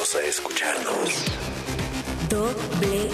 Vamos 0.00 0.16
a 0.16 0.22
escucharnos. 0.22 1.24
W. 2.30 3.10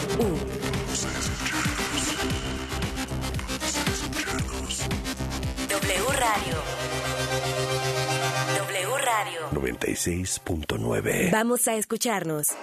W 5.69 6.05
Radio. 6.13 6.57
W 8.57 8.99
Radio. 8.99 9.51
96.9. 9.51 11.33
Vamos 11.33 11.67
a 11.67 11.75
escucharnos. 11.75 12.55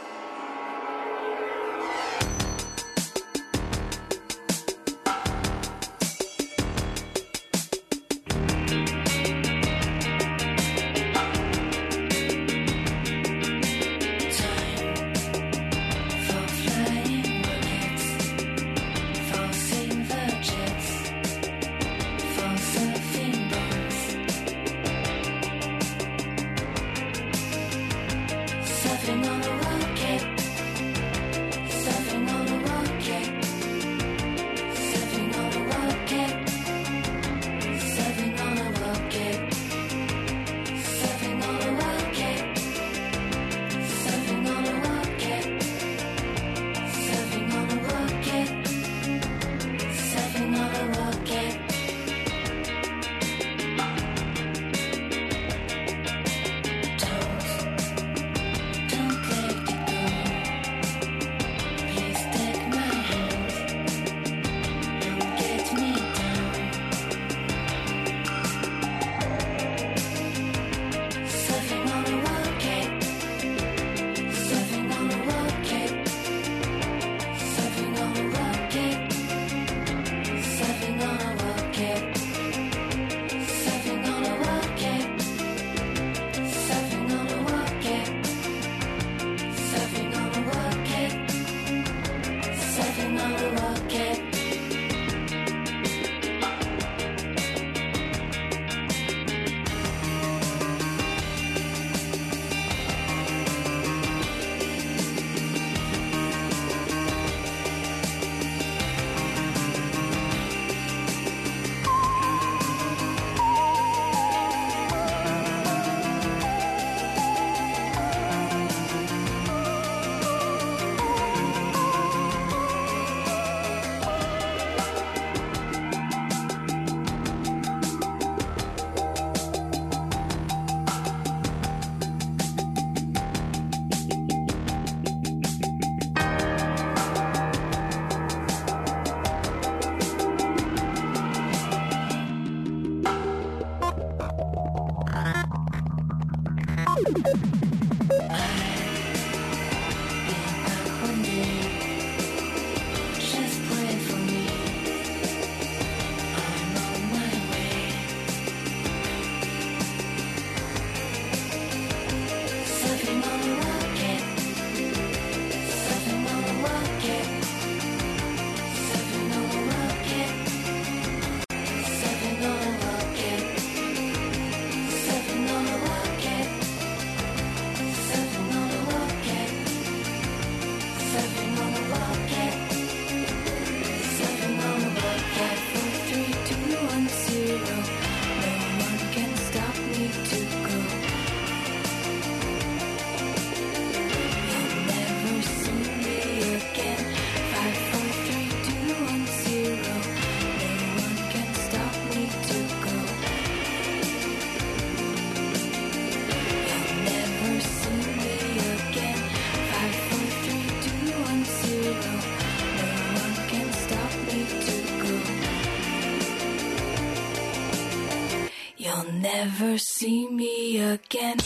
Never 219.44 219.78
see 219.78 220.28
me 220.30 220.80
again. 220.80 221.38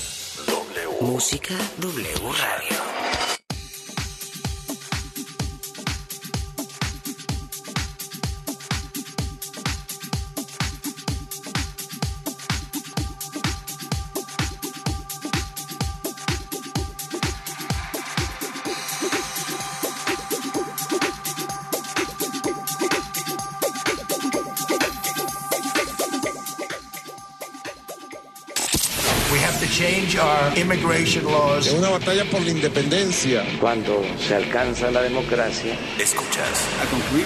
Música 1.02 1.56
W 1.80 2.16
Radio. 2.44 2.77
Immigration 30.60 31.26
laws. 31.26 31.68
Es 31.68 31.74
una 31.74 31.90
batalla 31.90 32.26
por 32.30 32.42
la 32.42 32.50
independencia. 32.52 33.44
Cuando 33.60 34.02
se 34.20 34.36
alcanza 34.36 34.90
la 34.92 35.02
democracia, 35.02 35.78
Escuchas 36.00 36.66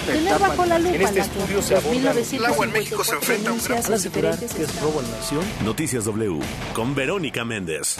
Tener 0.06 0.38
bajo 0.38 0.64
la 0.66 0.78
lupa 0.78 0.94
En 0.94 1.02
este 1.02 1.18
la 1.18 1.24
estudio 1.24 1.62
se 1.62 1.76
aborda- 1.76 1.90
1954 1.90 2.36
El 2.36 2.44
agua 2.52 2.64
en 2.66 2.72
México 2.72 3.04
se 3.04 3.14
enfrenta 3.14 3.50
a 3.50 3.52
un 3.52 3.58
gran- 3.62 3.82
que 3.82 4.62
es 4.64 4.80
robo 4.80 5.00
a 5.00 5.02
la 5.02 5.08
nación, 5.08 5.44
Noticias 5.64 6.04
W 6.04 6.40
con 6.74 6.94
Verónica 6.94 7.44
Méndez. 7.44 7.96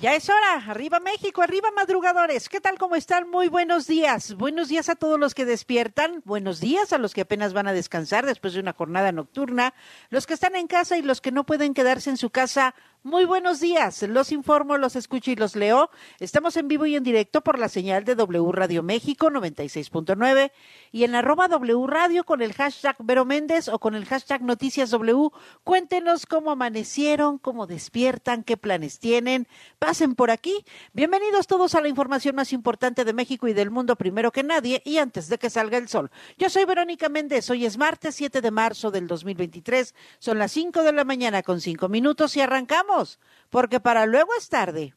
Ya 0.00 0.14
es 0.14 0.28
hora, 0.28 0.54
arriba 0.68 1.00
México, 1.00 1.42
arriba 1.42 1.70
madrugadores. 1.78 2.48
¿Qué 2.48 2.60
tal? 2.60 2.76
¿Cómo 2.76 2.96
están? 2.96 3.30
Muy 3.30 3.46
buenos 3.46 3.86
días. 3.86 4.34
Buenos 4.34 4.66
días 4.66 4.88
a 4.88 4.96
todos 4.96 5.16
los 5.16 5.32
que 5.32 5.44
despiertan. 5.44 6.22
Buenos 6.24 6.58
días 6.58 6.92
a 6.92 6.98
los 6.98 7.14
que 7.14 7.20
apenas 7.20 7.52
van 7.52 7.68
a 7.68 7.72
descansar 7.72 8.26
después 8.26 8.52
de 8.52 8.58
una 8.58 8.72
jornada 8.72 9.12
nocturna. 9.12 9.74
Los 10.10 10.26
que 10.26 10.34
están 10.34 10.56
en 10.56 10.66
casa 10.66 10.98
y 10.98 11.02
los 11.02 11.20
que 11.20 11.30
no 11.30 11.46
pueden 11.46 11.74
quedarse 11.74 12.10
en 12.10 12.16
su 12.16 12.30
casa. 12.30 12.74
Muy 13.04 13.24
buenos 13.24 13.60
días. 13.60 14.02
Los 14.02 14.32
informo, 14.32 14.76
los 14.76 14.96
escucho 14.96 15.30
y 15.30 15.36
los 15.36 15.54
leo. 15.54 15.88
Estamos 16.18 16.56
en 16.56 16.66
vivo 16.66 16.84
y 16.84 16.96
en 16.96 17.04
directo 17.04 17.42
por 17.42 17.56
la 17.56 17.68
señal 17.68 18.04
de 18.04 18.16
W 18.16 18.50
Radio 18.50 18.82
México 18.82 19.30
96.9 19.30 20.50
y 20.90 21.04
en 21.04 21.14
arroba 21.14 21.46
W 21.46 21.86
Radio 21.86 22.24
con 22.24 22.42
el 22.42 22.52
hashtag 22.54 22.96
Vero 22.98 23.24
Méndez 23.24 23.68
o 23.68 23.78
con 23.78 23.94
el 23.94 24.04
hashtag 24.04 24.42
Noticias 24.42 24.90
W. 24.90 25.30
Cuéntenos 25.62 26.26
cómo 26.26 26.50
amanecieron, 26.50 27.38
cómo 27.38 27.68
despiertan, 27.68 28.42
qué 28.42 28.56
planes 28.56 28.98
tienen. 28.98 29.46
Pasen 29.78 30.16
por 30.16 30.32
aquí. 30.32 30.64
Bienvenidos 30.92 31.46
todos 31.46 31.67
a 31.74 31.80
la 31.80 31.88
información 31.88 32.34
más 32.34 32.52
importante 32.52 33.04
de 33.04 33.12
México 33.12 33.48
y 33.48 33.52
del 33.52 33.70
mundo 33.70 33.96
primero 33.96 34.32
que 34.32 34.42
nadie 34.42 34.82
y 34.84 34.98
antes 34.98 35.28
de 35.28 35.38
que 35.38 35.50
salga 35.50 35.78
el 35.78 35.88
sol. 35.88 36.10
Yo 36.36 36.48
soy 36.50 36.64
Verónica 36.64 37.08
Méndez. 37.08 37.50
Hoy 37.50 37.66
es 37.66 37.78
martes 37.78 38.14
7 38.14 38.40
de 38.40 38.50
marzo 38.50 38.90
del 38.90 39.06
2023. 39.06 39.94
Son 40.18 40.38
las 40.38 40.52
5 40.52 40.82
de 40.82 40.92
la 40.92 41.04
mañana 41.04 41.42
con 41.42 41.60
5 41.60 41.88
minutos 41.88 42.36
y 42.36 42.40
arrancamos 42.40 43.18
porque 43.50 43.80
para 43.80 44.06
luego 44.06 44.30
es 44.38 44.48
tarde. 44.48 44.94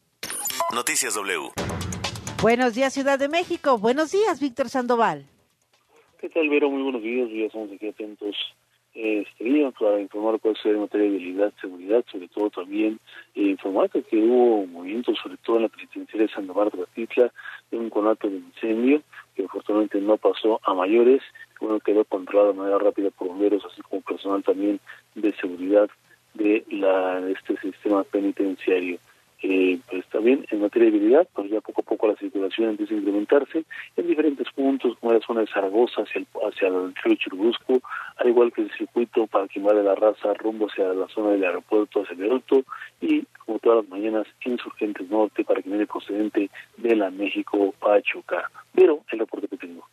Noticias 0.74 1.16
W. 1.16 1.52
Buenos 2.42 2.74
días, 2.74 2.94
Ciudad 2.94 3.20
de 3.20 3.30
México. 3.30 3.78
Buenos 3.78 4.12
días, 4.12 4.40
Víctor 4.40 4.70
Sandoval. 4.70 5.26
¿Qué 6.20 6.30
tal, 6.30 6.50
Vero? 6.50 6.70
Muy 6.70 6.84
buenos 6.84 7.02
días. 7.02 7.30
Ya 7.32 7.46
estamos 7.46 7.72
aquí 7.72 7.88
atentos 7.88 8.36
eh, 8.94 9.26
para 9.80 10.00
informar 10.00 10.40
cuál 10.40 10.56
es 10.56 10.66
en 10.66 10.80
materia 10.80 11.10
de 11.10 11.52
seguridad, 11.62 12.04
sobre 12.12 12.28
todo 12.28 12.50
también 12.50 13.00
eh, 13.36 13.44
informar 13.44 13.90
que 13.90 14.18
hubo 14.18 14.66
movimientos, 14.68 15.18
sobre 15.22 15.38
todo 15.38 15.58
en 15.58 15.64
la 15.64 15.70
penitenciaria 15.70 16.28
de 16.28 16.34
Sandoval 16.34 16.70
de 16.70 16.80
Batitla, 16.80 17.32
de 17.72 17.78
un 17.78 17.90
conato 17.90 18.30
de 18.30 18.38
incendio 18.38 19.02
que 19.36 19.46
afortunadamente 19.46 20.00
no 20.02 20.18
pasó 20.18 20.60
a 20.64 20.74
mayores, 20.74 21.22
bueno, 21.60 21.80
quedó 21.80 22.04
controlado 22.06 22.54
de 22.54 22.60
manera 22.60 22.80
rápida 22.80 23.10
por 23.12 23.30
bomberos, 23.30 23.64
así 23.66 23.82
como 23.82 24.02
personal 24.02 24.44
también 24.44 24.80
de 25.16 25.32
seguridad 25.34 25.90
de 26.34 26.64
la 26.70 27.22
de 27.22 27.34
este 27.34 27.58
sistema 27.58 28.04
penitenciario. 28.04 28.98
Eh, 29.44 29.80
pues 29.90 30.06
también 30.08 30.46
en 30.52 30.62
materia 30.62 30.92
de 30.92 30.98
habilidad, 30.98 31.28
pues 31.34 31.50
ya 31.50 31.62
poco 31.62 31.82
a 31.82 31.84
poco 31.84 32.08
la 32.08 32.16
circulación 32.16 32.70
empieza 32.70 32.94
a 32.94 32.98
incrementarse 32.98 33.64
en 33.98 34.08
diferentes 34.08 34.48
puntos, 34.54 34.96
como 35.00 35.14
la 35.14 35.20
zona 35.22 35.42
de 35.42 35.48
Zaragoza 35.48 36.04
hacia 36.04 36.20
el, 36.20 36.28
hacia 36.48 36.68
el 36.68 36.94
río 37.04 37.16
Churubusco, 37.16 37.82
al 38.18 38.30
igual 38.30 38.54
que 38.54 38.62
el 38.62 38.72
circuito 38.78 39.26
para 39.28 39.48
va 39.48 39.74
de 39.74 39.84
la 39.84 39.96
raza 39.96 40.34
rumbo 40.36 40.68
hacia 40.68 40.94
la 40.94 41.08
zona 41.08 41.32
del 41.32 41.44
aeropuerto 41.44 42.02
hacia 42.02 42.14
el 42.14 42.42
y 43.02 43.24
como 43.46 43.60
todas 43.60 43.84
las 43.84 43.90
mañanas 43.90 44.28
Insurgentes 44.46 45.10
Norte 45.10 45.44
para 45.44 45.62
quien 45.62 45.74
viene 45.74 45.88
procedente 45.88 46.50
de 46.78 46.96
la 46.96 47.10
México 47.10 47.74
Pachuca. 47.80 48.50
Pero 48.74 49.00
el 49.12 49.20
reporte 49.20 49.48
que 49.48 49.58
tengo. 49.58 49.88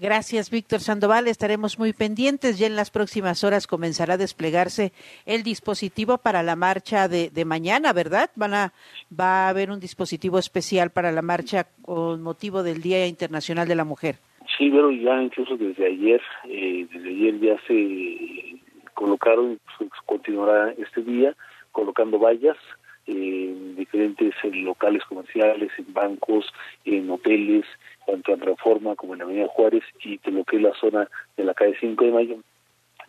Gracias, 0.00 0.50
Víctor 0.50 0.78
Sandoval. 0.78 1.26
Estaremos 1.26 1.76
muy 1.76 1.92
pendientes. 1.92 2.56
Ya 2.56 2.68
en 2.68 2.76
las 2.76 2.92
próximas 2.92 3.42
horas 3.42 3.66
comenzará 3.66 4.14
a 4.14 4.16
desplegarse 4.16 4.92
el 5.26 5.42
dispositivo 5.42 6.18
para 6.18 6.44
la 6.44 6.54
marcha 6.54 7.08
de, 7.08 7.30
de 7.30 7.44
mañana, 7.44 7.92
¿verdad? 7.92 8.30
Van 8.36 8.54
a, 8.54 8.72
va 9.10 9.46
a 9.46 9.48
haber 9.48 9.72
un 9.72 9.80
dispositivo 9.80 10.38
especial 10.38 10.90
para 10.90 11.10
la 11.10 11.22
marcha 11.22 11.66
con 11.82 12.22
motivo 12.22 12.62
del 12.62 12.80
Día 12.80 13.08
Internacional 13.08 13.66
de 13.66 13.74
la 13.74 13.84
Mujer. 13.84 14.16
Sí, 14.56 14.70
pero 14.70 14.92
ya 14.92 15.20
incluso 15.20 15.56
desde 15.56 15.86
ayer, 15.86 16.20
eh, 16.48 16.86
desde 16.92 17.08
ayer 17.08 17.40
ya 17.40 17.56
se 17.66 18.60
colocaron, 18.94 19.58
pues, 19.78 19.90
continuará 20.06 20.74
este 20.78 21.02
día, 21.02 21.34
colocando 21.72 22.20
vallas 22.20 22.56
en 23.06 23.74
diferentes 23.74 24.34
eh, 24.44 24.50
locales 24.52 25.02
comerciales, 25.04 25.70
en 25.76 25.92
bancos, 25.92 26.46
en 26.84 27.10
hoteles, 27.10 27.64
tanto 28.08 28.32
en 28.32 28.40
Reforma 28.40 28.96
como 28.96 29.12
en 29.12 29.18
la 29.18 29.24
Avenida 29.26 29.48
Juárez 29.48 29.84
y 30.02 30.16
de 30.18 30.30
lo 30.30 30.44
que 30.44 30.56
es 30.56 30.62
la 30.62 30.72
zona 30.80 31.08
de 31.36 31.44
la 31.44 31.52
calle 31.52 31.76
5 31.78 32.04
de 32.06 32.10
Mayo, 32.10 32.36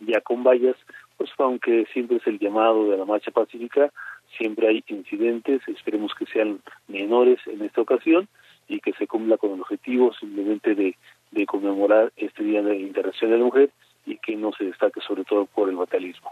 ya 0.00 0.20
con 0.20 0.44
vallas, 0.44 0.76
pues 1.16 1.30
aunque 1.38 1.86
siempre 1.92 2.18
es 2.18 2.26
el 2.26 2.38
llamado 2.38 2.90
de 2.90 2.98
la 2.98 3.06
marcha 3.06 3.30
pacífica, 3.30 3.90
siempre 4.36 4.68
hay 4.68 4.84
incidentes, 4.88 5.62
esperemos 5.68 6.12
que 6.14 6.26
sean 6.26 6.60
menores 6.88 7.38
en 7.46 7.62
esta 7.62 7.80
ocasión 7.80 8.28
y 8.68 8.80
que 8.80 8.92
se 8.92 9.06
cumpla 9.06 9.38
con 9.38 9.54
el 9.54 9.60
objetivo 9.62 10.12
simplemente 10.12 10.74
de, 10.74 10.96
de 11.30 11.46
conmemorar 11.46 12.12
este 12.16 12.44
Día 12.44 12.62
de 12.62 12.76
Internacional 12.76 13.32
de 13.32 13.38
la 13.38 13.44
Mujer 13.44 13.70
y 14.04 14.18
que 14.18 14.36
no 14.36 14.52
se 14.52 14.64
destaque 14.64 15.00
sobre 15.00 15.24
todo 15.24 15.46
por 15.46 15.70
el 15.70 15.76
batalismo. 15.76 16.30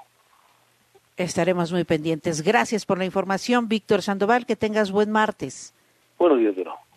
Estaremos 1.17 1.73
muy 1.73 1.85
pendientes. 1.85 2.43
Gracias 2.43 2.85
por 2.87 2.99
la 2.99 3.05
información, 3.05 3.69
Víctor 3.69 4.03
Sandoval. 4.03 4.47
Que 4.47 4.57
tengas 4.57 4.93
buen 4.93 5.11
martes. 5.11 5.75
Buenos 6.17 6.39
días, 6.39 6.55
Vero. 6.55 6.88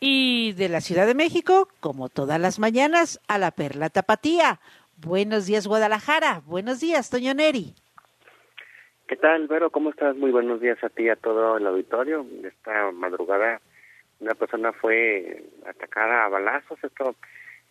Y 0.00 0.52
de 0.52 0.68
la 0.68 0.80
Ciudad 0.80 1.06
de 1.06 1.14
México, 1.14 1.68
como 1.80 2.08
todas 2.08 2.40
las 2.40 2.58
mañanas, 2.58 3.20
a 3.28 3.38
la 3.38 3.50
Perla 3.50 3.88
Tapatía. 3.90 4.60
Buenos 4.96 5.46
días, 5.46 5.66
Guadalajara. 5.66 6.42
Buenos 6.46 6.80
días, 6.80 7.10
Toño 7.10 7.34
Neri. 7.34 7.74
¿qué 9.06 9.16
tal, 9.16 9.46
Vero? 9.46 9.70
¿Cómo 9.70 9.90
estás? 9.90 10.16
Muy 10.16 10.30
buenos 10.30 10.60
días 10.60 10.82
a 10.82 10.88
ti 10.88 11.04
y 11.04 11.08
a 11.08 11.16
todo 11.16 11.56
el 11.56 11.66
auditorio. 11.66 12.26
Esta 12.42 12.90
madrugada 12.92 13.60
una 14.20 14.34
persona 14.34 14.72
fue 14.72 15.44
atacada 15.66 16.24
a 16.24 16.28
balazos, 16.28 16.82
esto 16.82 17.14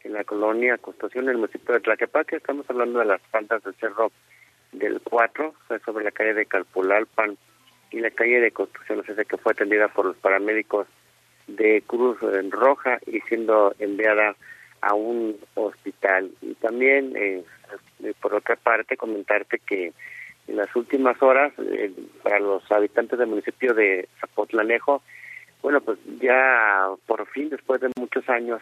en 0.03 0.13
la 0.13 0.23
colonia 0.23 0.77
Constitución, 0.77 1.25
en 1.25 1.31
el 1.31 1.37
municipio 1.37 1.73
de 1.73 1.81
Tlaquepaque. 1.81 2.37
Estamos 2.37 2.69
hablando 2.69 2.99
de 2.99 3.05
las 3.05 3.21
faldas 3.31 3.63
del 3.63 3.75
Cerro 3.75 4.11
del 4.71 5.01
4, 5.01 5.53
fue 5.67 5.79
sobre 5.79 6.03
la 6.03 6.11
calle 6.11 6.33
de 6.33 6.45
Calpulalpan 6.45 7.37
y 7.91 7.99
la 7.99 8.11
calle 8.11 8.39
de 8.39 8.51
Construcción, 8.51 8.99
o 8.99 9.03
sea, 9.03 9.23
que 9.23 9.37
fue 9.37 9.53
atendida 9.53 9.87
por 9.87 10.05
los 10.05 10.17
paramédicos 10.17 10.87
de 11.47 11.83
Cruz 11.85 12.17
Roja 12.49 12.99
y 13.05 13.19
siendo 13.21 13.73
enviada 13.79 14.35
a 14.81 14.93
un 14.93 15.37
hospital. 15.55 16.31
Y 16.41 16.53
también, 16.55 17.13
eh, 17.15 17.43
por 18.21 18.35
otra 18.35 18.55
parte, 18.55 18.97
comentarte 18.97 19.59
que 19.59 19.93
en 20.47 20.55
las 20.55 20.73
últimas 20.75 21.21
horas, 21.21 21.53
eh, 21.57 21.91
para 22.21 22.39
los 22.39 22.69
habitantes 22.71 23.17
del 23.17 23.29
municipio 23.29 23.73
de 23.73 24.07
Zapotlanejo, 24.19 25.01
bueno, 25.61 25.81
pues 25.81 25.97
ya 26.21 26.87
por 27.07 27.25
fin, 27.27 27.49
después 27.49 27.81
de 27.81 27.89
muchos 27.97 28.27
años, 28.29 28.61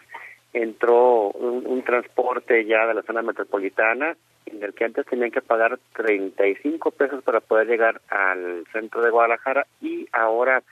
entró 0.54 1.30
un, 1.30 1.66
un 1.66 1.82
transporte 1.82 2.64
ya 2.64 2.86
de 2.86 2.94
la 2.94 3.02
zona 3.02 3.20
metropolitana, 3.20 4.16
en 4.46 4.62
el 4.62 4.72
que 4.72 4.84
antes 4.84 5.04
tenían 5.06 5.30
que 5.30 5.42
pagar 5.42 5.78
35 5.94 6.90
pesos 6.92 7.22
para 7.24 7.40
poder 7.40 7.66
llegar 7.66 8.00
al 8.08 8.64
centro 8.72 9.02
de 9.02 9.10
Guadalajara 9.10 9.66
y 9.82 10.06
ahora 10.12 10.62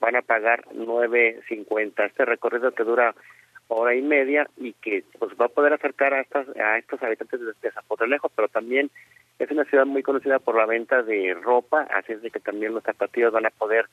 van 0.00 0.16
a 0.16 0.22
pagar 0.22 0.64
9.50. 0.74 2.06
Este 2.06 2.24
recorrido 2.24 2.72
que 2.72 2.84
dura 2.84 3.14
hora 3.68 3.94
y 3.94 4.02
media 4.02 4.48
y 4.56 4.72
que 4.74 5.04
pues 5.18 5.32
va 5.40 5.46
a 5.46 5.50
poder 5.50 5.72
acercar 5.74 6.14
a 6.14 6.20
estas 6.20 6.48
a 6.56 6.78
estos 6.78 7.02
habitantes 7.02 7.40
de, 7.40 7.52
de 7.60 7.70
Zapotlalejo, 7.70 8.30
pero 8.30 8.48
también 8.48 8.90
es 9.38 9.50
una 9.50 9.64
ciudad 9.64 9.86
muy 9.86 10.02
conocida 10.02 10.38
por 10.38 10.56
la 10.56 10.66
venta 10.66 11.02
de 11.02 11.34
ropa, 11.34 11.82
así 11.90 12.12
es 12.12 12.22
de 12.22 12.30
que 12.30 12.40
también 12.40 12.74
los 12.74 12.82
zapatillos 12.82 13.32
van 13.32 13.46
a 13.46 13.50
poder 13.50 13.86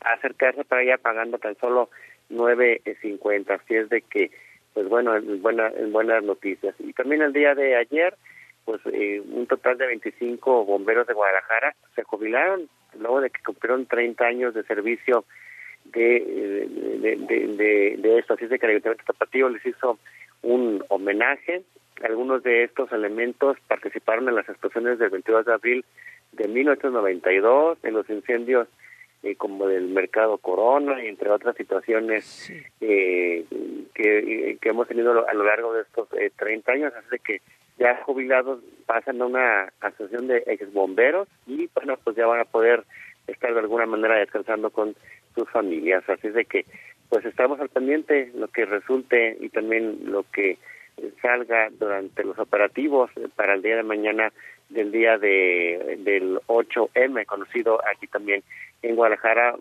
acercarse 0.00 0.64
para 0.64 0.82
allá 0.82 0.98
pagando 0.98 1.38
tan 1.38 1.56
solo 1.58 1.90
9.50. 2.30 3.50
Así 3.50 3.74
es 3.74 3.88
de 3.88 4.02
que 4.02 4.30
pues 4.74 4.88
bueno, 4.88 5.16
en, 5.16 5.42
buena, 5.42 5.68
en 5.68 5.92
buenas 5.92 6.22
noticias. 6.22 6.74
Y 6.78 6.92
también 6.92 7.22
el 7.22 7.32
día 7.32 7.54
de 7.54 7.76
ayer, 7.76 8.14
pues 8.64 8.80
eh, 8.92 9.20
un 9.20 9.46
total 9.46 9.78
de 9.78 9.86
25 9.86 10.64
bomberos 10.64 11.06
de 11.06 11.14
Guadalajara 11.14 11.74
se 11.94 12.04
jubilaron 12.04 12.68
luego 12.98 13.20
de 13.20 13.30
que 13.30 13.42
cumplieron 13.42 13.86
30 13.86 14.24
años 14.24 14.54
de 14.54 14.62
servicio 14.64 15.24
de, 15.84 16.66
de, 17.00 17.16
de, 17.16 17.96
de, 17.98 18.18
esto. 18.18 18.34
Así 18.34 18.44
es 18.44 18.50
de 18.50 18.58
que 18.58 18.66
el 18.66 18.72
Ayuntamiento 18.72 19.04
Tapatío 19.06 19.48
les 19.48 19.64
hizo 19.64 19.98
un 20.42 20.84
homenaje. 20.88 21.62
Algunos 22.02 22.42
de 22.42 22.64
estos 22.64 22.90
elementos 22.92 23.56
participaron 23.68 24.28
en 24.28 24.36
las 24.36 24.48
explosiones 24.48 24.98
del 24.98 25.10
22 25.10 25.46
de 25.46 25.52
abril 25.52 25.84
de 26.32 26.48
1992, 26.48 27.78
en 27.82 27.94
los 27.94 28.08
incendios 28.08 28.68
eh, 29.22 29.36
como 29.36 29.66
del 29.66 29.88
mercado 29.88 30.38
Corona 30.38 31.04
y 31.04 31.08
entre 31.08 31.30
otras 31.30 31.54
situaciones 31.56 32.50
eh, 32.80 33.44
que, 33.92 34.56
que, 34.58 34.68
hemos 34.70 34.88
tenido 34.88 35.28
a 35.28 35.34
lo 35.34 35.44
largo 35.44 35.74
de 35.74 35.82
estos 35.82 36.08
eh, 36.14 36.30
30 36.38 36.72
años, 36.72 36.92
así 36.96 37.18
que 37.22 37.42
ya 37.78 38.02
jubilados 38.04 38.60
pasan 38.86 39.20
a 39.20 39.26
una 39.26 39.72
asociación 39.80 40.26
de 40.26 40.42
ex 40.46 40.72
bomberos 40.72 41.28
y 41.46 41.68
bueno, 41.74 41.98
pues 42.02 42.16
ya 42.16 42.26
van 42.26 42.40
a 42.40 42.44
poder 42.44 42.84
estar 43.26 43.52
de 43.52 43.60
alguna 43.60 43.84
manera 43.84 44.16
descansando 44.16 44.70
con 44.70 44.94
sus 45.34 45.48
familias, 45.50 46.02
así 46.08 46.28
de 46.28 46.44
que 46.44 46.64
pues 47.08 47.24
estamos 47.24 47.60
al 47.60 47.68
pendiente 47.68 48.30
lo 48.34 48.48
que 48.48 48.64
resulte 48.64 49.36
y 49.40 49.48
también 49.48 49.98
lo 50.04 50.24
que 50.30 50.58
salga 51.20 51.68
durante 51.70 52.24
los 52.24 52.38
operativos 52.38 53.10
para 53.34 53.54
el 53.54 53.62
día 53.62 53.76
de 53.76 53.82
mañana 53.82 54.32
del 54.68 54.92
día 54.92 55.18
de 55.18 55.98
del 55.98 56.38
8M 56.46 57.26
conocido 57.26 57.80
aquí 57.88 58.06
también 58.06 58.42
en 58.82 58.96
Guadalajara 58.96 59.56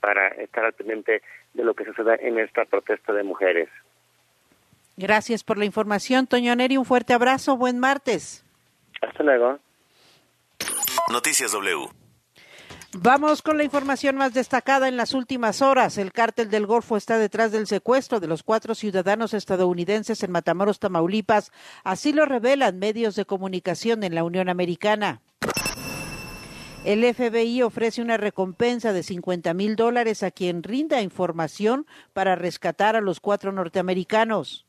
para 0.00 0.28
estar 0.28 0.64
al 0.64 0.72
pendiente 0.72 1.22
de 1.54 1.64
lo 1.64 1.74
que 1.74 1.84
suceda 1.84 2.14
en 2.16 2.38
esta 2.38 2.64
protesta 2.64 3.12
de 3.12 3.22
mujeres. 3.22 3.68
Gracias 4.96 5.44
por 5.44 5.58
la 5.58 5.64
información, 5.64 6.26
Toño 6.26 6.56
Neri. 6.56 6.76
Un 6.76 6.84
fuerte 6.84 7.12
abrazo. 7.12 7.56
Buen 7.56 7.78
martes. 7.78 8.44
Hasta 9.00 9.22
luego. 9.22 9.58
Noticias 11.10 11.52
W. 11.52 12.07
Vamos 13.00 13.42
con 13.42 13.56
la 13.56 13.62
información 13.62 14.16
más 14.16 14.34
destacada 14.34 14.88
en 14.88 14.96
las 14.96 15.14
últimas 15.14 15.62
horas. 15.62 15.98
El 15.98 16.10
cártel 16.10 16.50
del 16.50 16.66
Golfo 16.66 16.96
está 16.96 17.16
detrás 17.16 17.52
del 17.52 17.68
secuestro 17.68 18.18
de 18.18 18.26
los 18.26 18.42
cuatro 18.42 18.74
ciudadanos 18.74 19.34
estadounidenses 19.34 20.20
en 20.24 20.32
Matamoros, 20.32 20.80
Tamaulipas. 20.80 21.52
Así 21.84 22.12
lo 22.12 22.26
revelan 22.26 22.80
medios 22.80 23.14
de 23.14 23.24
comunicación 23.24 24.02
en 24.02 24.16
la 24.16 24.24
Unión 24.24 24.48
Americana. 24.48 25.20
El 26.84 27.04
FBI 27.14 27.62
ofrece 27.62 28.02
una 28.02 28.16
recompensa 28.16 28.92
de 28.92 29.04
50 29.04 29.54
mil 29.54 29.76
dólares 29.76 30.24
a 30.24 30.32
quien 30.32 30.64
rinda 30.64 31.00
información 31.00 31.86
para 32.12 32.34
rescatar 32.34 32.96
a 32.96 33.00
los 33.00 33.20
cuatro 33.20 33.52
norteamericanos. 33.52 34.66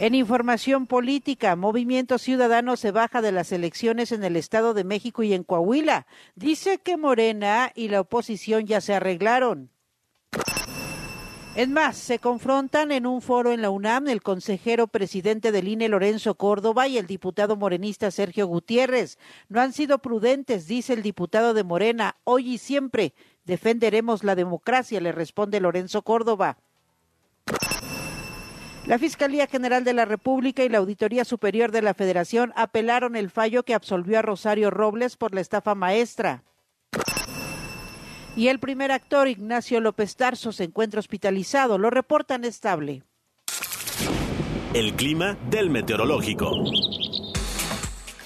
En 0.00 0.14
información 0.14 0.86
política, 0.86 1.54
Movimiento 1.54 2.18
Ciudadano 2.18 2.76
se 2.76 2.90
baja 2.90 3.22
de 3.22 3.30
las 3.30 3.52
elecciones 3.52 4.10
en 4.10 4.24
el 4.24 4.36
Estado 4.36 4.74
de 4.74 4.82
México 4.82 5.22
y 5.22 5.32
en 5.32 5.44
Coahuila. 5.44 6.06
Dice 6.34 6.78
que 6.78 6.96
Morena 6.96 7.70
y 7.74 7.88
la 7.88 8.00
oposición 8.00 8.66
ya 8.66 8.80
se 8.80 8.94
arreglaron. 8.94 9.70
Es 11.54 11.68
más, 11.68 11.98
se 11.98 12.18
confrontan 12.18 12.92
en 12.92 13.06
un 13.06 13.20
foro 13.20 13.52
en 13.52 13.60
la 13.60 13.68
UNAM 13.68 14.08
el 14.08 14.22
consejero 14.22 14.88
presidente 14.88 15.52
del 15.52 15.68
INE 15.68 15.90
Lorenzo 15.90 16.34
Córdoba 16.34 16.88
y 16.88 16.96
el 16.96 17.06
diputado 17.06 17.56
morenista 17.56 18.10
Sergio 18.10 18.46
Gutiérrez. 18.46 19.18
No 19.50 19.60
han 19.60 19.74
sido 19.74 19.98
prudentes, 19.98 20.66
dice 20.66 20.94
el 20.94 21.02
diputado 21.02 21.52
de 21.52 21.62
Morena. 21.62 22.16
Hoy 22.24 22.54
y 22.54 22.58
siempre 22.58 23.12
defenderemos 23.44 24.24
la 24.24 24.34
democracia, 24.34 24.98
le 25.02 25.12
responde 25.12 25.60
Lorenzo 25.60 26.00
Córdoba. 26.00 26.56
La 28.86 28.98
Fiscalía 28.98 29.46
General 29.46 29.84
de 29.84 29.92
la 29.92 30.04
República 30.06 30.64
y 30.64 30.68
la 30.68 30.78
Auditoría 30.78 31.24
Superior 31.24 31.70
de 31.70 31.82
la 31.82 31.94
Federación 31.94 32.52
apelaron 32.56 33.14
el 33.14 33.30
fallo 33.30 33.62
que 33.62 33.74
absolvió 33.74 34.18
a 34.18 34.22
Rosario 34.22 34.70
Robles 34.70 35.16
por 35.16 35.32
la 35.34 35.40
estafa 35.40 35.76
maestra. 35.76 36.42
Y 38.34 38.48
el 38.48 38.58
primer 38.58 38.90
actor, 38.90 39.28
Ignacio 39.28 39.80
López 39.80 40.16
Tarso, 40.16 40.50
se 40.50 40.64
encuentra 40.64 40.98
hospitalizado. 40.98 41.78
Lo 41.78 41.90
reportan 41.90 42.44
estable. 42.44 43.04
El 44.74 44.94
clima 44.94 45.36
del 45.48 45.70
meteorológico. 45.70 46.50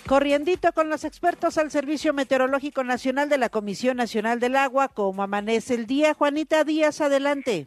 Corriendito 0.06 0.72
con 0.72 0.88
los 0.88 1.04
expertos 1.04 1.58
al 1.58 1.70
Servicio 1.70 2.14
Meteorológico 2.14 2.82
Nacional 2.82 3.28
de 3.28 3.36
la 3.36 3.50
Comisión 3.50 3.98
Nacional 3.98 4.40
del 4.40 4.56
Agua. 4.56 4.88
¿Cómo 4.88 5.22
amanece 5.22 5.74
el 5.74 5.86
día? 5.86 6.14
Juanita 6.14 6.64
Díaz, 6.64 7.02
adelante. 7.02 7.66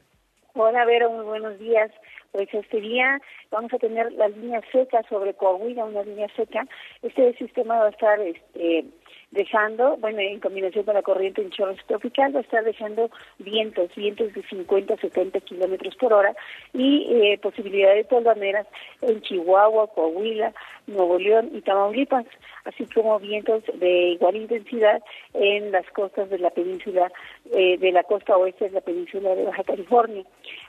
Hola, 0.54 0.86
Vero, 0.86 1.12
muy 1.12 1.26
buenos 1.26 1.60
días 1.60 1.92
este 2.34 2.82
día 2.82 3.20
vamos 3.52 3.74
a 3.74 3.78
tener 3.78 4.12
la 4.14 4.28
línea 4.30 4.62
seca 4.72 5.04
sobre 5.10 5.34
Coahuila, 5.34 5.86
una 5.86 6.04
línea 6.04 6.28
seca. 6.36 6.66
Este 7.02 7.34
sistema 7.34 7.80
va 7.80 7.88
a 7.88 7.90
estar 7.90 8.20
este, 8.20 8.86
dejando, 9.32 9.98
bueno, 9.98 10.20
en 10.20 10.40
combinación 10.40 10.86
con 10.86 10.96
la 10.96 11.02
corriente 11.02 11.42
en 11.42 11.52
chorros 11.52 11.80
tropical, 11.88 12.36
va 12.36 12.40
a 12.40 12.44
estar 12.44 12.64
dejando 12.64 13.10
vientos, 13.38 13.94
vientos 13.96 14.34
de 14.34 14.44
50 14.44 14.94
a 14.94 14.98
70 14.98 15.40
kilómetros 15.42 15.96
por 15.96 16.14
hora 16.14 16.36
y 16.74 17.08
eh, 17.12 17.40
posibilidad 17.42 17.94
de 17.94 18.04
tolvaneras 18.04 18.68
en 19.02 19.22
Chihuahua, 19.22 19.88
Coahuila, 19.94 20.54
Nuevo 20.88 21.20
León 21.20 21.52
y 21.54 21.62
Tamaulipas, 21.62 22.26
así 22.66 22.86
como 22.88 23.20
vientos 23.20 23.64
de 23.76 24.10
igual 24.10 24.36
intensidad 24.36 25.02
en 25.34 25.72
las 25.72 25.86
costas 25.92 26.30
de 26.30 26.40
la 26.40 26.50
península, 26.50 27.12
eh, 27.52 27.78
de 27.78 27.92
la 27.92 28.04
costa 28.04 28.38
oeste 28.38 28.66
de 28.66 28.72
la 28.72 28.82
península 28.82 29.36
de 29.36 29.44
Baja 29.44 29.64
California. 29.64 30.24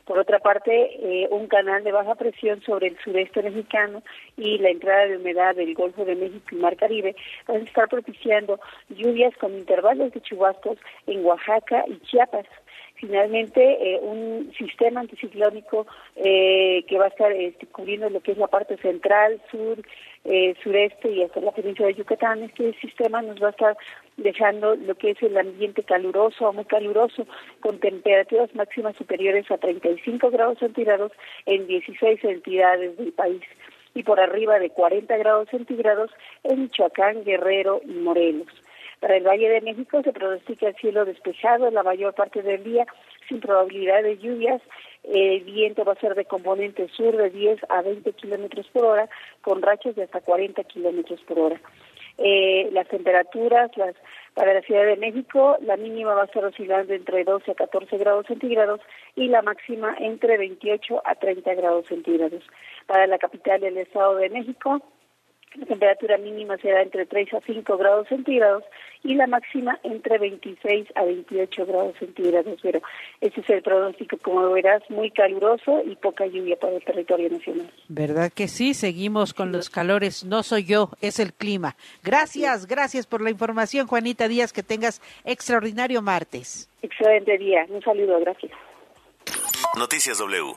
Por 0.04 0.18
otra 0.18 0.38
parte, 0.38 0.70
eh, 0.73 1.28
un 1.30 1.47
canal 1.47 1.85
de 1.85 1.92
baja 1.92 2.14
presión 2.14 2.61
sobre 2.62 2.88
el 2.88 2.99
sureste 2.99 3.42
mexicano 3.42 4.02
y 4.37 4.59
la 4.59 4.70
entrada 4.70 5.06
de 5.06 5.16
humedad 5.16 5.54
del 5.54 5.75
Golfo 5.75 6.04
de 6.04 6.16
México 6.16 6.49
y 6.52 6.56
Mar 6.56 6.76
Caribe 6.76 7.14
van 7.47 7.59
a 7.59 7.64
estar 7.64 7.88
propiciando 7.88 8.29
lluvias 8.88 9.37
con 9.37 9.54
intervalos 9.54 10.12
de 10.12 10.20
chubascos 10.20 10.78
en 11.06 11.25
Oaxaca 11.25 11.84
y 11.87 11.99
Chiapas 12.00 12.46
finalmente 13.00 13.60
eh, 13.62 13.99
un 14.02 14.52
sistema 14.56 15.00
anticiclónico 15.00 15.87
eh, 16.16 16.84
que 16.87 16.99
va 16.99 17.06
a 17.06 17.08
estar 17.08 17.32
este, 17.32 17.66
cubriendo 17.66 18.10
lo 18.10 18.20
que 18.20 18.32
es 18.32 18.38
la 18.38 18.46
parte 18.46 18.76
central, 18.76 19.40
sur, 19.50 19.78
eh, 20.25 20.54
sureste 20.62 21.10
y 21.10 21.22
hasta 21.22 21.40
la 21.40 21.52
península 21.52 21.88
de 21.88 21.94
Yucatán. 21.94 22.42
Este 22.42 22.75
sistema 22.75 23.22
nos 23.22 23.42
va 23.42 23.49
a 23.49 23.50
estar 23.50 23.76
dejando 24.18 24.76
lo 24.76 24.94
que 24.96 25.12
es 25.12 25.22
el 25.22 25.37
ambiente 25.38 25.82
caluroso 25.82 26.49
o 26.49 26.52
muy 26.52 26.66
caluroso, 26.66 27.26
con 27.60 27.78
temperaturas 27.78 28.54
máximas 28.54 28.94
superiores 28.96 29.50
a 29.50 29.56
35 29.56 30.30
grados 30.30 30.58
centígrados 30.58 31.12
en 31.46 31.66
16 31.66 32.22
entidades 32.25 32.99
del 32.99 33.12
país 33.12 33.40
y 33.94 34.02
por 34.02 34.20
arriba 34.20 34.59
de 34.59 34.70
40 34.70 35.16
grados 35.16 35.49
centígrados 35.50 36.11
en 36.44 36.62
Michoacán, 36.62 37.25
Guerrero 37.25 37.80
y 37.85 37.92
Morelos. 37.92 38.49
Para 39.00 39.16
el 39.16 39.26
Valle 39.26 39.49
de 39.49 39.62
México 39.62 40.02
se 40.02 40.12
pronostica 40.12 40.68
el 40.68 40.76
cielo 40.76 41.06
despejado 41.06 41.70
la 41.70 41.82
mayor 41.82 42.14
parte 42.14 42.42
del 42.42 42.62
día, 42.62 42.87
sin 43.28 43.40
probabilidad 43.40 44.02
de 44.02 44.18
lluvias. 44.18 44.61
El 45.04 45.40
viento 45.44 45.85
va 45.85 45.94
a 45.94 46.00
ser 46.00 46.14
de 46.14 46.26
componente 46.26 46.87
sur 46.88 47.16
de 47.16 47.30
10 47.30 47.61
a 47.70 47.80
20 47.80 48.12
kilómetros 48.12 48.66
por 48.68 48.85
hora, 48.85 49.09
con 49.40 49.62
rachas 49.62 49.97
de 49.97 50.02
hasta 50.02 50.20
40 50.20 50.62
kilómetros 50.64 51.20
por 51.23 51.38
hora. 51.38 51.61
Eh, 52.18 52.68
las 52.73 52.87
temperaturas, 52.88 53.75
las 53.78 53.94
para 54.34 54.54
la 54.54 54.62
Ciudad 54.62 54.87
de 54.87 54.96
México, 54.96 55.56
la 55.60 55.76
mínima 55.76 56.14
va 56.14 56.22
a 56.22 56.26
estar 56.26 56.44
oscilando 56.44 56.94
entre 56.94 57.25
12 57.25 57.50
a 57.50 57.54
14 57.54 57.99
grados 57.99 58.26
centígrados 58.26 58.80
y 59.16 59.28
la 59.28 59.42
máxima 59.42 59.94
entre 59.99 60.38
28 60.38 61.02
a 61.04 61.14
30 61.14 61.54
grados 61.54 61.87
centígrados. 61.87 62.42
Para 62.87 63.06
la 63.06 63.18
capital 63.18 63.60
del 63.60 63.78
Estado 63.78 64.16
de 64.16 64.30
México, 64.30 64.80
la 65.57 65.66
temperatura 65.66 66.16
mínima 66.19 66.57
será 66.59 66.83
entre 66.83 67.07
3 67.07 67.35
a 67.35 67.40
5 67.40 67.76
grados 67.76 68.09
centígrados 68.09 68.64
y 69.02 69.14
la 69.14 69.26
máxima 69.26 69.78
entre 69.83 70.19
26 70.19 70.88
a 70.95 71.04
28 71.04 71.66
grados 71.66 71.97
centígrados. 71.99 72.59
Pero 72.62 72.80
ese 73.21 73.40
es 73.40 73.50
el 73.50 73.62
pronóstico, 73.62 74.16
como 74.19 74.50
verás, 74.52 74.83
muy 74.90 75.11
caluroso 75.11 75.83
y 75.85 75.97
poca 75.97 76.26
lluvia 76.26 76.57
para 76.57 76.75
el 76.75 76.85
territorio 76.85 77.30
nacional. 77.30 77.71
¿Verdad 77.88 78.30
que 78.33 78.49
sí? 78.49 78.75
Seguimos 78.75 79.35
con 79.35 79.52
los 79.52 79.71
calores. 79.71 80.25
No 80.25 80.42
soy 80.42 80.64
yo, 80.64 80.90
es 81.00 81.19
el 81.19 81.33
clima. 81.33 81.76
Gracias, 82.02 82.66
gracias 82.66 83.07
por 83.07 83.21
la 83.21 83.30
información, 83.30 83.87
Juanita 83.87 84.28
Díaz. 84.28 84.52
Que 84.52 84.62
tengas 84.62 85.00
extraordinario 85.25 86.02
martes. 86.02 86.69
Excelente 86.83 87.38
día. 87.38 87.66
Un 87.69 87.83
saludo, 87.83 88.21
gracias. 88.21 88.52
Noticias 89.76 90.19
W. 90.19 90.54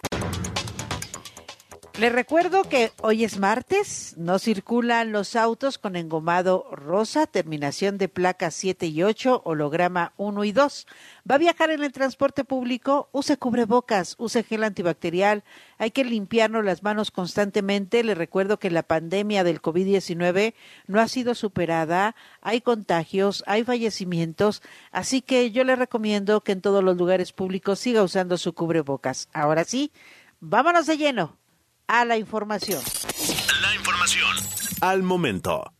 Les 1.99 2.11
recuerdo 2.11 2.63
que 2.63 2.91
hoy 3.03 3.23
es 3.23 3.37
martes, 3.37 4.15
no 4.17 4.39
circulan 4.39 5.11
los 5.11 5.35
autos 5.35 5.77
con 5.77 5.95
engomado 5.95 6.65
rosa, 6.71 7.27
terminación 7.27 7.99
de 7.99 8.09
placas 8.09 8.55
7 8.55 8.87
y 8.87 9.03
8, 9.03 9.43
holograma 9.45 10.11
1 10.17 10.43
y 10.43 10.51
2. 10.53 10.87
Va 11.29 11.35
a 11.35 11.37
viajar 11.37 11.69
en 11.69 11.83
el 11.83 11.91
transporte 11.91 12.45
público, 12.45 13.09
use 13.11 13.37
cubrebocas, 13.37 14.15
use 14.17 14.41
gel 14.41 14.63
antibacterial, 14.63 15.43
hay 15.77 15.91
que 15.91 16.03
limpiarnos 16.03 16.65
las 16.65 16.81
manos 16.81 17.11
constantemente. 17.11 18.03
Les 18.03 18.17
recuerdo 18.17 18.57
que 18.57 18.71
la 18.71 18.81
pandemia 18.81 19.43
del 19.43 19.61
COVID-19 19.61 20.55
no 20.87 20.99
ha 20.99 21.07
sido 21.07 21.35
superada, 21.35 22.15
hay 22.41 22.61
contagios, 22.61 23.43
hay 23.45 23.63
fallecimientos, 23.63 24.63
así 24.91 25.21
que 25.21 25.51
yo 25.51 25.63
le 25.63 25.75
recomiendo 25.75 26.41
que 26.41 26.53
en 26.53 26.61
todos 26.61 26.83
los 26.83 26.97
lugares 26.97 27.33
públicos 27.33 27.77
siga 27.77 28.01
usando 28.01 28.39
su 28.39 28.53
cubrebocas. 28.53 29.29
Ahora 29.31 29.63
sí, 29.63 29.91
vámonos 30.39 30.87
de 30.87 30.97
lleno 30.97 31.42
a 31.87 32.05
la 32.05 32.17
información. 32.17 32.81
La 33.61 33.75
información 33.75 34.35
al 34.81 35.01
momento. 35.01 35.73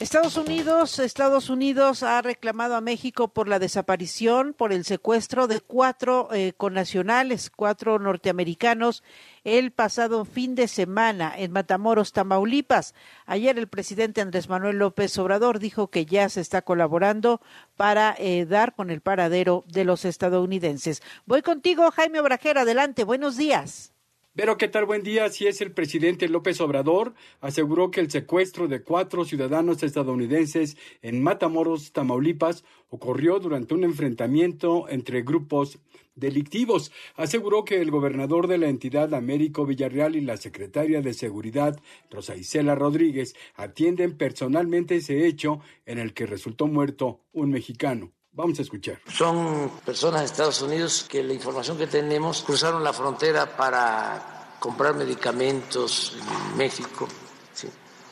Estados 0.00 0.36
Unidos, 0.36 1.00
Estados 1.00 1.50
Unidos 1.50 2.04
ha 2.04 2.22
reclamado 2.22 2.76
a 2.76 2.80
México 2.80 3.28
por 3.28 3.48
la 3.48 3.58
desaparición, 3.58 4.54
por 4.54 4.72
el 4.72 4.84
secuestro 4.84 5.48
de 5.48 5.60
cuatro 5.60 6.28
eh, 6.32 6.52
connacionales, 6.56 7.50
cuatro 7.50 7.98
norteamericanos, 7.98 9.02
el 9.42 9.72
pasado 9.72 10.24
fin 10.24 10.54
de 10.54 10.68
semana 10.68 11.34
en 11.36 11.50
Matamoros, 11.50 12.12
Tamaulipas. 12.12 12.94
Ayer 13.26 13.58
el 13.58 13.66
presidente 13.66 14.20
Andrés 14.20 14.48
Manuel 14.48 14.78
López 14.78 15.18
Obrador 15.18 15.58
dijo 15.58 15.88
que 15.88 16.06
ya 16.06 16.28
se 16.28 16.40
está 16.40 16.62
colaborando 16.62 17.40
para 17.76 18.14
eh, 18.18 18.46
dar 18.46 18.76
con 18.76 18.90
el 18.90 19.00
paradero 19.00 19.64
de 19.66 19.84
los 19.84 20.04
estadounidenses. 20.04 21.02
Voy 21.26 21.42
contigo, 21.42 21.90
Jaime 21.90 22.20
Obrajera. 22.20 22.60
Adelante, 22.60 23.02
buenos 23.02 23.36
días. 23.36 23.92
Pero 24.34 24.56
qué 24.56 24.68
tal 24.68 24.84
buen 24.84 25.02
día, 25.02 25.28
si 25.30 25.46
es 25.46 25.60
el 25.60 25.72
presidente 25.72 26.28
López 26.28 26.60
Obrador, 26.60 27.14
aseguró 27.40 27.90
que 27.90 28.00
el 28.00 28.10
secuestro 28.10 28.68
de 28.68 28.82
cuatro 28.82 29.24
ciudadanos 29.24 29.82
estadounidenses 29.82 30.76
en 31.02 31.22
Matamoros, 31.22 31.92
Tamaulipas, 31.92 32.64
ocurrió 32.88 33.40
durante 33.40 33.74
un 33.74 33.84
enfrentamiento 33.84 34.88
entre 34.88 35.22
grupos 35.22 35.80
delictivos. 36.14 36.92
Aseguró 37.16 37.64
que 37.64 37.80
el 37.80 37.90
gobernador 37.90 38.46
de 38.46 38.58
la 38.58 38.68
entidad, 38.68 39.14
Américo 39.14 39.66
Villarreal, 39.66 40.14
y 40.14 40.20
la 40.20 40.36
secretaria 40.36 41.00
de 41.00 41.14
Seguridad, 41.14 41.80
Rosa 42.10 42.36
Isela 42.36 42.74
Rodríguez, 42.74 43.34
atienden 43.54 44.16
personalmente 44.16 44.96
ese 44.96 45.26
hecho 45.26 45.60
en 45.86 45.98
el 45.98 46.14
que 46.14 46.26
resultó 46.26 46.66
muerto 46.66 47.20
un 47.32 47.50
mexicano. 47.50 48.12
Vamos 48.32 48.58
a 48.58 48.62
escuchar. 48.62 49.00
Son 49.12 49.70
personas 49.84 50.20
de 50.20 50.26
Estados 50.26 50.62
Unidos 50.62 51.04
que 51.08 51.22
la 51.22 51.32
información 51.32 51.76
que 51.76 51.86
tenemos 51.86 52.42
cruzaron 52.42 52.84
la 52.84 52.92
frontera 52.92 53.56
para 53.56 54.56
comprar 54.60 54.94
medicamentos 54.94 56.16
en 56.16 56.56
México 56.56 57.08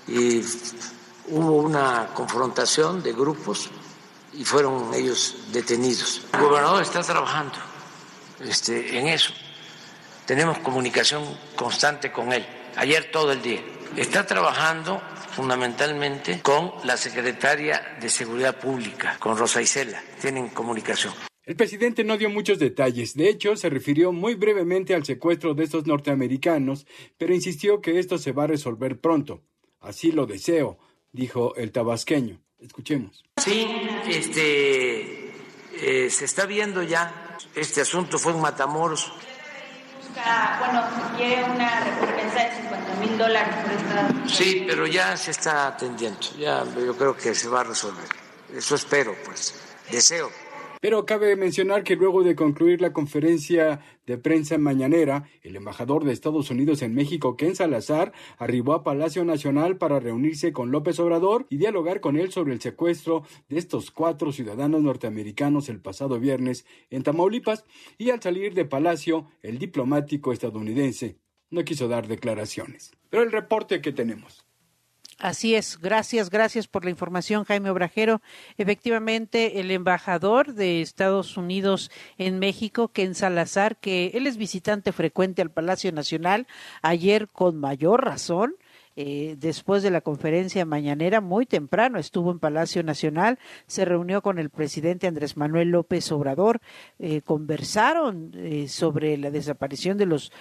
y 0.08 0.40
hubo 1.28 1.56
una 1.56 2.10
confrontación 2.14 3.02
de 3.02 3.12
grupos 3.12 3.68
y 4.32 4.44
fueron 4.44 4.92
ellos 4.94 5.36
detenidos. 5.52 6.22
El 6.32 6.40
gobernador 6.40 6.82
está 6.82 7.02
trabajando 7.02 7.56
este, 8.40 8.98
en 8.98 9.08
eso. 9.08 9.32
Tenemos 10.26 10.58
comunicación 10.58 11.24
constante 11.54 12.12
con 12.12 12.32
él, 12.32 12.46
ayer 12.76 13.10
todo 13.10 13.32
el 13.32 13.42
día. 13.42 13.62
Está 13.96 14.26
trabajando 14.26 15.00
fundamentalmente 15.36 16.40
con 16.40 16.72
la 16.84 16.96
secretaria 16.96 17.98
de 18.00 18.08
Seguridad 18.08 18.58
Pública, 18.58 19.18
con 19.20 19.36
Rosa 19.36 19.60
Isela. 19.60 20.02
Tienen 20.18 20.48
comunicación. 20.48 21.12
El 21.44 21.56
presidente 21.56 22.04
no 22.04 22.16
dio 22.16 22.30
muchos 22.30 22.58
detalles, 22.58 23.14
de 23.14 23.28
hecho 23.28 23.54
se 23.54 23.68
refirió 23.68 24.12
muy 24.12 24.34
brevemente 24.34 24.94
al 24.94 25.04
secuestro 25.04 25.52
de 25.52 25.64
estos 25.64 25.86
norteamericanos, 25.86 26.86
pero 27.18 27.34
insistió 27.34 27.82
que 27.82 27.98
esto 27.98 28.16
se 28.16 28.32
va 28.32 28.44
a 28.44 28.46
resolver 28.48 28.98
pronto. 28.98 29.42
Así 29.80 30.10
lo 30.10 30.24
deseo, 30.26 30.78
dijo 31.12 31.54
el 31.56 31.70
tabasqueño. 31.70 32.40
Escuchemos. 32.58 33.22
Sí, 33.36 33.68
este, 34.08 35.30
eh, 35.82 36.10
se 36.10 36.24
está 36.24 36.46
viendo 36.46 36.82
ya. 36.82 37.36
Este 37.54 37.82
asunto 37.82 38.18
fue 38.18 38.32
en 38.32 38.40
Matamoros 38.40 39.12
bueno, 40.58 40.82
quiere 41.16 41.44
una 41.44 42.15
recompensa 42.36 42.44
de 42.44 42.50
50 42.62 42.94
mil 43.00 43.18
dólares 43.18 43.54
por 43.62 43.72
esta... 43.72 44.28
Sí, 44.28 44.64
pero 44.66 44.86
ya 44.86 45.16
se 45.16 45.30
está 45.30 45.68
atendiendo, 45.68 46.20
ya 46.38 46.64
yo 46.74 46.96
creo 46.96 47.16
que 47.16 47.34
se 47.34 47.48
va 47.48 47.60
a 47.60 47.64
resolver. 47.64 48.08
Eso 48.54 48.74
espero, 48.74 49.14
pues, 49.24 49.54
deseo. 49.90 50.30
Pero 50.80 51.06
cabe 51.06 51.34
mencionar 51.36 51.82
que 51.82 51.96
luego 51.96 52.22
de 52.22 52.36
concluir 52.36 52.80
la 52.80 52.92
conferencia 52.92 53.80
de 54.06 54.18
prensa 54.18 54.58
mañanera, 54.58 55.24
el 55.42 55.56
embajador 55.56 56.04
de 56.04 56.12
Estados 56.12 56.50
Unidos 56.50 56.82
en 56.82 56.94
México, 56.94 57.36
Ken 57.36 57.56
Salazar, 57.56 58.12
arribó 58.38 58.74
a 58.74 58.84
Palacio 58.84 59.24
Nacional 59.24 59.78
para 59.78 59.98
reunirse 59.98 60.52
con 60.52 60.70
López 60.70 61.00
Obrador 61.00 61.46
y 61.48 61.56
dialogar 61.56 62.00
con 62.00 62.16
él 62.16 62.30
sobre 62.30 62.52
el 62.52 62.60
secuestro 62.60 63.24
de 63.48 63.58
estos 63.58 63.90
cuatro 63.90 64.32
ciudadanos 64.32 64.82
norteamericanos 64.82 65.68
el 65.70 65.80
pasado 65.80 66.20
viernes 66.20 66.66
en 66.90 67.02
Tamaulipas 67.02 67.64
y 67.98 68.10
al 68.10 68.22
salir 68.22 68.54
de 68.54 68.66
Palacio, 68.66 69.28
el 69.42 69.58
diplomático 69.58 70.32
estadounidense 70.32 71.16
no 71.50 71.64
quiso 71.64 71.88
dar 71.88 72.08
declaraciones. 72.08 72.92
Pero 73.10 73.22
el 73.22 73.32
reporte 73.32 73.80
que 73.80 73.92
tenemos. 73.92 74.46
Así 75.18 75.54
es, 75.54 75.78
gracias, 75.80 76.28
gracias 76.28 76.68
por 76.68 76.84
la 76.84 76.90
información, 76.90 77.44
Jaime 77.44 77.70
Obrajero. 77.70 78.20
Efectivamente, 78.58 79.60
el 79.60 79.70
embajador 79.70 80.52
de 80.52 80.82
Estados 80.82 81.38
Unidos 81.38 81.90
en 82.18 82.38
México, 82.38 82.88
Ken 82.88 83.14
Salazar, 83.14 83.78
que 83.78 84.10
él 84.12 84.26
es 84.26 84.36
visitante 84.36 84.92
frecuente 84.92 85.40
al 85.40 85.50
Palacio 85.50 85.90
Nacional, 85.90 86.46
ayer 86.82 87.28
con 87.28 87.56
mayor 87.56 88.04
razón, 88.04 88.56
eh, 88.96 89.36
después 89.38 89.82
de 89.82 89.90
la 89.90 90.00
conferencia 90.00 90.64
mañanera, 90.64 91.20
muy 91.20 91.44
temprano 91.44 91.98
estuvo 91.98 92.30
en 92.30 92.38
Palacio 92.38 92.82
Nacional, 92.82 93.38
se 93.66 93.84
reunió 93.84 94.22
con 94.22 94.38
el 94.38 94.48
presidente 94.48 95.06
Andrés 95.06 95.36
Manuel 95.36 95.68
López 95.68 96.10
Obrador, 96.12 96.62
eh, 96.98 97.20
conversaron 97.20 98.32
eh, 98.34 98.68
sobre 98.68 99.18
la 99.18 99.30
desaparición 99.30 99.98
de 99.98 100.06
los 100.06 100.32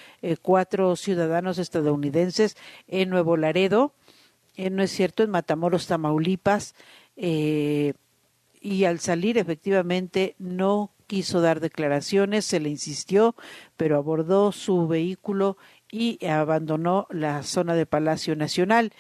cuatro 0.42 0.96
ciudadanos 0.96 1.58
estadounidenses 1.58 2.56
en 2.88 3.10
Nuevo 3.10 3.38
Laredo 3.38 3.94
no 4.72 4.84
es 4.84 4.92
cierto, 4.92 5.22
en 5.22 5.32
Matamoros, 5.32 5.86
Tamaulipas, 5.86 6.76
y 7.18 8.84
al 8.86 9.00
salir 9.00 9.38
efectivamente 9.38 10.36
no 10.40 10.96
quiso 11.08 11.42
dar 11.42 11.60
declaraciones, 11.60 12.46
se 12.46 12.60
le 12.60 12.70
insistió, 12.70 13.36
pero 13.78 13.98
abordó 13.98 14.52
su 14.52 14.88
vehículo 14.88 15.58
y 15.96 16.26
abandonó 16.26 17.08
la 17.10 17.42
zona 17.44 17.74
de 17.74 17.86
Palacio 17.86 18.36
Nacional. 18.36 18.92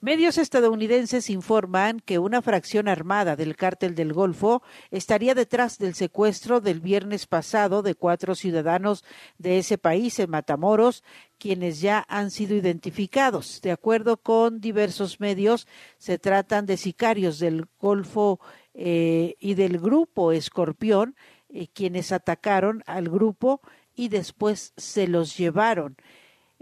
Medios 0.00 0.36
estadounidenses 0.36 1.30
informan 1.30 2.00
que 2.00 2.18
una 2.18 2.42
fracción 2.42 2.88
armada 2.88 3.36
del 3.36 3.54
cártel 3.54 3.94
del 3.94 4.12
Golfo 4.12 4.60
estaría 4.90 5.36
detrás 5.36 5.78
del 5.78 5.94
secuestro 5.94 6.60
del 6.60 6.80
viernes 6.80 7.28
pasado 7.28 7.82
de 7.82 7.94
cuatro 7.94 8.34
ciudadanos 8.34 9.04
de 9.38 9.58
ese 9.58 9.78
país 9.78 10.18
en 10.18 10.30
Matamoros, 10.30 11.04
quienes 11.38 11.80
ya 11.80 12.04
han 12.08 12.32
sido 12.32 12.56
identificados. 12.56 13.60
De 13.60 13.70
acuerdo 13.70 14.16
con 14.16 14.60
diversos 14.60 15.20
medios, 15.20 15.68
se 15.98 16.18
tratan 16.18 16.66
de 16.66 16.78
sicarios 16.78 17.38
del 17.38 17.66
Golfo 17.78 18.40
eh, 18.74 19.36
y 19.38 19.54
del 19.54 19.78
grupo 19.78 20.32
Escorpión, 20.32 21.14
eh, 21.48 21.68
quienes 21.72 22.10
atacaron 22.10 22.82
al 22.86 23.08
grupo 23.08 23.60
y 23.94 24.08
después 24.08 24.72
se 24.76 25.06
los 25.06 25.36
llevaron. 25.36 25.96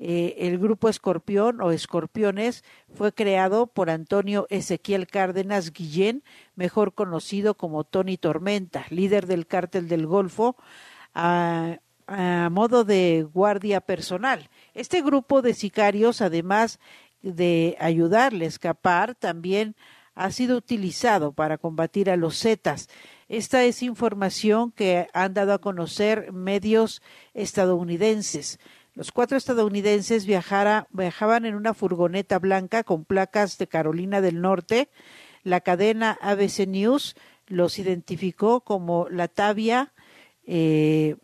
Eh, 0.01 0.37
el 0.47 0.59
grupo 0.59 0.89
Escorpión 0.89 1.61
o 1.61 1.73
Escorpiones 1.73 2.63
fue 2.95 3.13
creado 3.13 3.67
por 3.67 3.91
Antonio 3.91 4.47
Ezequiel 4.49 5.09
Cárdenas 5.09 5.73
Guillén, 5.73 6.23
mejor 6.55 6.95
conocido 6.95 7.57
como 7.57 7.83
Tony 7.83 8.17
Tormenta, 8.17 8.87
líder 8.91 9.27
del 9.27 9.49
cártel 9.49 9.89
del 9.89 10.07
Golfo, 10.07 10.57
a, 11.15 11.79
a 12.07 12.49
modo 12.51 12.85
de 12.85 13.27
guardia 13.35 13.81
personal. 13.81 14.49
Este 14.73 15.03
grupo 15.03 15.43
de 15.43 15.55
sicarios, 15.55 16.21
además 16.21 16.79
de 17.23 17.77
ayudarle 17.81 18.45
a 18.45 18.49
escapar, 18.49 19.17
también 19.17 19.75
ha 20.15 20.31
sido 20.31 20.57
utilizado 20.57 21.33
para 21.33 21.59
combatir 21.59 22.11
a 22.11 22.17
los 22.17 22.41
Zetas. 22.41 22.89
Esta 23.29 23.65
es 23.65 23.83
información 23.83 24.73
que 24.73 25.07
han 25.13 25.35
dado 25.35 25.53
a 25.53 25.61
conocer 25.61 26.33
medios 26.33 27.03
estadounidenses. 27.35 28.59
Los 28.99 29.13
cuatro 29.13 29.39
estadounidenses 29.39 30.27
viajaban 30.27 31.45
en 31.45 31.55
una 31.55 31.73
furgoneta 31.73 32.41
blanca 32.41 32.83
con 32.83 33.05
placas 33.05 33.57
de 33.57 33.69
Carolina 33.69 34.21
del 34.21 34.41
Norte. 34.41 34.89
La 35.45 35.61
cadena 35.61 36.19
ABC 36.21 36.67
News 36.67 37.15
los 37.47 37.79
identificó 37.79 38.63
como 38.63 39.09
Latavia 39.09 39.93
eh, 40.49 41.15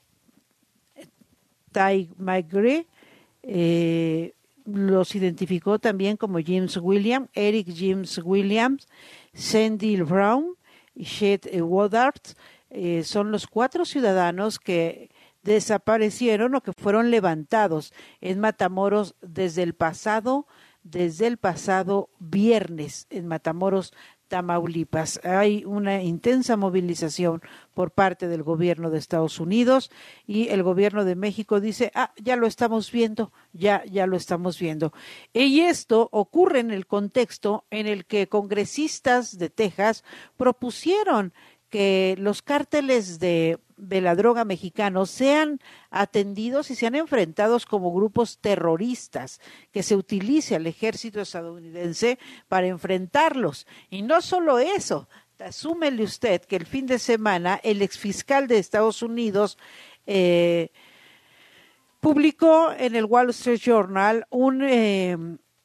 Ty 1.73 2.13
eh, 3.43 4.35
los 4.67 5.15
identificó 5.17 5.81
también 5.81 6.17
como 6.17 6.39
James 6.47 6.77
Williams, 6.77 7.29
Eric 7.35 7.75
James 7.77 8.21
Williams, 8.23 8.87
Sandy 9.33 10.01
Brown 10.01 10.55
y 10.95 11.03
Shed 11.03 11.61
Woodard. 11.61 12.23
Eh, 12.71 13.03
son 13.03 13.33
los 13.33 13.49
cuatro 13.49 13.85
ciudadanos 13.85 14.61
que 14.61 15.11
desaparecieron 15.45 16.55
o 16.55 16.63
que 16.63 16.73
fueron 16.73 17.11
levantados 17.11 17.93
en 18.21 18.41
Matamoros 18.41 19.15
desde 19.23 19.63
el 19.63 19.75
pasado 19.75 20.47
desde 20.85 21.27
el 21.27 21.39
pasado 21.39 22.11
viernes 22.19 23.07
en 23.09 23.27
Matamoros, 23.27 23.95
Tamaulipas. 24.29 25.21
Hay 25.25 25.65
una 25.65 26.03
intensa 26.03 26.57
movilización 26.57 27.43
por 27.73 27.91
parte 27.91 28.29
del 28.29 28.43
gobierno 28.43 28.91
de 28.91 28.99
Estados 28.99 29.41
Unidos 29.41 29.91
y 30.27 30.49
el 30.49 30.63
gobierno 30.63 31.05
de 31.05 31.15
México 31.15 31.61
dice, 31.61 31.91
ah, 31.95 32.13
ya 32.17 32.37
lo 32.37 32.47
estamos 32.47 32.91
viendo, 32.91 33.33
ya, 33.53 33.83
ya 33.85 34.07
lo 34.07 34.17
estamos 34.17 34.59
viendo. 34.59 34.93
Y 35.33 35.61
esto 35.61 36.09
ocurre 36.13 36.61
en 36.61 36.71
el 36.71 36.87
contexto 36.87 37.65
en 37.71 37.87
el 37.87 38.07
que 38.07 38.29
congresistas 38.29 39.39
de 39.39 39.51
Texas 39.51 40.05
propusieron 40.37 41.33
que 41.71 42.15
los 42.19 42.43
cárteles 42.43 43.19
de, 43.19 43.59
de 43.77 44.01
la 44.01 44.15
droga 44.15 44.45
mexicanos 44.45 45.11
sean 45.11 45.61
atendidos 45.91 46.71
y 46.71 46.75
sean 46.75 46.95
enfrentados 46.95 47.67
como 47.67 47.93
grupos 47.93 48.39
terroristas, 48.39 49.41
que 49.73 49.83
se 49.83 49.97
utilice 49.97 50.55
al 50.55 50.67
ejército 50.67 51.21
estadounidense 51.21 52.19
para 52.49 52.67
enfrentarlos. 52.67 53.67
Y 53.91 54.03
no 54.03 54.21
solo 54.21 54.59
eso, 54.59 55.09
asúmele 55.39 56.03
usted 56.03 56.43
que 56.43 56.57
el 56.57 56.67
fin 56.67 56.87
de 56.87 56.99
semana 56.99 57.61
el 57.63 57.83
exfiscal 57.83 58.47
de 58.47 58.59
Estados 58.59 59.03
Unidos 59.03 59.59
eh, 60.07 60.71
publicó 62.01 62.73
en 62.77 62.95
el 62.95 63.07
Wall 63.07 63.31
Street 63.31 63.61
Journal 63.61 64.27
un, 64.31 64.63
eh, 64.63 65.17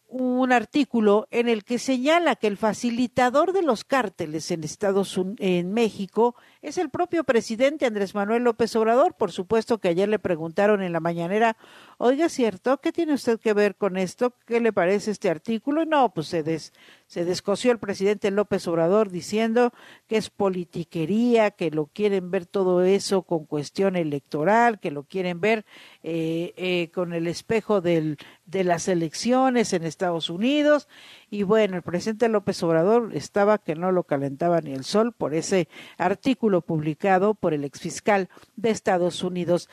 un 0.09 0.51
artículo 0.51 1.27
en 1.29 1.47
el 1.47 1.63
que 1.63 1.77
señala 1.77 2.35
que 2.35 2.47
el 2.47 2.57
facilitador 2.57 3.53
de 3.53 3.61
los 3.61 3.83
cárteles 3.83 4.49
en 4.49 4.63
Estados 4.63 5.15
Unidos, 5.17 5.37
en 5.39 5.71
México 5.71 6.35
es 6.61 6.77
el 6.79 6.89
propio 6.89 7.23
presidente 7.23 7.85
Andrés 7.85 8.15
Manuel 8.15 8.43
López 8.43 8.75
Obrador. 8.75 9.13
Por 9.13 9.31
supuesto 9.31 9.77
que 9.77 9.89
ayer 9.89 10.09
le 10.09 10.17
preguntaron 10.17 10.81
en 10.81 10.93
la 10.93 10.99
mañanera, 10.99 11.57
oiga, 11.97 12.27
¿cierto? 12.27 12.79
¿Qué 12.79 12.91
tiene 12.91 13.13
usted 13.13 13.39
que 13.39 13.53
ver 13.53 13.75
con 13.75 13.97
esto? 13.97 14.33
¿Qué 14.47 14.59
le 14.59 14.73
parece 14.73 15.11
este 15.11 15.29
artículo? 15.29 15.83
Y 15.83 15.85
no, 15.85 16.11
pues 16.11 16.27
se, 16.27 16.41
des, 16.41 16.73
se 17.09 17.25
descoció 17.25 17.71
el 17.71 17.79
presidente 17.79 18.29
López 18.29 18.67
Obrador 18.67 19.09
diciendo 19.09 19.73
que 20.07 20.17
es 20.17 20.29
politiquería, 20.29 21.49
que 21.49 21.71
lo 21.71 21.87
quieren 21.87 22.29
ver 22.29 22.45
todo 22.45 22.83
eso 22.83 23.23
con 23.23 23.45
cuestión 23.45 23.95
electoral, 23.95 24.79
que 24.79 24.91
lo 24.91 25.05
quieren 25.05 25.41
ver 25.41 25.65
eh, 26.03 26.53
eh, 26.55 26.91
con 26.93 27.13
el 27.13 27.25
espejo 27.25 27.81
de 27.81 28.15
las 28.45 28.87
elecciones 28.87 29.73
en 29.73 29.85
Estados 29.85 30.29
Unidos. 30.29 30.87
Y 31.31 31.41
bueno, 31.41 31.77
el 31.77 31.81
presidente 31.81 32.29
López 32.29 32.61
Obrador 32.61 33.09
estaba 33.15 33.57
que 33.57 33.73
no 33.73 33.91
lo 33.91 34.03
calentaba 34.03 34.61
ni 34.61 34.73
el 34.73 34.83
sol 34.83 35.11
por 35.11 35.33
ese 35.33 35.67
artículo 35.97 36.61
publicado 36.61 37.33
por 37.33 37.55
el 37.55 37.63
exfiscal 37.63 38.29
de 38.55 38.69
Estados 38.69 39.23
Unidos. 39.23 39.67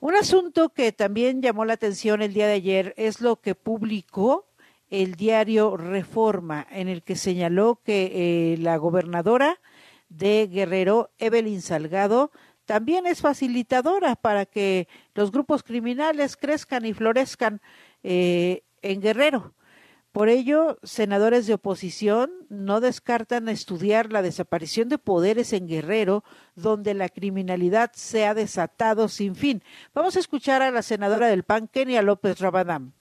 Un 0.00 0.16
asunto 0.16 0.68
que 0.68 0.92
también 0.92 1.40
llamó 1.40 1.64
la 1.64 1.72
atención 1.72 2.20
el 2.20 2.34
día 2.34 2.46
de 2.46 2.52
ayer 2.52 2.94
es 2.98 3.22
lo 3.22 3.36
que 3.36 3.54
publicó 3.54 4.44
el 4.90 5.14
diario 5.14 5.76
Reforma, 5.76 6.66
en 6.70 6.88
el 6.88 7.02
que 7.02 7.16
señaló 7.16 7.80
que 7.84 8.54
eh, 8.54 8.56
la 8.58 8.76
gobernadora 8.76 9.60
de 10.08 10.48
Guerrero, 10.50 11.10
Evelyn 11.18 11.62
Salgado, 11.62 12.30
también 12.64 13.06
es 13.06 13.20
facilitadora 13.20 14.16
para 14.16 14.46
que 14.46 14.88
los 15.14 15.30
grupos 15.30 15.62
criminales 15.62 16.36
crezcan 16.36 16.86
y 16.86 16.94
florezcan 16.94 17.60
eh, 18.02 18.62
en 18.82 19.00
Guerrero. 19.00 19.54
Por 20.12 20.28
ello, 20.28 20.78
senadores 20.84 21.48
de 21.48 21.54
oposición 21.54 22.30
no 22.48 22.80
descartan 22.80 23.48
estudiar 23.48 24.12
la 24.12 24.22
desaparición 24.22 24.88
de 24.88 24.98
poderes 24.98 25.52
en 25.52 25.66
Guerrero, 25.66 26.22
donde 26.54 26.94
la 26.94 27.08
criminalidad 27.08 27.90
se 27.94 28.24
ha 28.24 28.32
desatado 28.32 29.08
sin 29.08 29.34
fin. 29.34 29.64
Vamos 29.92 30.14
a 30.14 30.20
escuchar 30.20 30.62
a 30.62 30.70
la 30.70 30.82
senadora 30.82 31.26
del 31.26 31.42
PAN, 31.42 31.66
Kenia 31.66 32.00
López 32.00 32.38
Rabadán. 32.38 32.94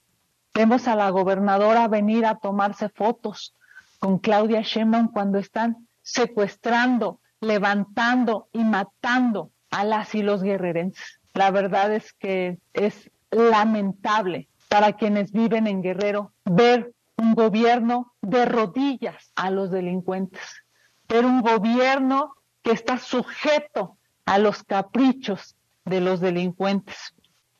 Vemos 0.56 0.88
a 0.88 0.96
la 0.96 1.10
gobernadora 1.10 1.88
venir 1.88 2.28
a 2.28 2.36
tomarse 2.36 2.90
fotos 2.90 3.56
con 3.98 4.20
Claudia 4.20 4.62
Sheinbaum 4.62 5.08
cuando 5.12 5.40
están 5.40 5.88
secuestrando, 6.04 7.20
levantando 7.42 8.50
y 8.54 8.64
matando 8.64 9.50
a 9.72 9.84
las 9.84 10.14
y 10.14 10.22
los 10.22 10.44
guerrerenses. 10.44 11.20
La 11.34 11.50
verdad 11.50 11.92
es 11.92 12.14
que 12.14 12.60
es 12.74 13.10
lamentable 13.32 14.48
para 14.70 14.94
quienes 14.94 15.32
viven 15.32 15.66
en 15.66 15.82
Guerrero 15.82 16.34
ver 16.46 16.94
un 17.18 17.34
gobierno 17.34 18.14
de 18.22 18.46
rodillas 18.46 19.32
a 19.36 19.50
los 19.50 19.72
delincuentes, 19.72 20.64
ver 21.10 21.26
un 21.26 21.42
gobierno 21.42 22.36
que 22.62 22.72
está 22.72 23.00
sujeto 23.00 23.98
a 24.26 24.38
los 24.38 24.64
caprichos 24.64 25.56
de 25.86 26.00
los 26.00 26.20
delincuentes. 26.20 27.16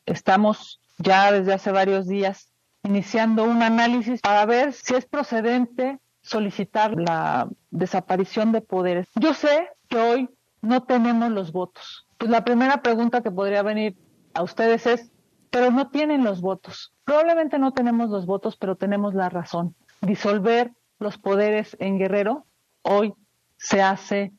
Estamos 0.06 0.80
ya 0.98 1.32
desde 1.32 1.54
hace 1.54 1.72
varios 1.72 2.06
días 2.06 2.52
iniciando 2.84 3.44
un 3.44 3.62
análisis 3.62 4.20
para 4.20 4.46
ver 4.46 4.72
si 4.72 4.94
es 4.94 5.06
procedente 5.06 5.98
solicitar 6.22 6.94
la 6.96 7.48
desaparición 7.70 8.52
de 8.52 8.60
poderes. 8.60 9.08
Yo 9.16 9.34
sé 9.34 9.68
que 9.88 9.98
hoy 9.98 10.28
no 10.62 10.84
tenemos 10.84 11.30
los 11.30 11.52
votos. 11.52 12.06
Pues 12.18 12.30
la 12.30 12.44
primera 12.44 12.82
pregunta 12.82 13.22
que 13.22 13.30
podría 13.30 13.62
venir 13.62 13.96
a 14.32 14.42
ustedes 14.42 14.86
es, 14.86 15.10
pero 15.50 15.70
no 15.70 15.90
tienen 15.90 16.24
los 16.24 16.40
votos. 16.40 16.92
Probablemente 17.04 17.58
no 17.58 17.72
tenemos 17.72 18.10
los 18.10 18.26
votos, 18.26 18.56
pero 18.56 18.76
tenemos 18.76 19.14
la 19.14 19.28
razón. 19.28 19.74
Disolver 20.00 20.72
los 20.98 21.18
poderes 21.18 21.76
en 21.80 21.98
Guerrero 21.98 22.46
hoy 22.82 23.14
se 23.58 23.82
hace 23.82 24.32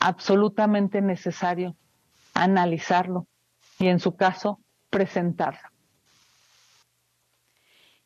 absolutamente 0.00 1.00
necesario 1.02 1.76
analizarlo 2.34 3.26
y 3.78 3.88
en 3.88 4.00
su 4.00 4.16
caso 4.16 4.60
presentarlo. 4.90 5.69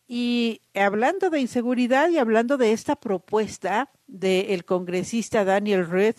Y 0.06 0.60
hablando 0.74 1.30
de 1.30 1.40
inseguridad 1.40 2.10
y 2.10 2.18
hablando 2.18 2.58
de 2.58 2.72
esta 2.72 2.96
propuesta 2.96 3.90
del 4.06 4.64
congresista 4.64 5.44
Daniel 5.44 5.88
Reed, 5.88 6.16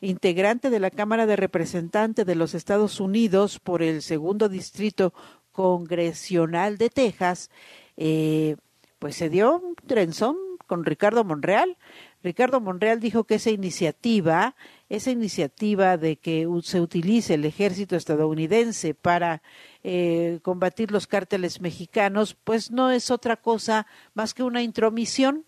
integrante 0.00 0.70
de 0.70 0.80
la 0.80 0.90
Cámara 0.90 1.26
de 1.26 1.36
Representantes 1.36 2.26
de 2.26 2.34
los 2.34 2.54
Estados 2.54 3.00
Unidos 3.00 3.60
por 3.60 3.82
el 3.82 4.02
segundo 4.02 4.48
distrito 4.48 5.12
congresional 5.52 6.78
de 6.78 6.90
Texas, 6.90 7.50
eh, 7.96 8.56
pues 8.98 9.16
se 9.16 9.28
dio 9.28 9.58
un 9.58 9.74
trenzón 9.74 10.36
con 10.66 10.84
Ricardo 10.84 11.24
Monreal. 11.24 11.76
Ricardo 12.22 12.60
Monreal 12.60 13.00
dijo 13.00 13.24
que 13.24 13.36
esa 13.36 13.50
iniciativa, 13.50 14.56
esa 14.88 15.10
iniciativa 15.10 15.96
de 15.96 16.16
que 16.16 16.48
se 16.62 16.80
utilice 16.80 17.34
el 17.34 17.44
ejército 17.44 17.96
estadounidense 17.96 18.94
para 18.94 19.42
eh, 19.84 20.40
combatir 20.42 20.90
los 20.90 21.06
cárteles 21.06 21.60
mexicanos, 21.60 22.36
pues 22.44 22.70
no 22.70 22.90
es 22.90 23.10
otra 23.10 23.36
cosa 23.36 23.86
más 24.14 24.34
que 24.34 24.42
una 24.42 24.62
intromisión 24.62 25.44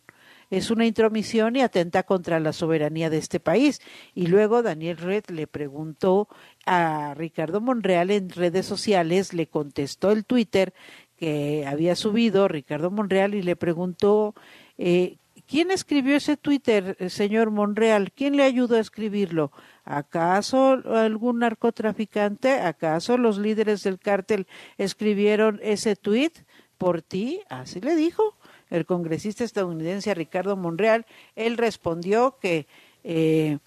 es 0.50 0.72
una 0.72 0.84
intromisión 0.84 1.54
y 1.54 1.60
atenta 1.62 2.02
contra 2.02 2.40
la 2.40 2.52
soberanía 2.52 3.08
de 3.08 3.18
este 3.18 3.38
país. 3.38 3.80
Y 4.14 4.26
luego 4.26 4.62
Daniel 4.62 4.96
Red 4.96 5.26
le 5.28 5.46
preguntó 5.46 6.28
a 6.66 7.14
Ricardo 7.14 7.60
Monreal 7.60 8.10
en 8.10 8.30
redes 8.30 8.66
sociales, 8.66 9.32
le 9.32 9.46
contestó 9.46 10.10
el 10.10 10.24
Twitter 10.24 10.74
que 11.16 11.64
había 11.66 11.94
subido 11.94 12.48
Ricardo 12.48 12.90
Monreal 12.90 13.34
y 13.36 13.42
le 13.42 13.54
preguntó 13.54 14.34
eh, 14.76 15.18
¿Quién 15.50 15.72
escribió 15.72 16.14
ese 16.14 16.36
Twitter, 16.36 16.96
señor 17.10 17.50
Monreal? 17.50 18.12
¿Quién 18.12 18.36
le 18.36 18.44
ayudó 18.44 18.76
a 18.76 18.80
escribirlo? 18.80 19.50
¿Acaso 19.84 20.80
algún 20.94 21.40
narcotraficante? 21.40 22.60
¿Acaso 22.60 23.16
los 23.16 23.38
líderes 23.38 23.82
del 23.82 23.98
cártel 23.98 24.46
escribieron 24.78 25.58
ese 25.62 25.96
tweet 25.96 26.32
por 26.78 27.02
ti? 27.02 27.40
Así 27.48 27.80
le 27.80 27.96
dijo 27.96 28.36
el 28.70 28.86
congresista 28.86 29.44
estadounidense 29.44 30.14
Ricardo 30.14 30.56
Monreal. 30.56 31.06
Él 31.34 31.56
respondió 31.56 32.36
que 32.40 32.66
eh, 33.04 33.58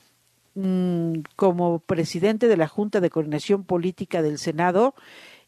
mm, 0.56 1.20
como 1.36 1.80
presidente 1.80 2.48
de 2.48 2.58
la 2.58 2.68
Junta 2.68 3.02
de 3.02 3.10
Coordinación 3.10 3.64
Política 3.64 4.22
del 4.22 4.38
Senado 4.38 4.96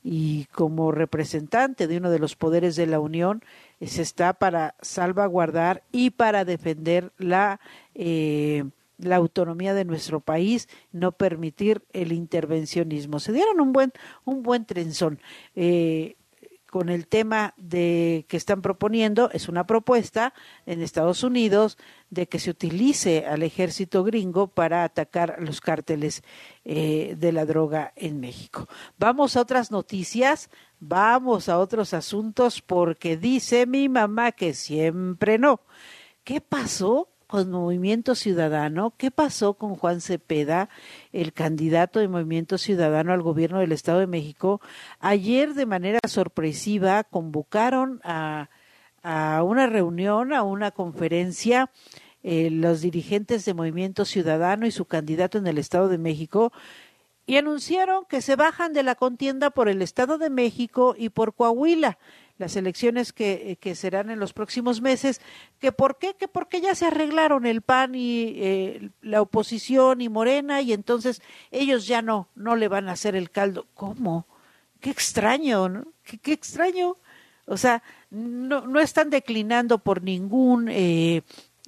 y 0.03 0.45
como 0.51 0.91
representante 0.91 1.87
de 1.87 1.97
uno 1.97 2.11
de 2.11 2.19
los 2.19 2.35
poderes 2.35 2.75
de 2.75 2.85
la 2.85 2.99
Unión, 2.99 3.43
se 3.81 4.03
está 4.03 4.33
para 4.33 4.75
salvaguardar 4.81 5.83
y 5.91 6.11
para 6.11 6.45
defender 6.45 7.11
la 7.17 7.59
eh, 7.95 8.65
la 8.97 9.17
autonomía 9.17 9.73
de 9.73 9.85
nuestro 9.85 10.19
país, 10.19 10.67
no 10.91 11.11
permitir 11.11 11.83
el 11.93 12.11
intervencionismo. 12.11 13.19
Se 13.19 13.33
dieron 13.33 13.59
un 13.61 13.73
buen 13.73 13.91
un 14.23 14.43
buen 14.43 14.65
trenzón. 14.65 15.19
Eh, 15.55 16.15
con 16.75 16.89
el 16.89 17.07
tema 17.07 17.53
de 17.55 18.25
que 18.27 18.35
están 18.35 18.61
proponiendo 18.61 19.29
es 19.31 19.47
una 19.47 19.65
propuesta 19.65 20.33
en 20.65 20.81
Estados 20.81 21.23
Unidos 21.23 21.77
de 22.09 22.27
que 22.27 22.37
se 22.37 22.49
utilice 22.49 23.25
al 23.25 23.43
ejército 23.43 24.03
gringo 24.03 24.47
para 24.47 24.83
atacar 24.83 25.37
los 25.39 25.61
cárteles 25.61 26.21
eh, 26.65 27.15
de 27.17 27.31
la 27.31 27.45
droga 27.45 27.93
en 27.95 28.19
México. 28.19 28.67
Vamos 28.97 29.37
a 29.37 29.41
otras 29.43 29.71
noticias, 29.71 30.49
vamos 30.81 31.47
a 31.47 31.59
otros 31.59 31.93
asuntos 31.93 32.61
porque 32.61 33.15
dice 33.15 33.65
mi 33.65 33.87
mamá 33.87 34.33
que 34.33 34.53
siempre 34.53 35.37
no. 35.37 35.61
¿Qué 36.25 36.41
pasó 36.41 37.07
Movimiento 37.43 38.15
Ciudadano. 38.15 38.93
¿Qué 38.97 39.11
pasó 39.11 39.55
con 39.55 39.75
Juan 39.75 39.99
Cepeda, 39.99 40.69
el 41.11 41.33
candidato 41.33 41.99
de 41.99 42.07
Movimiento 42.07 42.57
Ciudadano 42.57 43.11
al 43.11 43.21
gobierno 43.21 43.59
del 43.59 43.73
Estado 43.73 43.99
de 43.99 44.07
México? 44.07 44.61
Ayer, 44.99 45.53
de 45.53 45.65
manera 45.65 45.99
sorpresiva, 46.07 47.03
convocaron 47.03 47.99
a, 48.03 48.49
a 49.03 49.43
una 49.43 49.67
reunión, 49.67 50.31
a 50.31 50.43
una 50.43 50.71
conferencia, 50.71 51.69
eh, 52.23 52.49
los 52.49 52.81
dirigentes 52.81 53.43
de 53.45 53.53
Movimiento 53.53 54.05
Ciudadano 54.05 54.65
y 54.65 54.71
su 54.71 54.85
candidato 54.85 55.37
en 55.37 55.47
el 55.47 55.57
Estado 55.57 55.89
de 55.89 55.97
México, 55.97 56.53
y 57.27 57.37
anunciaron 57.37 58.05
que 58.05 58.21
se 58.21 58.35
bajan 58.35 58.73
de 58.73 58.83
la 58.83 58.95
contienda 58.95 59.49
por 59.49 59.67
el 59.67 59.81
Estado 59.81 60.17
de 60.17 60.29
México 60.29 60.95
y 60.97 61.09
por 61.09 61.33
Coahuila. 61.33 61.97
Las 62.37 62.55
elecciones 62.55 63.13
que, 63.13 63.57
que 63.61 63.75
serán 63.75 64.09
en 64.09 64.19
los 64.19 64.33
próximos 64.33 64.81
meses, 64.81 65.21
que 65.59 65.71
por 65.71 65.97
qué, 65.97 66.15
que 66.15 66.27
porque 66.27 66.61
ya 66.61 66.75
se 66.75 66.85
arreglaron 66.85 67.45
el 67.45 67.61
PAN 67.61 67.95
y 67.95 68.33
eh, 68.35 68.89
la 69.01 69.21
oposición 69.21 70.01
y 70.01 70.09
Morena 70.09 70.61
y 70.61 70.73
entonces 70.73 71.21
ellos 71.51 71.87
ya 71.87 72.01
no, 72.01 72.27
no 72.35 72.55
le 72.55 72.67
van 72.67 72.89
a 72.89 72.93
hacer 72.93 73.15
el 73.15 73.29
caldo. 73.29 73.67
¿Cómo? 73.73 74.25
Qué 74.81 74.89
extraño, 74.89 75.69
¿no? 75.69 75.87
Qué, 76.03 76.17
qué 76.17 76.33
extraño. 76.33 76.97
O 77.45 77.57
sea, 77.57 77.83
no, 78.09 78.67
no 78.67 78.79
están 78.79 79.09
declinando 79.09 79.77
por 79.77 80.01
ningún 80.01 80.67
eh, 80.69 81.21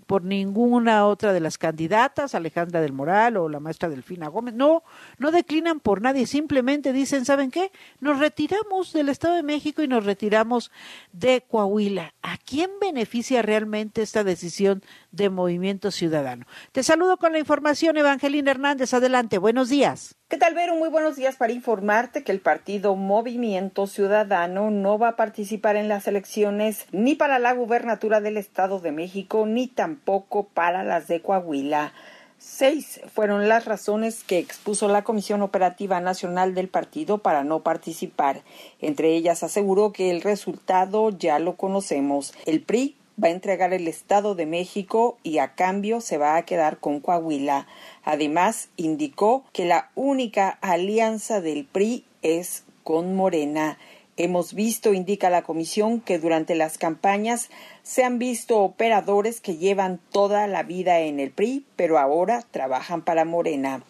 por 0.08 0.24
ninguna 0.24 1.06
otra 1.06 1.34
de 1.34 1.42
las 1.42 1.58
candidatas, 1.58 2.34
Alejandra 2.34 2.82
del 2.82 2.94
Moral 2.94 3.38
o 3.38 3.50
la 3.50 3.60
maestra 3.60 3.90
Delfina 3.90 4.30
Gómez. 4.30 4.56
No, 4.56 4.84
no 5.20 5.32
declinan 5.32 5.82
por 5.82 6.02
nadie, 6.02 6.26
simplemente 6.26 6.94
dicen, 6.94 7.26
¿saben 7.26 7.52
qué? 7.52 7.72
Nos 8.00 8.18
retiramos 8.18 8.94
del 8.94 9.10
Estado 9.10 9.36
de 9.36 9.44
México 9.44 9.84
y 9.84 9.88
nos 9.88 10.06
retiramos 10.06 10.72
de 11.12 11.44
Coahuila. 11.48 12.14
¿A 12.22 12.38
quién 12.38 12.72
beneficia 12.80 13.42
realmente 13.42 14.02
esta 14.02 14.24
decisión 14.24 14.82
de 15.12 15.30
Movimiento 15.30 15.92
Ciudadano? 15.92 16.46
Te 16.72 16.84
saludo 16.84 17.18
con 17.18 17.34
la 17.34 17.40
información, 17.40 17.98
Evangelina 17.98 18.52
Hernández. 18.52 18.94
Adelante, 18.94 19.38
buenos 19.38 19.68
días. 19.68 20.16
¿Qué 20.30 20.36
tal, 20.36 20.56
Vero? 20.56 20.76
Muy 20.76 20.90
buenos 20.90 21.16
días 21.16 21.38
para 21.38 21.54
informarte 21.54 22.26
que 22.26 22.34
el 22.34 22.42
partido 22.42 22.98
Movimiento 22.98 23.88
Ciudadano 23.88 24.72
no 24.72 25.00
va 25.00 25.08
a 25.08 25.16
participar 25.16 25.78
en 25.78 25.88
las 25.88 26.06
elecciones 26.06 26.86
ni 26.92 27.16
para 27.16 27.40
la 27.40 27.54
gubernatura 27.54 28.20
del 28.20 28.36
Estado 28.36 28.82
de 28.82 28.92
México 28.92 29.46
ni 29.46 29.68
tampoco 29.68 30.44
para 30.44 30.84
las 30.84 31.08
de 31.08 31.22
Coahuila. 31.22 31.94
Seis 32.40 33.00
fueron 33.16 33.48
las 33.48 33.64
razones 33.64 34.26
que 34.26 34.38
expuso 34.38 34.90
la 34.90 35.06
Comisión 35.06 35.42
Operativa 35.44 36.02
Nacional 36.02 36.54
del 36.54 36.68
partido 36.68 37.20
para 37.20 37.46
no 37.46 37.64
participar. 37.64 38.42
Entre 38.82 39.16
ellas 39.16 39.44
aseguró 39.44 39.94
que 39.94 40.12
el 40.12 40.22
resultado 40.22 41.10
ya 41.10 41.40
lo 41.40 41.56
conocemos. 41.56 42.34
El 42.46 42.62
PRI 42.62 42.97
va 43.22 43.30
a 43.30 43.32
entregar 43.32 43.74
el 43.74 43.88
Estado 43.88 44.36
de 44.36 44.46
México 44.46 45.18
y 45.24 45.40
a 45.40 45.56
cambio 45.56 46.02
se 46.02 46.18
va 46.18 46.38
a 46.38 46.46
quedar 46.46 46.80
con 46.80 47.00
Coahuila. 47.00 47.68
Además, 48.04 48.70
indicó 48.78 49.44
que 49.54 49.66
la 49.66 49.90
única 49.96 50.50
alianza 50.62 51.42
del 51.42 51.66
PRI 51.66 52.06
es 52.22 52.64
con 52.84 53.16
Morena. 53.16 53.78
Hemos 54.18 54.54
visto, 54.54 54.94
indica 54.94 55.30
la 55.30 55.44
comisión, 55.44 56.00
que 56.00 56.20
durante 56.20 56.56
las 56.56 56.78
campañas 56.78 57.50
se 57.84 58.04
han 58.04 58.18
visto 58.18 58.60
operadores 58.60 59.42
que 59.42 59.58
llevan 59.58 60.00
toda 60.12 60.48
la 60.48 60.64
vida 60.64 61.00
en 61.00 61.20
el 61.20 61.32
PRI, 61.32 61.66
pero 61.76 62.00
ahora 62.00 62.44
trabajan 62.52 63.04
para 63.04 63.26
Morena. 63.26 63.84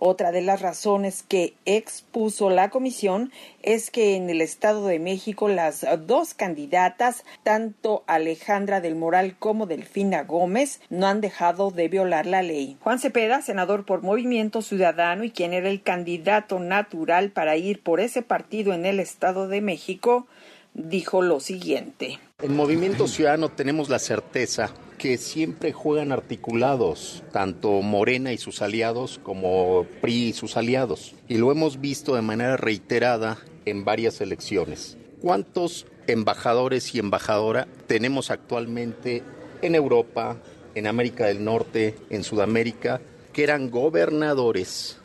Otra 0.00 0.30
de 0.30 0.42
las 0.42 0.62
razones 0.62 1.24
que 1.26 1.54
expuso 1.64 2.50
la 2.50 2.70
comisión 2.70 3.32
es 3.64 3.90
que 3.90 4.14
en 4.14 4.30
el 4.30 4.40
Estado 4.40 4.86
de 4.86 5.00
México 5.00 5.48
las 5.48 5.84
dos 6.06 6.34
candidatas, 6.34 7.24
tanto 7.42 8.04
Alejandra 8.06 8.80
del 8.80 8.94
Moral 8.94 9.34
como 9.36 9.66
Delfina 9.66 10.22
Gómez, 10.22 10.80
no 10.88 11.08
han 11.08 11.20
dejado 11.20 11.72
de 11.72 11.88
violar 11.88 12.26
la 12.26 12.42
ley. 12.42 12.76
Juan 12.80 13.00
Cepeda, 13.00 13.42
senador 13.42 13.84
por 13.84 14.02
Movimiento 14.02 14.62
Ciudadano 14.62 15.24
y 15.24 15.32
quien 15.32 15.52
era 15.52 15.68
el 15.68 15.82
candidato 15.82 16.60
natural 16.60 17.32
para 17.32 17.56
ir 17.56 17.82
por 17.82 17.98
ese 17.98 18.22
partido 18.22 18.72
en 18.74 18.86
el 18.86 19.00
Estado 19.00 19.48
de 19.48 19.60
México, 19.62 20.28
dijo 20.74 21.22
lo 21.22 21.40
siguiente. 21.40 22.20
En 22.40 22.54
Movimiento 22.54 23.08
Ciudadano 23.08 23.48
tenemos 23.48 23.88
la 23.88 23.98
certeza 23.98 24.72
que 24.98 25.16
siempre 25.16 25.72
juegan 25.72 26.12
articulados, 26.12 27.22
tanto 27.32 27.80
Morena 27.80 28.32
y 28.32 28.38
sus 28.38 28.60
aliados 28.60 29.20
como 29.22 29.86
PRI 30.00 30.28
y 30.28 30.32
sus 30.32 30.56
aliados. 30.56 31.14
Y 31.28 31.38
lo 31.38 31.52
hemos 31.52 31.80
visto 31.80 32.16
de 32.16 32.22
manera 32.22 32.56
reiterada 32.56 33.38
en 33.64 33.84
varias 33.84 34.20
elecciones. 34.20 34.98
¿Cuántos 35.22 35.86
embajadores 36.06 36.94
y 36.94 36.98
embajadora 36.98 37.68
tenemos 37.86 38.30
actualmente 38.30 39.22
en 39.62 39.74
Europa, 39.74 40.36
en 40.74 40.86
América 40.86 41.26
del 41.26 41.44
Norte, 41.44 41.94
en 42.10 42.24
Sudamérica, 42.24 43.00
que 43.32 43.44
eran 43.44 43.70
gobernadores 43.70 44.98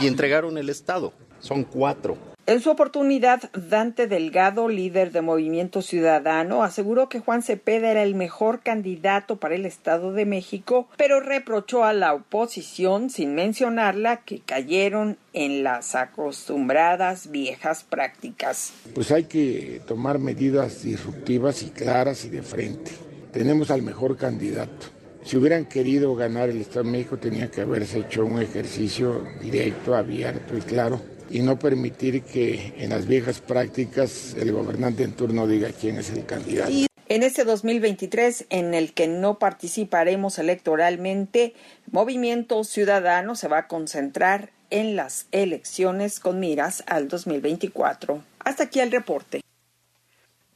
y 0.00 0.06
entregaron 0.06 0.58
el 0.58 0.70
Estado? 0.70 1.12
Son 1.40 1.64
cuatro. 1.64 2.33
En 2.46 2.60
su 2.60 2.68
oportunidad, 2.68 3.50
Dante 3.54 4.06
Delgado, 4.06 4.68
líder 4.68 5.12
de 5.12 5.22
Movimiento 5.22 5.80
Ciudadano, 5.80 6.62
aseguró 6.62 7.08
que 7.08 7.20
Juan 7.20 7.42
Cepeda 7.42 7.90
era 7.90 8.02
el 8.02 8.14
mejor 8.14 8.60
candidato 8.60 9.36
para 9.36 9.54
el 9.54 9.64
Estado 9.64 10.12
de 10.12 10.26
México, 10.26 10.86
pero 10.98 11.20
reprochó 11.20 11.84
a 11.84 11.94
la 11.94 12.12
oposición, 12.12 13.08
sin 13.08 13.34
mencionarla, 13.34 14.18
que 14.18 14.40
cayeron 14.40 15.16
en 15.32 15.64
las 15.64 15.94
acostumbradas 15.94 17.30
viejas 17.30 17.82
prácticas. 17.82 18.74
Pues 18.94 19.10
hay 19.10 19.24
que 19.24 19.80
tomar 19.86 20.18
medidas 20.18 20.82
disruptivas 20.82 21.62
y 21.62 21.70
claras 21.70 22.26
y 22.26 22.28
de 22.28 22.42
frente. 22.42 22.90
Tenemos 23.32 23.70
al 23.70 23.80
mejor 23.80 24.18
candidato. 24.18 24.88
Si 25.24 25.38
hubieran 25.38 25.64
querido 25.64 26.14
ganar 26.14 26.50
el 26.50 26.60
Estado 26.60 26.84
de 26.84 26.90
México, 26.90 27.16
tenía 27.16 27.50
que 27.50 27.62
haberse 27.62 28.00
hecho 28.00 28.26
un 28.26 28.42
ejercicio 28.42 29.24
directo, 29.40 29.94
abierto 29.94 30.58
y 30.58 30.60
claro 30.60 31.13
y 31.30 31.40
no 31.40 31.58
permitir 31.58 32.22
que 32.22 32.74
en 32.78 32.90
las 32.90 33.06
viejas 33.06 33.40
prácticas 33.40 34.34
el 34.38 34.52
gobernante 34.52 35.02
en 35.02 35.12
turno 35.12 35.46
diga 35.46 35.70
quién 35.72 35.98
es 35.98 36.10
el 36.10 36.24
candidato. 36.26 36.72
En 37.06 37.22
este 37.22 37.44
2023, 37.44 38.46
en 38.48 38.72
el 38.72 38.94
que 38.94 39.08
no 39.08 39.38
participaremos 39.38 40.38
electoralmente, 40.38 41.54
Movimiento 41.90 42.64
Ciudadano 42.64 43.36
se 43.36 43.46
va 43.46 43.58
a 43.58 43.68
concentrar 43.68 44.50
en 44.70 44.96
las 44.96 45.26
elecciones 45.30 46.18
con 46.18 46.40
miras 46.40 46.82
al 46.86 47.08
2024. 47.08 48.22
Hasta 48.38 48.64
aquí 48.64 48.80
el 48.80 48.90
reporte. 48.90 49.42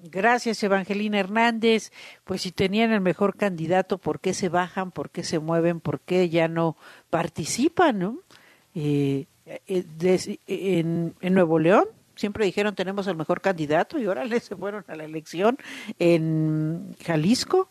Gracias, 0.00 0.62
Evangelina 0.62 1.18
Hernández. 1.18 1.92
Pues 2.24 2.42
si 2.42 2.52
tenían 2.52 2.92
el 2.92 3.00
mejor 3.00 3.36
candidato, 3.36 3.98
¿por 3.98 4.20
qué 4.20 4.32
se 4.32 4.48
bajan? 4.48 4.90
¿Por 4.92 5.10
qué 5.10 5.24
se 5.24 5.40
mueven? 5.40 5.80
¿Por 5.80 6.00
qué 6.00 6.28
ya 6.28 6.48
no 6.48 6.76
participan? 7.10 7.98
¿no? 7.98 8.18
Eh, 8.74 8.80
eh, 8.80 9.26
en, 9.66 11.14
en, 11.20 11.34
Nuevo 11.34 11.58
León 11.58 11.84
siempre 12.14 12.44
dijeron 12.44 12.74
tenemos 12.74 13.06
el 13.06 13.16
mejor 13.16 13.40
candidato 13.40 13.98
y 13.98 14.06
ahora 14.06 14.26
se 14.40 14.56
fueron 14.56 14.84
a 14.88 14.96
la 14.96 15.04
elección 15.04 15.58
en 15.98 16.96
Jalisco, 17.04 17.68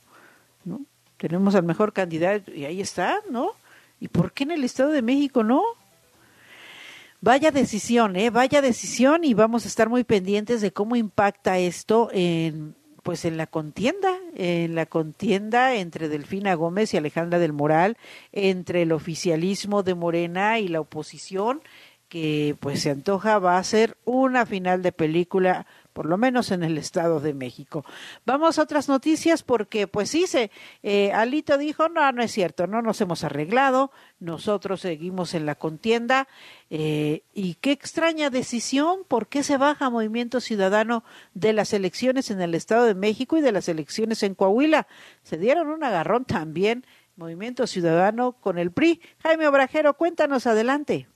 ¿no? 0.66 0.82
Tenemos 1.18 1.56
al 1.56 1.64
mejor 1.64 1.94
candidato 1.94 2.54
y 2.54 2.66
ahí 2.66 2.80
está, 2.80 3.20
¿no? 3.30 3.52
¿Y 4.00 4.08
por 4.08 4.32
qué 4.32 4.44
en 4.44 4.52
el 4.52 4.64
Estado 4.64 4.92
de 4.92 5.02
México 5.02 5.44
no? 5.44 5.64
Vaya 7.20 7.50
decisión, 7.50 8.16
¿eh? 8.16 8.30
Vaya 8.30 8.62
decisión 8.62 9.24
y 9.24 9.34
vamos 9.34 9.66
a 9.66 9.68
estar 9.68 9.90
muy 9.90 10.04
pendientes 10.04 10.62
de 10.62 10.72
cómo 10.72 10.96
impacta 10.96 11.58
esto 11.58 12.10
en 12.14 12.76
pues 13.08 13.24
en 13.24 13.38
la 13.38 13.48
contienda, 13.48 14.20
en 14.36 14.76
la 14.76 14.86
contienda 14.86 15.76
entre 15.76 16.10
Delfina 16.10 16.56
Gómez 16.56 16.94
y 16.94 16.98
Alejandra 16.98 17.40
del 17.40 17.54
Moral, 17.54 17.96
entre 18.34 18.82
el 18.82 18.92
oficialismo 18.92 19.82
de 19.82 19.96
Morena 19.96 20.60
y 20.60 20.68
la 20.68 20.82
oposición, 20.82 21.62
que 22.10 22.58
pues 22.60 22.82
se 22.82 22.90
antoja 22.90 23.40
va 23.40 23.60
a 23.60 23.64
ser 23.64 23.96
una 24.04 24.46
final 24.46 24.82
de 24.84 24.92
película 24.92 25.66
por 25.98 26.06
lo 26.06 26.20
menos 26.20 26.52
en 26.52 26.62
el 26.62 26.78
Estado 26.78 27.20
de 27.20 27.34
México. 27.34 27.84
Vamos 28.24 28.60
a 28.60 28.62
otras 28.62 28.88
noticias 28.88 29.42
porque, 29.42 29.88
pues 29.88 30.12
sí, 30.12 30.26
eh, 30.84 31.12
Alito 31.12 31.58
dijo, 31.58 31.90
no, 31.90 32.12
no 32.12 32.22
es 32.22 32.32
cierto, 32.32 32.68
no 32.68 32.84
nos 32.84 33.02
hemos 33.02 33.24
arreglado, 33.24 33.90
nosotros 34.20 34.82
seguimos 34.82 35.34
en 35.34 35.48
la 35.48 35.56
contienda. 35.56 36.28
Eh, 36.70 37.24
y 37.34 37.56
qué 37.56 37.72
extraña 37.72 38.30
decisión, 38.30 39.06
¿por 39.08 39.26
qué 39.26 39.42
se 39.42 39.58
baja 39.58 39.90
Movimiento 39.90 40.40
Ciudadano 40.40 41.04
de 41.34 41.54
las 41.54 41.74
elecciones 41.74 42.30
en 42.30 42.42
el 42.42 42.54
Estado 42.54 42.86
de 42.86 42.94
México 42.94 43.36
y 43.36 43.42
de 43.42 43.52
las 43.52 43.68
elecciones 43.68 44.22
en 44.22 44.36
Coahuila? 44.36 44.86
Se 45.24 45.40
dieron 45.40 45.68
un 45.68 45.84
agarrón 45.84 46.26
también 46.26 46.86
Movimiento 47.16 47.66
Ciudadano 47.66 48.34
con 48.34 48.60
el 48.60 48.72
PRI. 48.72 49.02
Jaime 49.24 49.48
Obrajero, 49.48 49.96
cuéntanos 49.96 50.46
adelante. 50.46 51.08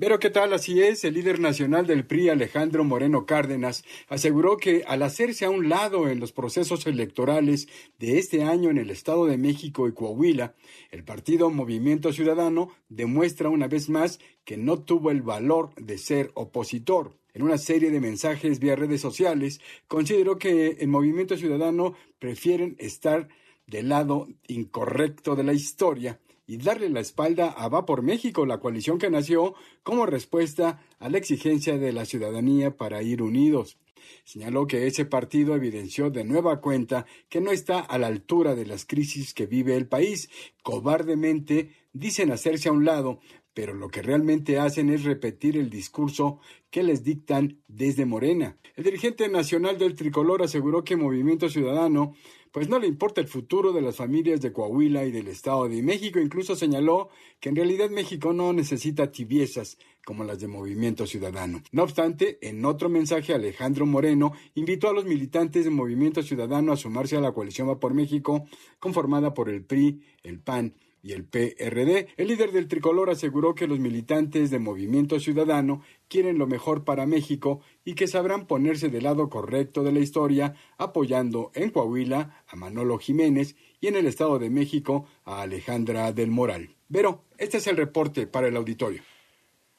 Pero 0.00 0.18
qué 0.18 0.30
tal, 0.30 0.54
así 0.54 0.80
es, 0.80 1.04
el 1.04 1.12
líder 1.12 1.40
nacional 1.40 1.86
del 1.86 2.06
PRI, 2.06 2.30
Alejandro 2.30 2.84
Moreno 2.84 3.26
Cárdenas, 3.26 3.84
aseguró 4.08 4.56
que 4.56 4.82
al 4.86 5.02
hacerse 5.02 5.44
a 5.44 5.50
un 5.50 5.68
lado 5.68 6.08
en 6.08 6.20
los 6.20 6.32
procesos 6.32 6.86
electorales 6.86 7.68
de 7.98 8.18
este 8.18 8.42
año 8.42 8.70
en 8.70 8.78
el 8.78 8.88
Estado 8.88 9.26
de 9.26 9.36
México 9.36 9.86
y 9.86 9.92
Coahuila, 9.92 10.54
el 10.90 11.04
partido 11.04 11.50
Movimiento 11.50 12.14
Ciudadano 12.14 12.70
demuestra 12.88 13.50
una 13.50 13.68
vez 13.68 13.90
más 13.90 14.20
que 14.46 14.56
no 14.56 14.78
tuvo 14.78 15.10
el 15.10 15.20
valor 15.20 15.74
de 15.74 15.98
ser 15.98 16.30
opositor. 16.32 17.18
En 17.34 17.42
una 17.42 17.58
serie 17.58 17.90
de 17.90 18.00
mensajes 18.00 18.58
vía 18.58 18.76
redes 18.76 19.02
sociales, 19.02 19.60
consideró 19.86 20.38
que 20.38 20.78
el 20.80 20.88
Movimiento 20.88 21.36
Ciudadano 21.36 21.92
prefieren 22.18 22.74
estar 22.78 23.28
del 23.66 23.90
lado 23.90 24.28
incorrecto 24.48 25.36
de 25.36 25.44
la 25.44 25.52
historia 25.52 26.18
y 26.50 26.56
darle 26.56 26.88
la 26.88 26.98
espalda 26.98 27.46
a 27.46 27.68
Va 27.68 27.86
por 27.86 28.02
México, 28.02 28.44
la 28.44 28.58
coalición 28.58 28.98
que 28.98 29.08
nació 29.08 29.54
como 29.84 30.04
respuesta 30.04 30.82
a 30.98 31.08
la 31.08 31.16
exigencia 31.16 31.78
de 31.78 31.92
la 31.92 32.04
ciudadanía 32.04 32.76
para 32.76 33.04
ir 33.04 33.22
unidos. 33.22 33.78
Señaló 34.24 34.66
que 34.66 34.88
ese 34.88 35.04
partido 35.04 35.54
evidenció 35.54 36.10
de 36.10 36.24
nueva 36.24 36.60
cuenta 36.60 37.06
que 37.28 37.40
no 37.40 37.52
está 37.52 37.78
a 37.78 37.98
la 37.98 38.08
altura 38.08 38.56
de 38.56 38.66
las 38.66 38.84
crisis 38.84 39.32
que 39.32 39.46
vive 39.46 39.76
el 39.76 39.86
país. 39.86 40.28
Cobardemente 40.64 41.70
dicen 41.92 42.32
hacerse 42.32 42.68
a 42.68 42.72
un 42.72 42.84
lado 42.84 43.20
pero 43.52 43.74
lo 43.74 43.88
que 43.88 44.02
realmente 44.02 44.58
hacen 44.58 44.90
es 44.90 45.04
repetir 45.04 45.56
el 45.56 45.70
discurso 45.70 46.40
que 46.70 46.82
les 46.82 47.02
dictan 47.02 47.58
desde 47.66 48.06
Morena. 48.06 48.56
El 48.76 48.84
dirigente 48.84 49.28
nacional 49.28 49.76
del 49.76 49.96
tricolor 49.96 50.42
aseguró 50.42 50.84
que 50.84 50.96
Movimiento 50.96 51.48
Ciudadano 51.48 52.14
pues 52.52 52.68
no 52.68 52.78
le 52.78 52.86
importa 52.86 53.20
el 53.20 53.28
futuro 53.28 53.72
de 53.72 53.80
las 53.80 53.96
familias 53.96 54.40
de 54.40 54.52
Coahuila 54.52 55.04
y 55.04 55.12
del 55.12 55.28
Estado 55.28 55.68
de 55.68 55.82
México. 55.82 56.18
Incluso 56.18 56.56
señaló 56.56 57.08
que 57.38 57.48
en 57.48 57.56
realidad 57.56 57.90
México 57.90 58.32
no 58.32 58.52
necesita 58.52 59.12
tibiezas 59.12 59.78
como 60.04 60.24
las 60.24 60.40
de 60.40 60.48
Movimiento 60.48 61.06
Ciudadano. 61.06 61.62
No 61.72 61.82
obstante, 61.82 62.38
en 62.42 62.64
otro 62.64 62.88
mensaje, 62.88 63.34
Alejandro 63.34 63.86
Moreno 63.86 64.32
invitó 64.54 64.88
a 64.88 64.92
los 64.92 65.04
militantes 65.04 65.64
de 65.64 65.70
Movimiento 65.70 66.22
Ciudadano 66.22 66.72
a 66.72 66.76
sumarse 66.76 67.16
a 67.16 67.20
la 67.20 67.32
coalición 67.32 67.68
Va 67.68 67.78
por 67.78 67.94
México, 67.94 68.46
conformada 68.78 69.34
por 69.34 69.48
el 69.48 69.62
PRI, 69.62 70.02
el 70.22 70.40
PAN 70.40 70.74
y 71.02 71.12
el 71.12 71.24
PRD. 71.24 72.08
El 72.16 72.28
líder 72.28 72.52
del 72.52 72.68
tricolor 72.68 73.10
aseguró 73.10 73.54
que 73.54 73.66
los 73.66 73.78
militantes 73.78 74.50
de 74.50 74.58
Movimiento 74.58 75.18
Ciudadano 75.20 75.82
quieren 76.08 76.38
lo 76.38 76.46
mejor 76.46 76.84
para 76.84 77.06
México 77.06 77.60
y 77.84 77.94
que 77.94 78.06
sabrán 78.06 78.46
ponerse 78.46 78.88
del 78.88 79.04
lado 79.04 79.28
correcto 79.28 79.82
de 79.82 79.92
la 79.92 80.00
historia, 80.00 80.54
apoyando 80.78 81.50
en 81.54 81.70
Coahuila 81.70 82.44
a 82.48 82.56
Manolo 82.56 82.98
Jiménez 82.98 83.56
y 83.80 83.86
en 83.86 83.96
el 83.96 84.06
Estado 84.06 84.38
de 84.38 84.50
México 84.50 85.06
a 85.24 85.42
Alejandra 85.42 86.12
del 86.12 86.30
Moral. 86.30 86.74
Pero 86.92 87.24
este 87.38 87.58
es 87.58 87.66
el 87.66 87.76
reporte 87.76 88.26
para 88.26 88.48
el 88.48 88.56
auditorio. 88.56 89.02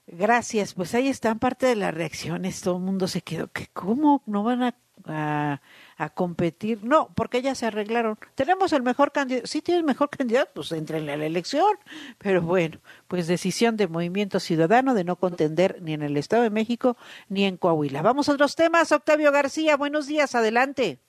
Gracias, 0.07 0.73
pues 0.73 0.93
ahí 0.95 1.07
están 1.07 1.39
parte 1.39 1.67
de 1.67 1.75
las 1.75 1.93
reacciones, 1.93 2.60
todo 2.62 2.77
el 2.77 2.84
mundo 2.84 3.07
se 3.07 3.21
quedó, 3.21 3.47
que 3.47 3.67
cómo 3.71 4.23
no 4.25 4.43
van 4.43 4.63
a, 4.63 4.75
a, 5.05 5.62
a, 6.03 6.09
competir, 6.09 6.83
no, 6.83 7.09
porque 7.15 7.41
ya 7.41 7.55
se 7.55 7.65
arreglaron, 7.65 8.17
tenemos 8.35 8.73
el 8.73 8.83
mejor 8.83 9.11
candidato, 9.11 9.47
sí 9.47 9.61
tiene 9.61 9.79
el 9.79 9.85
mejor 9.85 10.09
candidato, 10.09 10.51
pues 10.55 10.71
entren 10.71 11.07
en 11.09 11.19
la 11.19 11.25
elección, 11.25 11.77
pero 12.17 12.41
bueno, 12.41 12.79
pues 13.07 13.27
decisión 13.27 13.77
de 13.77 13.87
Movimiento 13.87 14.39
Ciudadano 14.39 14.93
de 14.93 15.03
no 15.03 15.15
contender 15.15 15.77
ni 15.81 15.93
en 15.93 16.01
el 16.01 16.17
Estado 16.17 16.43
de 16.43 16.49
México 16.49 16.97
ni 17.29 17.45
en 17.45 17.57
Coahuila. 17.57 18.01
Vamos 18.01 18.29
a 18.29 18.33
otros 18.33 18.55
temas, 18.55 18.91
Octavio 18.91 19.31
García, 19.31 19.77
buenos 19.77 20.07
días, 20.07 20.35
adelante. 20.35 20.99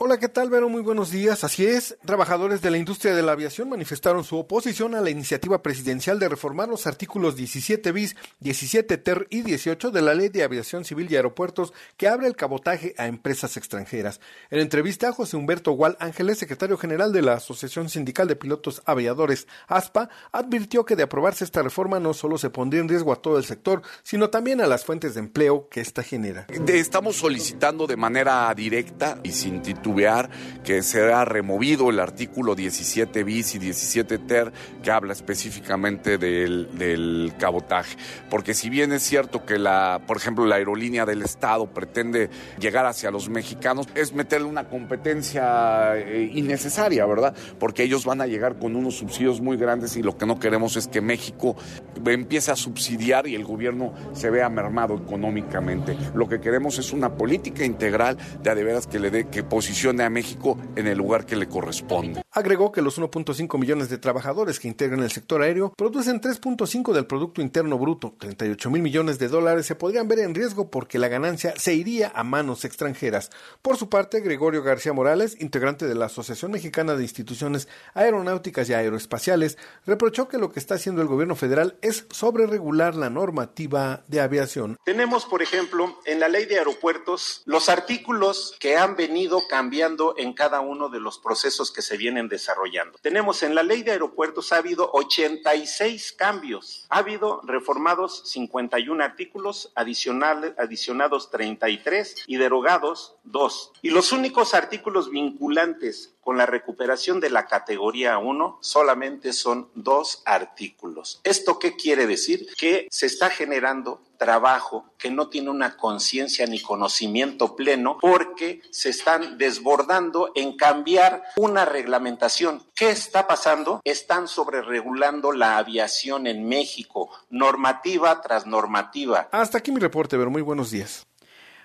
Hola, 0.00 0.20
¿qué 0.20 0.28
tal, 0.28 0.48
Vero? 0.48 0.68
Muy 0.68 0.80
buenos 0.80 1.10
días. 1.10 1.42
Así 1.42 1.66
es, 1.66 1.98
trabajadores 2.06 2.62
de 2.62 2.70
la 2.70 2.78
industria 2.78 3.16
de 3.16 3.22
la 3.24 3.32
aviación 3.32 3.68
manifestaron 3.68 4.22
su 4.22 4.38
oposición 4.38 4.94
a 4.94 5.00
la 5.00 5.10
iniciativa 5.10 5.60
presidencial 5.60 6.20
de 6.20 6.28
reformar 6.28 6.68
los 6.68 6.86
artículos 6.86 7.34
17 7.34 7.90
bis, 7.90 8.14
17 8.38 8.96
ter 8.98 9.26
y 9.28 9.42
18 9.42 9.90
de 9.90 10.00
la 10.00 10.14
Ley 10.14 10.28
de 10.28 10.44
Aviación 10.44 10.84
Civil 10.84 11.08
y 11.10 11.16
Aeropuertos 11.16 11.72
que 11.96 12.06
abre 12.06 12.28
el 12.28 12.36
cabotaje 12.36 12.94
a 12.96 13.08
empresas 13.08 13.56
extranjeras. 13.56 14.20
En 14.50 14.60
entrevista 14.60 15.08
a 15.08 15.12
José 15.12 15.36
Humberto 15.36 15.72
Gual 15.72 15.96
Ángeles, 15.98 16.38
secretario 16.38 16.78
general 16.78 17.12
de 17.12 17.22
la 17.22 17.32
Asociación 17.32 17.88
Sindical 17.88 18.28
de 18.28 18.36
Pilotos 18.36 18.82
Aviadores, 18.86 19.48
ASPA, 19.66 20.10
advirtió 20.30 20.84
que 20.84 20.94
de 20.94 21.02
aprobarse 21.02 21.42
esta 21.42 21.60
reforma 21.60 21.98
no 21.98 22.14
solo 22.14 22.38
se 22.38 22.50
pondría 22.50 22.82
en 22.82 22.88
riesgo 22.88 23.12
a 23.12 23.20
todo 23.20 23.36
el 23.36 23.44
sector, 23.44 23.82
sino 24.04 24.30
también 24.30 24.60
a 24.60 24.68
las 24.68 24.84
fuentes 24.84 25.14
de 25.14 25.20
empleo 25.20 25.68
que 25.68 25.80
ésta 25.80 26.04
genera. 26.04 26.46
Estamos 26.68 27.16
solicitando 27.16 27.88
de 27.88 27.96
manera 27.96 28.54
directa 28.54 29.18
y 29.24 29.32
sin 29.32 29.60
titular 29.88 30.28
que 30.64 30.82
será 30.82 31.24
removido 31.24 31.88
el 31.88 31.98
artículo 31.98 32.54
17 32.54 33.24
bis 33.24 33.54
y 33.54 33.58
17 33.58 34.18
ter 34.18 34.52
que 34.82 34.90
habla 34.90 35.14
específicamente 35.14 36.18
del, 36.18 36.68
del, 36.76 37.32
cabotaje. 37.38 37.96
Porque 38.28 38.52
si 38.52 38.68
bien 38.68 38.92
es 38.92 39.02
cierto 39.02 39.46
que 39.46 39.58
la, 39.58 40.02
por 40.06 40.18
ejemplo, 40.18 40.44
la 40.44 40.56
aerolínea 40.56 41.06
del 41.06 41.22
Estado 41.22 41.66
pretende 41.66 42.28
llegar 42.58 42.84
hacia 42.84 43.10
los 43.10 43.30
mexicanos, 43.30 43.86
es 43.94 44.12
meterle 44.12 44.46
una 44.46 44.68
competencia 44.68 45.96
eh, 45.96 46.30
innecesaria, 46.34 47.06
¿verdad? 47.06 47.34
Porque 47.58 47.82
ellos 47.82 48.04
van 48.04 48.20
a 48.20 48.26
llegar 48.26 48.58
con 48.58 48.76
unos 48.76 48.98
subsidios 48.98 49.40
muy 49.40 49.56
grandes 49.56 49.96
y 49.96 50.02
lo 50.02 50.18
que 50.18 50.26
no 50.26 50.38
queremos 50.38 50.76
es 50.76 50.86
que 50.86 51.00
México 51.00 51.56
empiece 52.04 52.50
a 52.50 52.56
subsidiar 52.56 53.26
y 53.26 53.34
el 53.34 53.44
gobierno 53.44 53.94
se 54.12 54.28
vea 54.28 54.50
mermado 54.50 54.96
económicamente. 54.96 55.96
Lo 56.14 56.28
que 56.28 56.40
queremos 56.40 56.78
es 56.78 56.92
una 56.92 57.14
política 57.14 57.64
integral 57.64 58.18
de 58.42 58.50
a 58.50 58.54
de 58.54 58.64
veras 58.64 58.86
que 58.86 58.98
le 58.98 59.10
dé 59.10 59.28
que 59.28 59.42
a 59.86 60.10
México 60.10 60.58
en 60.74 60.88
el 60.88 60.98
lugar 60.98 61.24
que 61.24 61.36
le 61.36 61.46
corresponde. 61.46 62.22
Agregó 62.38 62.70
que 62.70 62.82
los 62.82 63.00
1.5 63.00 63.58
millones 63.58 63.88
de 63.88 63.98
trabajadores 63.98 64.60
que 64.60 64.68
integran 64.68 65.02
el 65.02 65.10
sector 65.10 65.42
aéreo 65.42 65.72
producen 65.76 66.20
3.5 66.20 66.92
del 66.92 67.04
Producto 67.04 67.42
Interno 67.42 67.78
Bruto. 67.78 68.14
38 68.16 68.70
mil 68.70 68.80
millones 68.80 69.18
de 69.18 69.26
dólares 69.26 69.66
se 69.66 69.74
podrían 69.74 70.06
ver 70.06 70.20
en 70.20 70.36
riesgo 70.36 70.70
porque 70.70 71.00
la 71.00 71.08
ganancia 71.08 71.52
se 71.56 71.74
iría 71.74 72.12
a 72.14 72.22
manos 72.22 72.64
extranjeras. 72.64 73.32
Por 73.60 73.76
su 73.76 73.88
parte, 73.88 74.20
Gregorio 74.20 74.62
García 74.62 74.92
Morales, 74.92 75.40
integrante 75.40 75.88
de 75.88 75.96
la 75.96 76.06
Asociación 76.06 76.52
Mexicana 76.52 76.94
de 76.94 77.02
Instituciones 77.02 77.66
Aeronáuticas 77.94 78.68
y 78.68 78.74
Aeroespaciales, 78.74 79.58
reprochó 79.84 80.28
que 80.28 80.38
lo 80.38 80.52
que 80.52 80.60
está 80.60 80.76
haciendo 80.76 81.02
el 81.02 81.08
gobierno 81.08 81.34
federal 81.34 81.76
es 81.82 82.06
sobreregular 82.10 82.94
la 82.94 83.10
normativa 83.10 84.04
de 84.06 84.20
aviación. 84.20 84.76
Tenemos, 84.84 85.26
por 85.26 85.42
ejemplo, 85.42 85.98
en 86.04 86.20
la 86.20 86.28
ley 86.28 86.46
de 86.46 86.58
aeropuertos 86.58 87.42
los 87.46 87.68
artículos 87.68 88.54
que 88.60 88.76
han 88.76 88.94
venido 88.94 89.48
cambiando 89.48 90.14
en 90.16 90.34
cada 90.34 90.60
uno 90.60 90.88
de 90.88 91.00
los 91.00 91.18
procesos 91.18 91.72
que 91.72 91.82
se 91.82 91.96
vienen 91.96 92.27
desarrollando. 92.28 92.98
Tenemos 93.00 93.42
en 93.42 93.54
la 93.54 93.62
ley 93.62 93.82
de 93.82 93.92
aeropuertos 93.92 94.52
ha 94.52 94.56
habido 94.56 94.90
86 94.92 96.12
cambios, 96.12 96.86
ha 96.88 96.98
habido 96.98 97.40
reformados 97.44 98.22
51 98.30 99.02
artículos, 99.02 99.72
adicionales, 99.74 100.54
adicionados 100.58 101.30
33 101.30 102.24
y 102.26 102.36
derogados 102.36 103.16
2. 103.24 103.72
Y 103.82 103.90
los 103.90 104.12
únicos 104.12 104.54
artículos 104.54 105.10
vinculantes 105.10 106.14
con 106.28 106.36
la 106.36 106.44
recuperación 106.44 107.20
de 107.20 107.30
la 107.30 107.46
categoría 107.46 108.18
1 108.18 108.58
solamente 108.60 109.32
son 109.32 109.70
dos 109.74 110.20
artículos. 110.26 111.22
¿Esto 111.24 111.58
qué 111.58 111.74
quiere 111.74 112.06
decir? 112.06 112.48
Que 112.54 112.86
se 112.90 113.06
está 113.06 113.30
generando 113.30 114.02
trabajo 114.18 114.92
que 114.98 115.10
no 115.10 115.30
tiene 115.30 115.48
una 115.48 115.78
conciencia 115.78 116.46
ni 116.46 116.60
conocimiento 116.60 117.56
pleno 117.56 117.96
porque 117.98 118.60
se 118.70 118.90
están 118.90 119.38
desbordando 119.38 120.30
en 120.34 120.54
cambiar 120.54 121.24
una 121.38 121.64
reglamentación. 121.64 122.62
¿Qué 122.74 122.90
está 122.90 123.26
pasando? 123.26 123.80
Están 123.84 124.28
sobreregulando 124.28 125.32
la 125.32 125.56
aviación 125.56 126.26
en 126.26 126.46
México, 126.46 127.08
normativa 127.30 128.20
tras 128.20 128.44
normativa. 128.44 129.30
Hasta 129.32 129.56
aquí 129.56 129.72
mi 129.72 129.80
reporte, 129.80 130.18
pero 130.18 130.28
muy 130.30 130.42
buenos 130.42 130.70
días. 130.70 131.06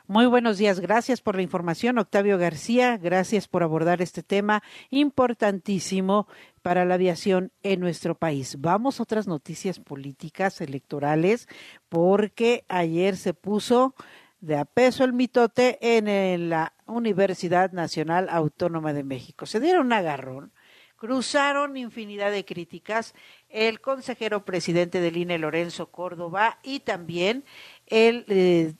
Muy 0.08 0.26
buenos 0.26 0.58
días, 0.58 0.82
gracias 0.82 1.22
por 1.22 1.38
la 1.38 1.44
información, 1.44 1.98
Octavio 1.98 2.38
García, 2.38 2.98
gracias 2.98 3.48
por 3.48 3.64
abordar 3.64 4.02
este 4.02 4.22
tema 4.22 4.62
importantísimo 4.90 6.28
para 6.62 6.84
la 6.84 6.96
aviación 6.96 7.54
en 7.64 7.80
nuestro 7.80 8.14
país. 8.14 8.58
Vamos 8.60 9.00
a 9.00 9.04
otras 9.04 9.28
noticias 9.28 9.80
políticas 9.80 10.60
electorales, 10.60 11.48
porque 11.88 12.66
ayer 12.68 13.16
se 13.16 13.34
puso 13.34 13.96
de 14.42 14.58
a 14.58 14.66
peso 14.66 15.06
el 15.06 15.14
mitote 15.14 15.78
en 15.80 16.50
la 16.50 16.74
Universidad 16.86 17.72
Nacional 17.72 18.28
Autónoma 18.30 18.92
de 18.92 19.06
México. 19.06 19.46
Se 19.46 19.62
dieron 19.62 19.86
un 19.86 19.94
agarrón, 19.94 20.52
cruzaron 20.98 21.78
infinidad 21.78 22.30
de 22.30 22.44
críticas 22.44 23.14
el 23.48 23.80
consejero 23.80 24.44
presidente 24.44 25.00
del 25.00 25.16
INE, 25.16 25.38
Lorenzo 25.38 25.92
Córdoba, 25.92 26.60
y 26.62 26.82
también 26.82 27.46
el 27.88 28.26
eh, 28.28 28.74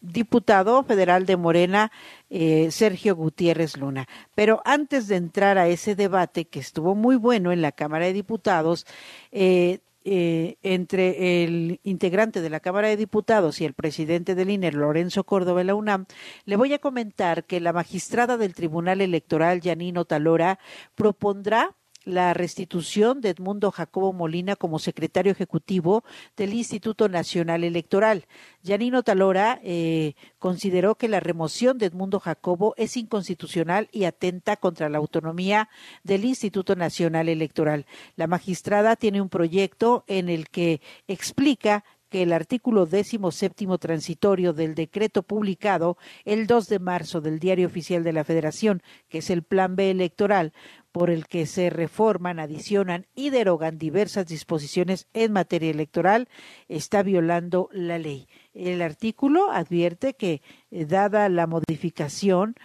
diputado 0.00 0.82
federal 0.82 1.26
de 1.26 1.36
Morena, 1.36 1.92
eh, 2.30 2.70
Sergio 2.70 3.16
Gutiérrez 3.16 3.76
Luna. 3.76 4.06
Pero 4.34 4.60
antes 4.64 5.08
de 5.08 5.16
entrar 5.16 5.58
a 5.58 5.68
ese 5.68 5.94
debate, 5.94 6.46
que 6.46 6.60
estuvo 6.60 6.94
muy 6.94 7.16
bueno 7.16 7.52
en 7.52 7.62
la 7.62 7.72
Cámara 7.72 8.06
de 8.06 8.12
Diputados, 8.12 8.86
eh, 9.32 9.80
eh, 10.10 10.56
entre 10.62 11.44
el 11.44 11.80
integrante 11.82 12.40
de 12.40 12.48
la 12.48 12.60
Cámara 12.60 12.88
de 12.88 12.96
Diputados 12.96 13.60
y 13.60 13.66
el 13.66 13.74
presidente 13.74 14.34
del 14.34 14.48
INE, 14.48 14.72
Lorenzo 14.72 15.24
Córdoba, 15.24 15.62
la 15.64 15.74
UNAM, 15.74 16.06
le 16.46 16.56
voy 16.56 16.72
a 16.72 16.78
comentar 16.78 17.44
que 17.44 17.60
la 17.60 17.74
magistrada 17.74 18.38
del 18.38 18.54
Tribunal 18.54 19.02
Electoral, 19.02 19.60
Yanino 19.60 20.06
Talora, 20.06 20.60
propondrá 20.94 21.74
la 22.08 22.32
restitución 22.32 23.20
de 23.20 23.28
Edmundo 23.28 23.70
Jacobo 23.70 24.12
Molina 24.12 24.56
como 24.56 24.78
secretario 24.78 25.30
ejecutivo 25.30 26.04
del 26.36 26.54
Instituto 26.54 27.08
Nacional 27.08 27.64
Electoral. 27.64 28.24
Yanino 28.62 29.02
Talora 29.02 29.60
eh, 29.62 30.14
consideró 30.38 30.94
que 30.94 31.08
la 31.08 31.20
remoción 31.20 31.76
de 31.76 31.86
Edmundo 31.86 32.18
Jacobo 32.18 32.74
es 32.78 32.96
inconstitucional 32.96 33.88
y 33.92 34.04
atenta 34.04 34.56
contra 34.56 34.88
la 34.88 34.98
autonomía 34.98 35.68
del 36.02 36.24
Instituto 36.24 36.76
Nacional 36.76 37.28
Electoral. 37.28 37.84
La 38.16 38.26
magistrada 38.26 38.96
tiene 38.96 39.20
un 39.20 39.28
proyecto 39.28 40.04
en 40.06 40.30
el 40.30 40.48
que 40.48 40.80
explica 41.08 41.84
que 42.08 42.22
el 42.22 42.32
artículo 42.32 42.86
décimo 42.86 43.30
séptimo 43.30 43.78
transitorio 43.78 44.52
del 44.52 44.74
decreto 44.74 45.22
publicado 45.22 45.96
el 46.24 46.46
2 46.46 46.68
de 46.68 46.78
marzo 46.78 47.20
del 47.20 47.38
Diario 47.38 47.66
Oficial 47.66 48.04
de 48.04 48.12
la 48.12 48.24
Federación, 48.24 48.82
que 49.08 49.18
es 49.18 49.30
el 49.30 49.42
Plan 49.42 49.76
B 49.76 49.90
electoral, 49.90 50.52
por 50.92 51.10
el 51.10 51.26
que 51.26 51.46
se 51.46 51.70
reforman, 51.70 52.40
adicionan 52.40 53.06
y 53.14 53.30
derogan 53.30 53.78
diversas 53.78 54.26
disposiciones 54.26 55.06
en 55.12 55.32
materia 55.32 55.70
electoral, 55.70 56.28
está 56.68 57.02
violando 57.02 57.68
la 57.72 57.98
ley. 57.98 58.26
El 58.54 58.82
artículo 58.82 59.50
advierte 59.50 60.14
que, 60.14 60.42
eh, 60.70 60.84
dada 60.86 61.28
la 61.28 61.46
modificación, 61.46 62.56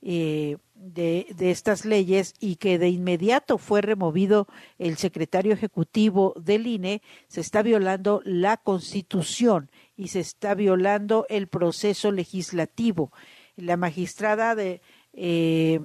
eh, 0.00 0.56
de, 0.82 1.26
de, 1.36 1.50
estas 1.50 1.84
leyes 1.84 2.34
y 2.40 2.56
que 2.56 2.78
de 2.78 2.88
inmediato 2.88 3.58
fue 3.58 3.80
removido 3.80 4.48
el 4.78 4.96
secretario 4.96 5.52
ejecutivo 5.52 6.34
del 6.36 6.66
INE, 6.66 7.02
se 7.28 7.40
está 7.40 7.62
violando 7.62 8.20
la 8.24 8.56
Constitución 8.56 9.70
y 9.96 10.08
se 10.08 10.20
está 10.20 10.54
violando 10.54 11.26
el 11.28 11.46
proceso 11.46 12.10
legislativo. 12.10 13.12
La 13.56 13.76
magistrada 13.76 14.54
de 14.54 14.80
eh, 15.12 15.80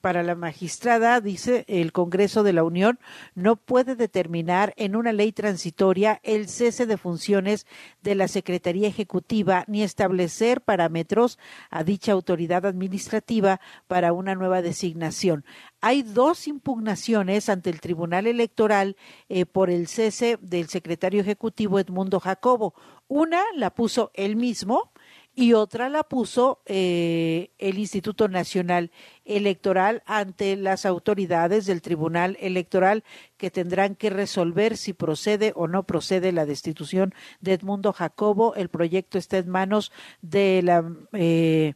para 0.00 0.22
la 0.22 0.34
magistrada, 0.34 1.20
dice 1.20 1.64
el 1.68 1.92
Congreso 1.92 2.42
de 2.42 2.52
la 2.52 2.64
Unión, 2.64 2.98
no 3.34 3.56
puede 3.56 3.96
determinar 3.96 4.72
en 4.76 4.96
una 4.96 5.12
ley 5.12 5.32
transitoria 5.32 6.20
el 6.22 6.48
cese 6.48 6.86
de 6.86 6.96
funciones 6.96 7.66
de 8.02 8.14
la 8.14 8.28
Secretaría 8.28 8.88
Ejecutiva 8.88 9.64
ni 9.66 9.82
establecer 9.82 10.60
parámetros 10.60 11.38
a 11.70 11.84
dicha 11.84 12.12
autoridad 12.12 12.66
administrativa 12.66 13.60
para 13.86 14.12
una 14.12 14.34
nueva 14.34 14.62
designación. 14.62 15.44
Hay 15.80 16.02
dos 16.02 16.48
impugnaciones 16.48 17.48
ante 17.48 17.70
el 17.70 17.80
Tribunal 17.80 18.26
Electoral 18.26 18.96
eh, 19.28 19.46
por 19.46 19.70
el 19.70 19.86
cese 19.86 20.38
del 20.40 20.68
secretario 20.68 21.20
ejecutivo 21.20 21.78
Edmundo 21.78 22.20
Jacobo. 22.20 22.74
Una 23.06 23.42
la 23.54 23.70
puso 23.70 24.10
él 24.14 24.36
mismo, 24.36 24.92
y 25.38 25.52
otra 25.52 25.88
la 25.88 26.02
puso 26.02 26.62
eh, 26.66 27.52
el 27.58 27.78
Instituto 27.78 28.26
Nacional 28.26 28.90
Electoral 29.24 30.02
ante 30.04 30.56
las 30.56 30.84
autoridades 30.84 31.64
del 31.64 31.80
Tribunal 31.80 32.36
Electoral 32.40 33.04
que 33.36 33.48
tendrán 33.48 33.94
que 33.94 34.10
resolver 34.10 34.76
si 34.76 34.94
procede 34.94 35.52
o 35.54 35.68
no 35.68 35.84
procede 35.84 36.32
la 36.32 36.44
destitución 36.44 37.14
de 37.40 37.52
Edmundo 37.52 37.92
Jacobo. 37.92 38.56
El 38.56 38.68
proyecto 38.68 39.16
está 39.16 39.38
en 39.38 39.48
manos 39.48 39.92
de 40.22 40.60
la 40.64 40.84
eh, 41.12 41.74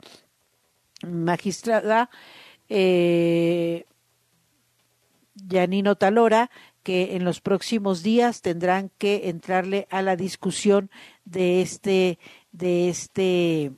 magistrada 1.06 2.10
eh, 2.68 3.84
Yanino 5.36 5.94
Talora 5.94 6.50
que 6.82 7.14
en 7.14 7.24
los 7.24 7.40
próximos 7.40 8.02
días 8.02 8.42
tendrán 8.42 8.90
que 8.98 9.28
entrarle 9.28 9.86
a 9.88 10.02
la 10.02 10.16
discusión 10.16 10.90
de 11.24 11.62
este 11.62 12.18
de 12.52 12.88
este 12.88 13.72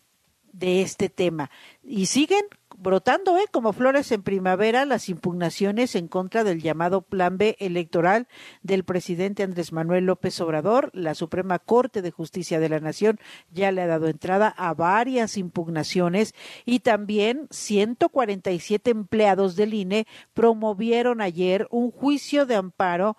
de 0.53 0.83
este 0.83 1.09
tema 1.09 1.51
y 1.83 2.07
siguen 2.07 2.45
brotando 2.77 3.39
¿eh? 3.39 3.47
como 3.51 3.73
flores 3.73 4.13
en 4.13 4.23
primavera 4.23 4.85
las 4.85 5.09
impugnaciones 5.09 5.95
en 5.95 6.09
contra 6.09 6.45
del 6.45 6.61
llamado 6.61 7.03
Plan 7.03 7.39
B 7.39 7.57
electoral 7.59 8.29
del 8.63 8.85
presidente 8.85 9.43
Andrés 9.43 9.73
Manuel 9.73 10.05
López 10.05 10.41
Obrador. 10.41 10.91
La 10.93 11.15
Suprema 11.15 11.59
Corte 11.59 12.03
de 12.03 12.11
Justicia 12.11 12.61
de 12.61 12.69
la 12.69 12.81
Nación 12.81 13.19
ya 13.51 13.73
le 13.73 13.83
ha 13.83 13.87
dado 13.87 14.09
entrada 14.09 14.49
a 14.49 14.75
varias 14.75 15.37
impugnaciones 15.37 16.35
y 16.65 16.81
también 16.81 17.47
147 17.51 18.91
empleados 18.91 19.57
del 19.57 19.75
INE 19.75 20.07
promovieron 20.35 21.21
ayer 21.21 21.67
un 21.71 21.91
juicio 21.91 22.45
de 22.47 22.57
amparo 22.57 23.17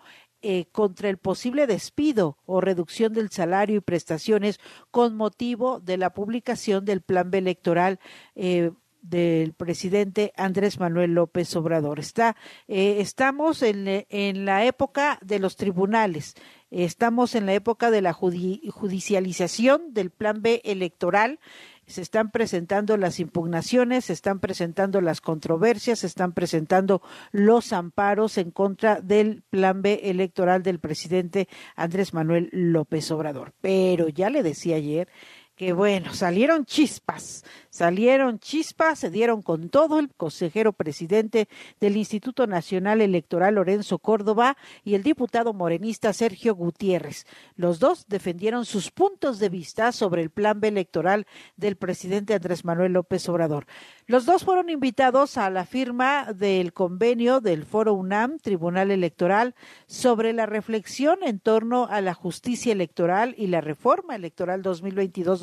eh, 0.48 0.68
contra 0.72 1.10
el 1.10 1.18
posible 1.18 1.66
despido 1.66 2.38
o 2.46 2.62
reducción 2.62 3.14
del 3.14 3.32
salario 3.32 3.78
y 3.78 3.80
prestaciones 3.80 4.60
con 4.92 5.16
motivo 5.16 5.80
de 5.80 5.98
la 5.98 6.14
publicación 6.14 6.86
del 6.86 7.02
plan 7.02 7.32
B 7.32 7.40
electoral 7.40 8.00
eh, 8.36 8.70
del 9.02 9.54
presidente 9.54 10.34
Andrés 10.38 10.80
Manuel 10.80 11.16
López 11.16 11.56
Obrador. 11.56 12.00
Está, 12.00 12.36
eh, 12.68 12.98
estamos 13.00 13.64
en, 13.64 14.06
en, 14.08 14.46
la 14.46 14.66
época 14.66 15.18
de 15.24 15.40
los 15.40 15.56
tribunales, 15.56 16.36
estamos 16.70 17.34
en 17.34 17.48
la 17.48 17.56
época 17.56 17.90
de 17.90 18.04
la 18.04 18.14
judicialización 18.14 19.96
del 19.96 20.12
plan 20.12 20.44
B 20.44 20.62
electoral 20.64 21.40
se 21.88 22.02
están 22.02 22.32
presentando 22.32 22.98
las 22.98 23.20
impugnaciones, 23.20 24.06
se 24.06 24.14
están 24.14 24.40
presentando 24.40 25.02
las 25.02 25.22
controversias, 25.22 26.00
se 26.00 26.08
están 26.08 26.34
presentando 26.34 27.02
los 27.32 27.74
amparos 27.74 28.38
en 28.38 28.52
contra 28.52 29.02
del 29.02 29.44
plan 29.50 29.82
B 29.82 30.02
electoral 30.04 30.64
del 30.64 30.80
presidente 30.80 31.48
Andrés 31.76 32.14
Manuel 32.14 32.50
López 32.52 33.10
Obrador. 33.12 33.54
Pero 33.62 34.10
ya 34.10 34.30
le 34.30 34.44
decía 34.44 34.78
ayer 34.78 35.08
que 35.56 35.72
bueno, 35.72 36.14
salieron 36.14 36.66
chispas, 36.66 37.46
salieron 37.70 38.40
chispas, 38.40 39.00
se 39.00 39.10
dieron 39.10 39.42
con 39.42 39.70
todo 39.70 40.00
el 40.00 40.10
consejero 40.10 40.74
presidente 40.74 41.48
del 41.80 41.96
Instituto 41.96 42.46
Nacional 42.46 43.00
Electoral 43.00 43.56
Lorenzo 43.56 44.00
Córdoba 44.00 44.58
y 44.84 44.96
el 44.96 45.04
diputado 45.04 45.54
morenista 45.54 46.12
Sergio 46.12 46.56
Gutiérrez. 46.56 47.26
Los 47.56 47.80
dos 47.80 48.06
defendieron 48.08 48.66
sus 48.66 48.92
puntos 48.92 49.40
de 49.40 49.50
vista 49.50 49.94
sobre 49.94 50.22
el 50.22 50.30
plan 50.30 50.60
B 50.60 50.68
electoral 50.68 51.26
del 51.56 51.78
presidente 51.78 52.34
Andrés 52.34 52.66
Manuel 52.66 52.94
López 52.94 53.28
Obrador. 53.30 53.66
Los 54.08 54.26
dos 54.26 54.44
fueron 54.44 54.70
invitados 54.70 55.38
a 55.38 55.50
la 55.50 55.66
firma 55.66 56.34
del 56.34 56.74
convenio 56.74 57.40
del 57.40 57.66
Foro 57.66 57.94
UNAM, 57.94 58.40
Tribunal 58.40 58.92
Electoral, 58.92 59.56
sobre 59.88 60.34
la 60.34 60.46
reflexión 60.46 61.20
en 61.24 61.40
torno 61.40 61.88
a 61.90 62.02
la 62.02 62.14
justicia 62.14 62.74
electoral 62.74 63.34
y 63.38 63.48
la 63.48 63.62
reforma 63.62 64.16
electoral 64.16 64.62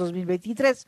2022-2023, 0.02 0.86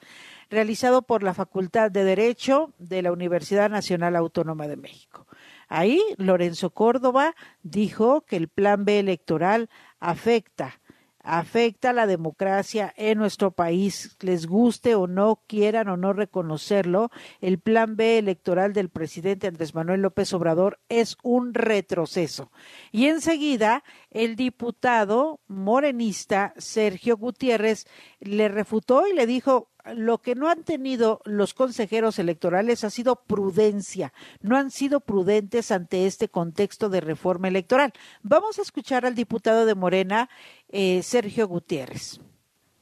realizado 0.51 1.03
por 1.03 1.23
la 1.23 1.35
Facultad 1.35 1.91
de 1.91 2.05
Derecho 2.05 2.73
de 2.79 3.03
la 3.03 3.13
Universidad 3.13 3.71
Nacional 3.71 4.17
Autónoma 4.17 4.67
de 4.67 4.77
México. 4.77 5.27
Ahí, 5.69 6.01
Lorenzo 6.19 6.71
Córdoba 6.71 7.35
dijo 7.63 8.23
que 8.23 8.37
el 8.37 8.49
plan 8.49 8.85
B 8.85 8.99
electoral 8.99 9.71
afecta 10.01 10.81
afecta 11.25 11.95
la 11.95 12.07
democracia 12.07 12.93
en 12.97 13.19
nuestro 13.19 13.51
país, 13.51 14.17
les 14.21 14.47
guste 14.47 14.95
o 14.95 15.07
no, 15.07 15.43
quieran 15.47 15.89
o 15.89 15.97
no 15.97 16.13
reconocerlo, 16.13 17.11
el 17.41 17.59
plan 17.59 17.97
B 17.97 18.19
electoral 18.19 18.75
del 18.75 18.91
presidente 18.91 19.47
Andrés 19.47 19.75
Manuel 19.75 20.03
López 20.03 20.33
Obrador 20.35 20.79
es 20.89 21.17
un 21.23 21.55
retroceso. 21.55 22.53
Y 22.93 23.07
enseguida, 23.07 23.83
el 24.11 24.37
diputado 24.37 25.41
morenista 25.49 26.53
Sergio 26.59 27.17
Gutiérrez 27.17 27.87
le 28.21 28.49
refutó 28.49 29.07
y 29.07 29.15
le 29.15 29.27
dijo, 29.27 29.71
lo 29.93 30.19
que 30.19 30.35
no 30.35 30.49
han 30.49 30.65
tenido 30.65 31.21
los 31.25 31.55
consejeros 31.55 32.19
electorales 32.19 32.85
ha 32.85 32.91
sido 32.91 33.17
prudencia, 33.17 34.13
no 34.41 34.57
han 34.57 34.71
sido 34.71 35.01
prudentes 35.01 35.71
ante 35.71 36.07
este 36.07 36.29
contexto 36.29 36.89
de 36.89 37.01
reforma 37.01 37.49
electoral. 37.49 37.93
Vamos 38.23 38.59
a 38.59 38.63
escuchar 38.63 39.05
al 39.05 39.15
diputado 39.15 39.67
de 39.67 39.75
Morena, 39.75 40.29
eh, 40.69 41.03
Sergio 41.03 41.47
Gutiérrez. 41.49 42.21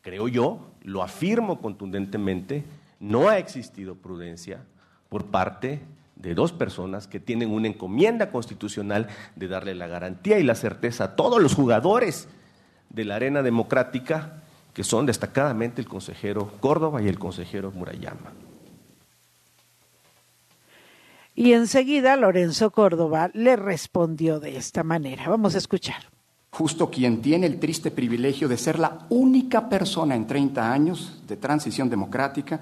Creo 0.02 0.28
yo, 0.28 0.72
lo 0.82 1.02
afirmo 1.02 1.60
contundentemente, 1.60 2.64
no 3.00 3.28
ha 3.28 3.38
existido 3.38 3.96
prudencia 3.96 4.64
por 5.08 5.26
parte 5.26 5.80
de 6.16 6.34
dos 6.34 6.52
personas 6.52 7.08
que 7.08 7.20
tienen 7.20 7.50
una 7.50 7.68
encomienda 7.68 8.30
constitucional 8.30 9.08
de 9.34 9.48
darle 9.48 9.74
la 9.74 9.88
garantía 9.88 10.38
y 10.38 10.44
la 10.44 10.54
certeza 10.54 11.04
a 11.04 11.16
todos 11.16 11.42
los 11.42 11.54
jugadores 11.54 12.28
de 12.90 13.04
la 13.04 13.16
arena 13.16 13.42
democrática 13.42 14.41
que 14.72 14.84
son 14.84 15.06
destacadamente 15.06 15.80
el 15.80 15.88
consejero 15.88 16.50
Córdoba 16.60 17.02
y 17.02 17.08
el 17.08 17.18
consejero 17.18 17.70
Murayama. 17.72 18.32
Y 21.34 21.52
enseguida 21.52 22.16
Lorenzo 22.16 22.70
Córdoba 22.70 23.30
le 23.32 23.56
respondió 23.56 24.38
de 24.38 24.56
esta 24.56 24.82
manera. 24.82 25.28
Vamos 25.28 25.54
a 25.54 25.58
escuchar. 25.58 26.04
Justo 26.50 26.90
quien 26.90 27.22
tiene 27.22 27.46
el 27.46 27.58
triste 27.58 27.90
privilegio 27.90 28.48
de 28.48 28.58
ser 28.58 28.78
la 28.78 29.06
única 29.08 29.70
persona 29.70 30.14
en 30.14 30.26
30 30.26 30.70
años 30.70 31.22
de 31.26 31.38
transición 31.38 31.88
democrática 31.88 32.60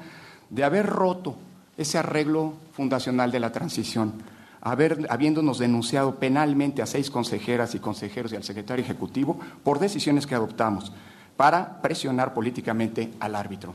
de 0.49 0.63
haber 0.63 0.87
roto 0.87 1.37
ese 1.77 1.99
arreglo 1.99 2.55
fundacional 2.73 3.33
de 3.33 3.41
la 3.41 3.51
transición, 3.51 4.13
haber, 4.61 5.07
habiéndonos 5.11 5.59
denunciado 5.59 6.17
penalmente 6.17 6.83
a 6.83 6.87
seis 6.87 7.11
consejeras 7.11 7.75
y 7.75 7.81
consejeros 7.81 8.33
y 8.33 8.37
al 8.37 8.45
secretario 8.45 8.85
ejecutivo 8.85 9.41
por 9.65 9.81
decisiones 9.81 10.27
que 10.27 10.37
adoptamos 10.37 10.93
para 11.41 11.81
presionar 11.81 12.35
políticamente 12.35 13.15
al 13.19 13.35
árbitro. 13.35 13.75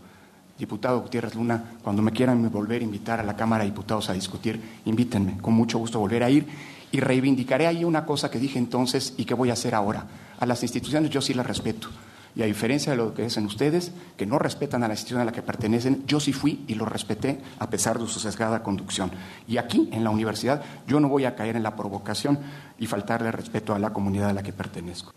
Diputado 0.55 1.01
Gutiérrez 1.01 1.33
Luna, 1.33 1.71
cuando 1.81 2.03
me 2.03 2.11
quieran 2.11 2.51
volver 2.51 2.81
a 2.81 2.85
invitar 2.85 3.19
a 3.19 3.23
la 3.23 3.35
Cámara 3.35 3.63
de 3.63 3.71
Diputados 3.71 4.07
a 4.07 4.13
discutir, 4.13 4.61
invítenme, 4.85 5.39
con 5.39 5.55
mucho 5.55 5.79
gusto 5.79 5.97
volver 5.97 6.23
a 6.23 6.29
ir 6.29 6.45
y 6.91 6.99
reivindicaré 6.99 7.65
ahí 7.65 7.83
una 7.83 8.05
cosa 8.05 8.29
que 8.29 8.37
dije 8.37 8.59
entonces 8.59 9.15
y 9.17 9.25
que 9.25 9.33
voy 9.33 9.49
a 9.49 9.53
hacer 9.53 9.73
ahora. 9.73 10.05
A 10.39 10.45
las 10.45 10.61
instituciones 10.61 11.09
yo 11.09 11.21
sí 11.21 11.33
las 11.33 11.47
respeto. 11.47 11.87
Y 12.35 12.43
a 12.43 12.45
diferencia 12.45 12.91
de 12.91 12.99
lo 12.99 13.15
que 13.15 13.23
dicen 13.23 13.47
ustedes, 13.47 13.93
que 14.15 14.27
no 14.27 14.37
respetan 14.37 14.83
a 14.83 14.87
la 14.87 14.93
institución 14.93 15.21
a 15.21 15.25
la 15.25 15.31
que 15.31 15.41
pertenecen, 15.41 16.03
yo 16.05 16.19
sí 16.19 16.33
fui 16.33 16.65
y 16.67 16.75
lo 16.75 16.85
respeté 16.85 17.41
a 17.57 17.67
pesar 17.67 17.97
de 17.97 18.05
su 18.05 18.19
sesgada 18.19 18.61
conducción. 18.61 19.09
Y 19.47 19.57
aquí, 19.57 19.89
en 19.91 20.03
la 20.03 20.11
universidad, 20.11 20.61
yo 20.85 20.99
no 20.99 21.09
voy 21.09 21.25
a 21.25 21.33
caer 21.33 21.55
en 21.55 21.63
la 21.63 21.75
provocación 21.75 22.37
y 22.77 22.85
faltarle 22.85 23.31
respeto 23.31 23.73
a 23.73 23.79
la 23.79 23.91
comunidad 23.91 24.29
a 24.29 24.33
la 24.33 24.43
que 24.43 24.53
pertenezco. 24.53 25.15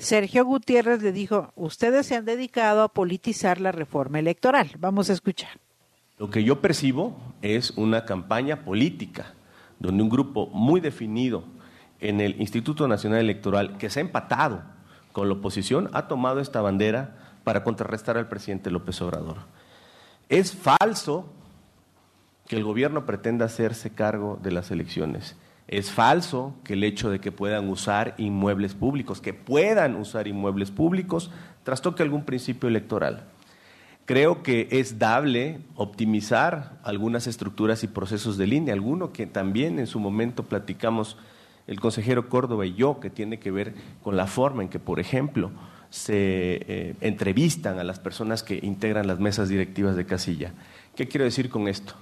Sergio 0.00 0.44
Gutiérrez 0.44 1.02
le 1.02 1.12
dijo, 1.12 1.52
ustedes 1.56 2.06
se 2.06 2.16
han 2.16 2.24
dedicado 2.24 2.82
a 2.82 2.88
politizar 2.88 3.60
la 3.60 3.72
reforma 3.72 4.18
electoral. 4.18 4.70
Vamos 4.78 5.10
a 5.10 5.12
escuchar. 5.12 5.50
Lo 6.18 6.30
que 6.30 6.44
yo 6.44 6.60
percibo 6.60 7.16
es 7.42 7.70
una 7.72 8.04
campaña 8.04 8.64
política, 8.64 9.34
donde 9.78 10.02
un 10.02 10.08
grupo 10.08 10.48
muy 10.48 10.80
definido 10.80 11.44
en 12.00 12.20
el 12.20 12.40
Instituto 12.40 12.88
Nacional 12.88 13.20
Electoral, 13.20 13.78
que 13.78 13.90
se 13.90 14.00
ha 14.00 14.02
empatado 14.02 14.62
con 15.12 15.28
la 15.28 15.34
oposición, 15.34 15.90
ha 15.92 16.08
tomado 16.08 16.40
esta 16.40 16.60
bandera 16.60 17.16
para 17.44 17.64
contrarrestar 17.64 18.16
al 18.16 18.28
presidente 18.28 18.70
López 18.70 19.00
Obrador. 19.02 19.38
Es 20.28 20.54
falso 20.54 21.26
que 22.46 22.56
el 22.56 22.64
gobierno 22.64 23.06
pretenda 23.06 23.46
hacerse 23.46 23.90
cargo 23.90 24.38
de 24.42 24.52
las 24.52 24.70
elecciones. 24.70 25.36
Es 25.70 25.92
falso 25.92 26.56
que 26.64 26.72
el 26.72 26.82
hecho 26.82 27.10
de 27.10 27.20
que 27.20 27.30
puedan 27.30 27.68
usar 27.68 28.16
inmuebles 28.18 28.74
públicos, 28.74 29.20
que 29.20 29.32
puedan 29.32 29.94
usar 29.94 30.26
inmuebles 30.26 30.72
públicos, 30.72 31.30
trastoque 31.62 32.02
algún 32.02 32.24
principio 32.24 32.68
electoral. 32.68 33.28
Creo 34.04 34.42
que 34.42 34.66
es 34.72 34.98
dable 34.98 35.60
optimizar 35.76 36.80
algunas 36.82 37.28
estructuras 37.28 37.84
y 37.84 37.86
procesos 37.86 38.36
de 38.36 38.48
línea, 38.48 38.74
alguno 38.74 39.12
que 39.12 39.28
también 39.28 39.78
en 39.78 39.86
su 39.86 40.00
momento 40.00 40.42
platicamos 40.46 41.16
el 41.68 41.78
consejero 41.78 42.28
Córdoba 42.28 42.66
y 42.66 42.74
yo, 42.74 42.98
que 42.98 43.08
tiene 43.08 43.38
que 43.38 43.52
ver 43.52 43.74
con 44.02 44.16
la 44.16 44.26
forma 44.26 44.64
en 44.64 44.70
que, 44.70 44.80
por 44.80 44.98
ejemplo, 44.98 45.52
se 45.88 46.14
eh, 46.66 46.96
entrevistan 47.00 47.78
a 47.78 47.84
las 47.84 48.00
personas 48.00 48.42
que 48.42 48.58
integran 48.60 49.06
las 49.06 49.20
mesas 49.20 49.48
directivas 49.48 49.94
de 49.94 50.04
casilla. 50.04 50.52
¿Qué 50.96 51.06
quiero 51.06 51.26
decir 51.26 51.48
con 51.48 51.68
esto? 51.68 51.94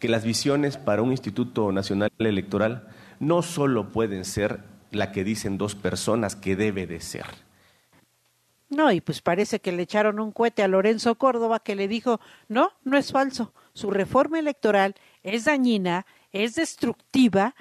Que 0.00 0.10
las 0.10 0.22
visiones 0.22 0.76
para 0.76 1.00
un 1.00 1.12
Instituto 1.12 1.72
Nacional 1.72 2.12
Electoral 2.18 2.88
no 3.20 3.42
solo 3.42 3.90
pueden 3.90 4.24
ser 4.24 4.60
la 4.90 5.12
que 5.12 5.24
dicen 5.24 5.58
dos 5.58 5.74
personas 5.74 6.36
que 6.36 6.56
debe 6.56 6.86
de 6.86 7.00
ser. 7.00 7.26
No, 8.68 8.90
y 8.90 9.00
pues 9.00 9.22
parece 9.22 9.60
que 9.60 9.72
le 9.72 9.82
echaron 9.82 10.18
un 10.18 10.32
cohete 10.32 10.62
a 10.62 10.68
Lorenzo 10.68 11.14
Córdoba 11.14 11.60
que 11.60 11.76
le 11.76 11.86
dijo, 11.86 12.20
no, 12.48 12.72
no 12.82 12.96
es 12.96 13.12
falso, 13.12 13.52
su 13.72 13.90
reforma 13.90 14.38
electoral 14.38 14.96
es 15.22 15.44
dañina, 15.44 16.04
es 16.32 16.56
destructiva 16.56 17.54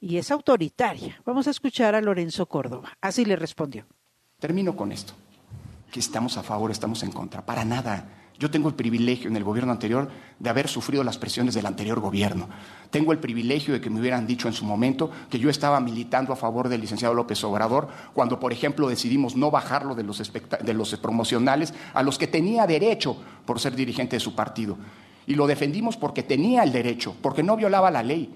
y 0.00 0.18
es 0.18 0.30
autoritaria. 0.30 1.20
Vamos 1.24 1.48
a 1.48 1.50
escuchar 1.50 1.94
a 1.94 2.00
Lorenzo 2.00 2.46
Córdoba. 2.46 2.96
Así 3.00 3.24
le 3.24 3.36
respondió. 3.36 3.86
Termino 4.38 4.76
con 4.76 4.92
esto, 4.92 5.14
que 5.90 6.00
estamos 6.00 6.36
a 6.36 6.42
favor, 6.42 6.70
estamos 6.70 7.02
en 7.02 7.10
contra, 7.10 7.44
para 7.44 7.64
nada. 7.64 8.21
Yo 8.42 8.50
tengo 8.50 8.68
el 8.68 8.74
privilegio 8.74 9.30
en 9.30 9.36
el 9.36 9.44
gobierno 9.44 9.70
anterior 9.70 10.10
de 10.40 10.50
haber 10.50 10.66
sufrido 10.66 11.04
las 11.04 11.16
presiones 11.16 11.54
del 11.54 11.64
anterior 11.64 12.00
gobierno. 12.00 12.48
Tengo 12.90 13.12
el 13.12 13.20
privilegio 13.20 13.72
de 13.72 13.80
que 13.80 13.88
me 13.88 14.00
hubieran 14.00 14.26
dicho 14.26 14.48
en 14.48 14.52
su 14.52 14.64
momento 14.64 15.12
que 15.30 15.38
yo 15.38 15.48
estaba 15.48 15.78
militando 15.78 16.32
a 16.32 16.36
favor 16.36 16.68
del 16.68 16.80
licenciado 16.80 17.14
López 17.14 17.44
Obrador 17.44 17.86
cuando, 18.12 18.40
por 18.40 18.52
ejemplo, 18.52 18.88
decidimos 18.88 19.36
no 19.36 19.52
bajarlo 19.52 19.94
de 19.94 20.02
los, 20.02 20.20
de 20.20 20.74
los 20.74 20.96
promocionales 20.96 21.72
a 21.94 22.02
los 22.02 22.18
que 22.18 22.26
tenía 22.26 22.66
derecho 22.66 23.16
por 23.46 23.60
ser 23.60 23.76
dirigente 23.76 24.16
de 24.16 24.20
su 24.20 24.34
partido. 24.34 24.76
Y 25.24 25.36
lo 25.36 25.46
defendimos 25.46 25.96
porque 25.96 26.24
tenía 26.24 26.64
el 26.64 26.72
derecho, 26.72 27.14
porque 27.22 27.44
no 27.44 27.56
violaba 27.56 27.92
la 27.92 28.02
ley. 28.02 28.34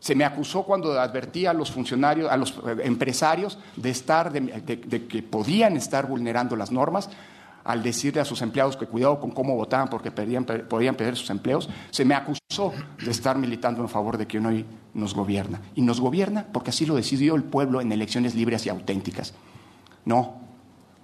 Se 0.00 0.16
me 0.16 0.24
acusó 0.24 0.64
cuando 0.64 0.98
advertía 0.98 1.50
a 1.50 1.54
los 1.54 1.70
funcionarios, 1.70 2.28
a 2.28 2.36
los 2.36 2.56
eh, 2.56 2.78
empresarios 2.82 3.56
de 3.76 3.90
estar, 3.90 4.32
de, 4.32 5.06
que 5.06 5.22
podían 5.22 5.76
estar 5.76 6.08
vulnerando 6.08 6.56
las 6.56 6.72
normas 6.72 7.08
al 7.64 7.82
decirle 7.82 8.20
a 8.20 8.24
sus 8.24 8.42
empleados 8.42 8.76
que 8.76 8.86
cuidado 8.86 9.20
con 9.20 9.30
cómo 9.30 9.54
votaban 9.54 9.88
porque 9.88 10.10
podían 10.10 10.44
perder 10.94 11.16
sus 11.16 11.30
empleos, 11.30 11.68
se 11.90 12.04
me 12.04 12.14
acusó 12.14 12.72
de 13.04 13.10
estar 13.10 13.36
militando 13.36 13.82
en 13.82 13.88
favor 13.88 14.16
de 14.16 14.26
quien 14.26 14.46
hoy 14.46 14.64
nos 14.94 15.14
gobierna. 15.14 15.60
Y 15.74 15.82
nos 15.82 16.00
gobierna 16.00 16.46
porque 16.52 16.70
así 16.70 16.86
lo 16.86 16.94
decidió 16.94 17.34
el 17.34 17.44
pueblo 17.44 17.80
en 17.80 17.92
elecciones 17.92 18.34
libres 18.34 18.64
y 18.66 18.70
auténticas. 18.70 19.34
No, 20.04 20.48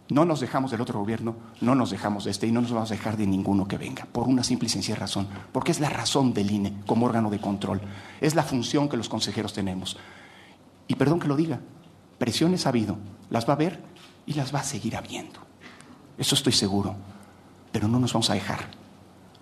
no 0.09 0.25
nos 0.25 0.41
dejamos 0.41 0.71
del 0.71 0.81
otro 0.81 0.99
gobierno, 0.99 1.37
no 1.61 1.75
nos 1.75 1.91
dejamos 1.91 2.25
de 2.25 2.31
este 2.31 2.47
y 2.47 2.53
no 2.53 2.61
nos 2.61 2.73
vamos 2.73 2.91
a 2.91 2.95
dejar 2.95 3.17
de 3.17 3.27
ninguno 3.27 3.67
que 3.67 3.79
venga, 3.79 4.07
por 4.11 4.29
una 4.29 4.45
simple 4.45 4.67
y 4.67 4.71
sencilla 4.71 4.97
razón, 4.97 5.29
porque 5.51 5.73
es 5.73 5.81
la 5.81 5.89
razón 5.89 6.35
del 6.35 6.51
INE 6.51 6.75
como 6.87 7.07
órgano 7.07 7.31
de 7.31 7.41
control, 7.41 7.81
es 8.21 8.35
la 8.35 8.43
función 8.43 8.89
que 8.89 8.99
los 8.99 9.09
consejeros 9.09 9.55
tenemos. 9.55 9.97
Y 10.89 10.97
perdón 10.97 11.21
que 11.21 11.29
lo 11.29 11.37
diga, 11.37 11.61
presiones 12.19 12.67
ha 12.67 12.69
habido, 12.69 12.99
las 13.31 13.47
va 13.47 13.55
a 13.55 13.57
haber 13.57 13.83
y 14.27 14.35
las 14.35 14.55
va 14.55 14.61
a 14.61 14.65
seguir 14.65 14.97
habiendo. 14.97 15.41
Eso 16.17 16.35
estoy 16.35 16.53
seguro, 16.53 16.95
pero 17.73 17.89
no 17.89 17.99
nos 17.99 18.13
vamos 18.13 18.31
a 18.31 18.35
dejar. 18.35 18.61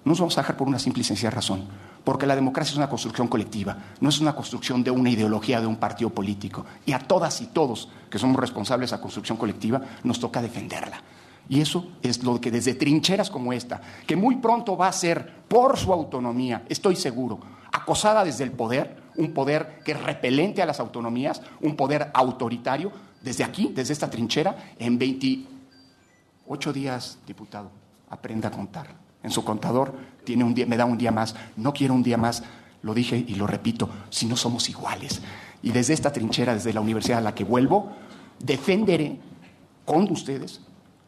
No 0.05 0.11
nos 0.11 0.21
vamos 0.21 0.37
a 0.39 0.41
dejar 0.41 0.57
por 0.57 0.67
una 0.67 0.79
simple 0.79 1.03
y 1.03 1.05
sencilla 1.05 1.31
razón, 1.31 1.65
porque 2.03 2.27
la 2.27 2.35
democracia 2.35 2.73
es 2.73 2.77
una 2.77 2.89
construcción 2.89 3.29
colectiva, 3.29 3.77
no 4.01 4.09
es 4.09 4.21
una 4.21 4.35
construcción 4.35 4.83
de 4.83 4.91
una 4.91 5.11
ideología 5.11 5.61
de 5.61 5.67
un 5.67 5.77
partido 5.77 6.11
político. 6.11 6.65
Y 6.85 6.93
a 6.93 6.99
todas 6.99 7.41
y 7.41 7.47
todos 7.47 7.89
que 8.11 8.19
somos 8.19 8.41
responsables 8.41 8.91
de 8.91 8.97
esa 8.97 9.03
construcción 9.03 9.39
colectiva, 9.39 9.81
nos 10.03 10.19
toca 10.19 10.43
defenderla. 10.43 11.01
Y 11.49 11.61
eso 11.61 11.87
es 12.03 12.23
lo 12.23 12.41
que 12.41 12.51
desde 12.51 12.75
trincheras 12.75 13.31
como 13.31 13.53
esta, 13.53 13.81
que 14.07 14.17
muy 14.17 14.37
pronto 14.37 14.77
va 14.77 14.89
a 14.89 14.93
ser, 14.93 15.43
por 15.49 15.77
su 15.77 15.93
autonomía, 15.93 16.65
estoy 16.69 16.97
seguro, 16.97 17.41
acosada 17.73 18.25
desde 18.25 18.45
el 18.45 18.53
poder, 18.53 19.03
un 19.17 19.33
poder 19.33 19.81
que 19.85 19.93
es 19.93 20.03
repelente 20.03 20.63
a 20.63 20.67
las 20.67 20.81
autonomías, 20.81 21.43
un 21.61 21.77
poder 21.77 22.11
autoritario, 22.15 22.93
desde 23.21 23.45
aquí, 23.45 23.71
desde 23.75 23.93
esta 23.93 24.11
trinchera, 24.11 24.75
en 24.79 24.99
28 26.47 26.73
días, 26.73 27.19
diputado, 27.27 27.71
aprenda 28.11 28.49
a 28.49 28.51
contar 28.51 28.89
en 29.23 29.31
su 29.31 29.45
contador, 29.45 29.95
tiene 30.25 30.45
un 30.45 30.55
día, 30.55 30.67
me 30.67 30.77
da 30.77 30.85
un 30.85 30.99
día 30.99 31.13
más, 31.13 31.35
no 31.57 31.73
quiero 31.73 31.95
un 31.95 32.03
día 32.03 32.17
más, 32.17 32.43
lo 32.83 32.95
dije 32.95 33.17
y 33.17 33.35
lo 33.37 33.47
repito, 33.47 33.89
si 34.11 34.27
no 34.27 34.37
somos 34.37 34.69
iguales. 34.69 35.23
Y 35.63 35.71
desde 35.71 35.95
esta 35.95 36.13
trinchera, 36.13 36.55
desde 36.55 36.73
la 36.73 36.81
universidad 36.81 37.19
a 37.19 37.23
la 37.23 37.35
que 37.35 37.45
vuelvo, 37.45 37.93
defenderé 38.39 39.19
con 39.85 40.11
ustedes 40.11 40.61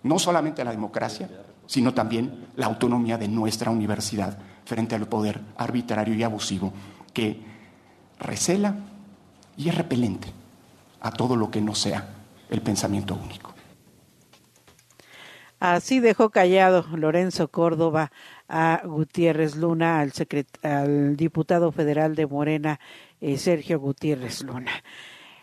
no 0.03 0.19
solamente 0.19 0.65
la 0.65 0.71
democracia, 0.71 1.29
sino 1.67 1.95
también 1.95 2.47
la 2.57 2.67
autonomía 2.67 3.19
de 3.19 3.29
nuestra 3.29 3.71
universidad 3.71 4.39
frente 4.65 4.95
al 4.95 5.09
poder 5.09 5.41
arbitrario 5.57 6.15
y 6.15 6.23
abusivo 6.23 6.73
que 7.13 7.41
recela 8.19 8.77
y 9.57 9.69
es 9.69 9.75
repelente 9.75 10.29
a 11.01 11.11
todo 11.11 11.37
lo 11.37 11.51
que 11.51 11.61
no 11.61 11.75
sea 11.75 12.07
el 12.51 12.63
pensamiento 12.63 13.15
único. 13.15 13.54
Así 15.61 16.01
dejó 16.01 16.31
callado 16.31 16.85
Lorenzo 16.97 17.49
Córdoba 17.49 18.13
a 18.49 18.83
Gutiérrez 18.85 19.57
Luna, 19.57 20.01
al, 20.01 20.13
al 20.63 21.17
diputado 21.17 21.73
federal 21.73 22.15
de 22.15 22.27
Morena, 22.27 22.81
eh, 23.21 23.39
Sergio 23.39 23.81
Gutiérrez 23.81 24.43
Luna. 24.43 24.73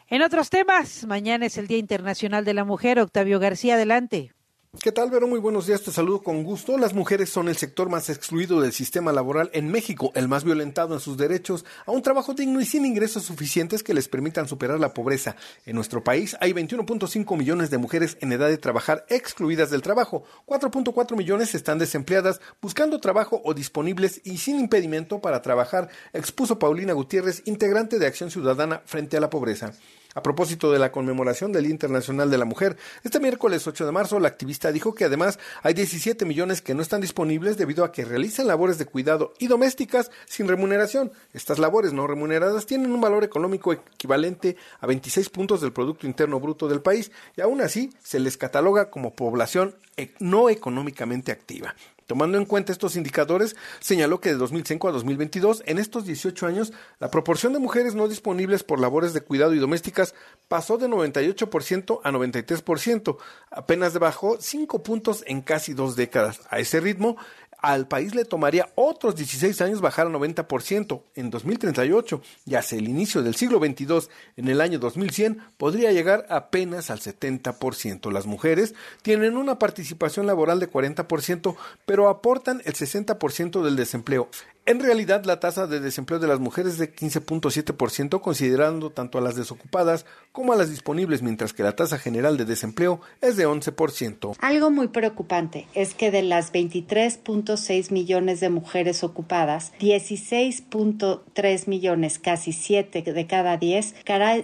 En 0.08 0.22
otros 0.22 0.50
temas, 0.50 1.06
mañana 1.06 1.46
es 1.46 1.58
el 1.58 1.68
Día 1.68 1.78
Internacional 1.78 2.44
de 2.46 2.54
la 2.54 2.66
Mujer. 2.66 3.00
Octavio 3.00 3.40
García, 3.40 3.76
adelante. 3.76 4.34
¿Qué 4.80 4.94
tal, 4.94 5.12
Vero? 5.12 5.28
Muy 5.28 5.40
buenos 5.40 5.68
días, 5.68 5.82
te 5.82 5.92
saludo 5.92 6.24
con 6.24 6.44
gusto. 6.46 6.78
Las 6.78 6.94
mujeres 6.94 7.30
son 7.30 7.50
el 7.50 7.58
sector 7.58 7.90
más 7.90 8.10
excluido 8.10 8.62
del 8.62 8.72
sistema 8.72 9.12
laboral 9.12 9.50
en 9.52 9.70
México, 9.70 10.14
el 10.16 10.30
más 10.30 10.46
violentado 10.46 10.94
en 10.94 11.02
sus 11.02 11.18
derechos 11.18 11.66
a 11.86 11.92
un 11.92 12.02
trabajo 12.02 12.34
digno 12.34 12.62
y 12.62 12.66
sin 12.66 12.86
ingresos 12.86 13.24
suficientes 13.24 13.84
que 13.84 13.94
les 13.94 14.08
permitan 14.08 14.48
superar 14.48 14.80
la 14.80 14.94
pobreza. 14.94 15.36
En 15.66 15.76
nuestro 15.76 16.06
país 16.06 16.38
hay 16.40 16.54
21.5 16.54 17.38
millones 17.38 17.70
de 17.70 17.80
mujeres 17.80 18.18
en 18.22 18.32
edad 18.32 18.48
de 18.48 18.58
trabajar 18.58 19.06
excluidas 19.10 19.72
del 19.72 19.82
trabajo, 19.82 20.24
4.4 20.46 21.18
millones 21.18 21.54
están 21.54 21.78
desempleadas, 21.78 22.40
buscando 22.62 23.02
trabajo 23.02 23.42
o 23.44 23.54
disponibles 23.54 24.22
y 24.24 24.38
sin 24.38 24.58
impedimento 24.58 25.20
para 25.20 25.42
trabajar, 25.42 25.90
expuso 26.14 26.60
Paulina 26.60 26.94
Gutiérrez, 26.94 27.44
integrante 27.46 28.00
de 28.00 28.08
Acción 28.08 28.32
Ciudadana 28.32 28.82
frente 28.86 29.18
a 29.18 29.20
la 29.20 29.30
pobreza. 29.30 29.74
A 30.14 30.22
propósito 30.22 30.74
de 30.74 30.80
la 30.80 30.92
conmemoración 30.92 31.54
del 31.54 31.64
Día 31.64 31.72
Internacional 31.72 32.30
de 32.30 32.38
la 32.38 32.44
Mujer, 32.44 32.76
este 33.06 33.22
miércoles 33.22 33.66
8 33.66 33.86
de 33.86 33.94
marzo 33.94 34.20
la 34.20 34.28
activista 34.28 34.74
dijo 34.74 34.94
que 34.94 35.06
además 35.06 35.40
hay 35.64 35.74
17 35.74 36.26
millones 36.26 36.62
que 36.62 36.74
no 36.74 36.82
están 36.82 37.00
disponibles 37.00 37.58
debido 37.58 37.86
a 37.86 37.94
que 37.94 38.04
realizan 38.04 38.48
labores 38.48 38.78
de 38.78 38.86
cuidado 38.86 39.34
y 39.40 39.48
domésticas 39.48 40.12
sin 40.26 40.50
remuneración. 40.50 41.14
Estas 41.32 41.60
labores 41.60 41.94
no 41.94 42.08
remuneradas 42.08 42.66
tienen 42.66 42.92
un 42.92 43.00
valor 43.00 43.24
económico 43.24 43.72
equivalente 43.72 44.58
a 44.82 44.88
26 44.88 45.30
puntos 45.30 45.62
del 45.62 45.72
Producto 45.72 46.06
Interno 46.06 46.42
Bruto 46.42 46.68
del 46.68 46.82
país 46.82 47.10
y 47.38 47.42
aún 47.42 47.62
así 47.62 47.94
se 48.04 48.20
les 48.20 48.36
cataloga 48.36 48.90
como 48.90 49.16
población 49.16 49.76
e-, 49.96 50.12
no 50.20 50.50
económicamente 50.50 51.32
activa. 51.32 51.74
Tomando 52.12 52.38
en 52.38 52.44
cuenta 52.44 52.74
estos 52.74 52.98
indicadores, 52.98 53.56
señaló 53.80 54.20
que 54.20 54.32
de 54.32 54.36
2005 54.36 54.90
a 54.90 54.92
2022, 54.92 55.64
en 55.66 55.78
estos 55.78 56.04
18 56.04 56.46
años, 56.46 56.74
la 57.00 57.10
proporción 57.10 57.54
de 57.54 57.60
mujeres 57.60 57.96
no 57.96 58.10
disponibles 58.10 58.64
por 58.64 58.82
labores 58.82 59.14
de 59.14 59.22
cuidado 59.22 59.54
y 59.54 59.60
domésticas 59.60 60.14
pasó 60.50 60.78
de 60.78 60.90
98% 60.90 62.02
a 62.04 62.12
93%, 62.12 63.18
apenas 63.50 63.98
bajó 63.98 64.36
5 64.42 64.84
puntos 64.84 65.24
en 65.26 65.42
casi 65.42 65.74
dos 65.74 65.96
décadas. 65.96 66.42
A 66.50 66.60
ese 66.60 66.82
ritmo, 66.82 67.16
al 67.62 67.88
país 67.88 68.16
le 68.16 68.26
tomaría 68.26 68.70
otros 68.76 69.16
16 69.16 69.62
años 69.62 69.82
bajar 69.82 70.08
al 70.08 70.14
90% 70.14 71.02
en 71.16 71.30
2038 71.30 72.22
y 72.46 72.56
hacia 72.56 72.78
el 72.78 72.88
inicio 72.88 73.22
del 73.22 73.36
siglo 73.36 73.60
XXII, 73.60 74.10
en 74.38 74.48
el 74.48 74.62
año 74.62 74.80
2100, 74.80 75.40
podría 75.58 75.92
llegar 75.92 76.26
apenas 76.30 76.90
al 76.90 77.00
70%. 77.00 78.12
Las 78.12 78.26
mujeres 78.26 78.74
tienen 79.04 79.38
una 79.38 79.60
participación 79.60 80.26
laboral 80.26 80.60
de 80.60 80.72
40%, 80.72 81.56
pero 81.86 82.10
aportan 82.10 82.62
el 82.66 82.74
60% 82.74 83.62
del 83.62 83.76
desempleo. 83.76 84.30
En 84.68 84.80
realidad, 84.80 85.26
la 85.26 85.40
tasa 85.40 85.66
de 85.66 85.80
desempleo 85.80 86.20
de 86.20 86.28
las 86.28 86.40
mujeres 86.40 86.74
es 86.74 86.78
de 86.78 86.94
15.7%, 86.94 88.22
considerando 88.22 88.92
tanto 88.92 89.18
a 89.18 89.22
las 89.22 89.36
desocupadas 89.36 90.06
como 90.32 90.54
a 90.54 90.56
las 90.56 90.70
disponibles, 90.70 91.24
mientras 91.24 91.52
que 91.52 91.64
la 91.64 91.76
tasa 91.76 91.98
general 91.98 92.38
de 92.38 92.46
desempleo 92.46 93.02
es 93.22 93.38
de 93.38 93.48
11%. 93.48 94.36
Algo 94.40 94.70
muy 94.70 94.90
preocupante 94.90 95.66
es 95.74 95.96
que 95.96 96.12
de 96.12 96.22
las 96.22 96.54
23.6 96.54 97.92
millones 97.92 98.40
de 98.40 98.50
mujeres 98.50 99.04
ocupadas, 99.04 99.74
16.3 99.80 101.68
millones, 101.68 102.20
casi 102.20 102.54
7 102.54 103.02
de 103.02 103.28
cada 103.28 103.58
10, 103.58 103.96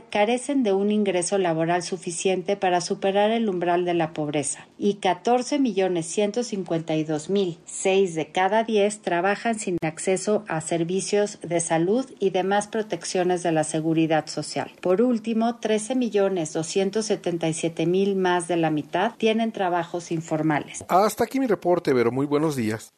carecen 0.10 0.64
de 0.64 0.74
un 0.74 0.92
ingreso 0.92 1.38
laboral 1.38 1.84
suficiente 1.84 2.58
para 2.58 2.82
superar 2.82 3.30
el 3.30 3.48
umbral 3.48 3.86
de 3.86 3.94
la 3.94 4.14
pobreza 4.14 4.68
y 4.80 4.96
14 4.96 5.60
millones 5.60 6.08
152 6.08 7.30
mil, 7.30 7.60
6 7.66 8.16
de 8.16 8.32
cada 8.32 8.64
10 8.64 9.02
trabajan 9.04 9.60
sin 9.60 9.78
acceso 9.84 10.07
acceso 10.08 10.46
a 10.48 10.62
servicios 10.62 11.38
de 11.42 11.60
salud 11.60 12.10
y 12.20 12.30
demás 12.30 12.68
protecciones 12.68 13.44
de 13.44 13.52
la 13.52 13.66
seguridad 13.66 14.28
social. 14.28 14.72
Por 14.80 15.02
último, 15.02 15.58
13 15.58 15.96
millones 15.96 16.54
277 16.54 17.86
mil 17.86 18.16
más 18.16 18.48
de 18.48 18.56
la 18.56 18.72
mitad 18.72 19.16
tienen 19.18 19.52
trabajos 19.52 20.14
informales. 20.14 20.86
Hasta 20.88 21.26
aquí 21.26 21.42
mi 21.42 21.48
reporte, 21.48 21.92
Vero. 21.92 22.12
Muy 22.12 22.26
buenos 22.26 22.56
días. 22.56 22.94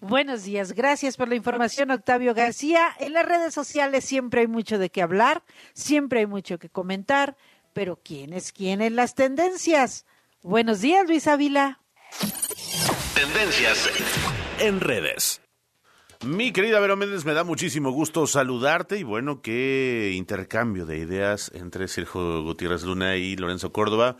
Buenos 0.00 0.42
días, 0.42 0.72
gracias 0.72 1.16
por 1.16 1.28
la 1.28 1.36
información, 1.36 1.92
Octavio 1.92 2.34
García. 2.34 2.88
En 2.98 3.12
las 3.12 3.26
redes 3.26 3.54
sociales 3.54 4.04
siempre 4.04 4.40
hay 4.40 4.46
mucho 4.48 4.78
de 4.78 4.90
qué 4.90 5.02
hablar, 5.02 5.44
siempre 5.74 6.20
hay 6.20 6.26
mucho 6.26 6.58
que 6.58 6.68
comentar, 6.68 7.36
pero 7.72 8.00
¿quién 8.02 8.32
es 8.32 8.52
quién 8.52 8.80
en 8.80 8.96
las 8.96 9.14
tendencias? 9.14 10.06
Buenos 10.42 10.80
días, 10.80 11.04
Luis 11.06 11.26
Ávila. 11.28 11.80
Tendencias 13.14 13.88
en 14.60 14.80
redes. 14.80 15.40
Mi 16.26 16.50
querida 16.50 16.80
Vero 16.80 16.96
Méndez, 16.96 17.24
me 17.24 17.32
da 17.32 17.44
muchísimo 17.44 17.92
gusto 17.92 18.26
saludarte 18.26 18.98
y 18.98 19.04
bueno, 19.04 19.40
qué 19.40 20.12
intercambio 20.16 20.84
de 20.84 20.98
ideas 20.98 21.52
entre 21.54 21.86
Sergio 21.86 22.42
Gutiérrez 22.42 22.82
Luna 22.82 23.14
y 23.16 23.36
Lorenzo 23.36 23.70
Córdoba. 23.72 24.16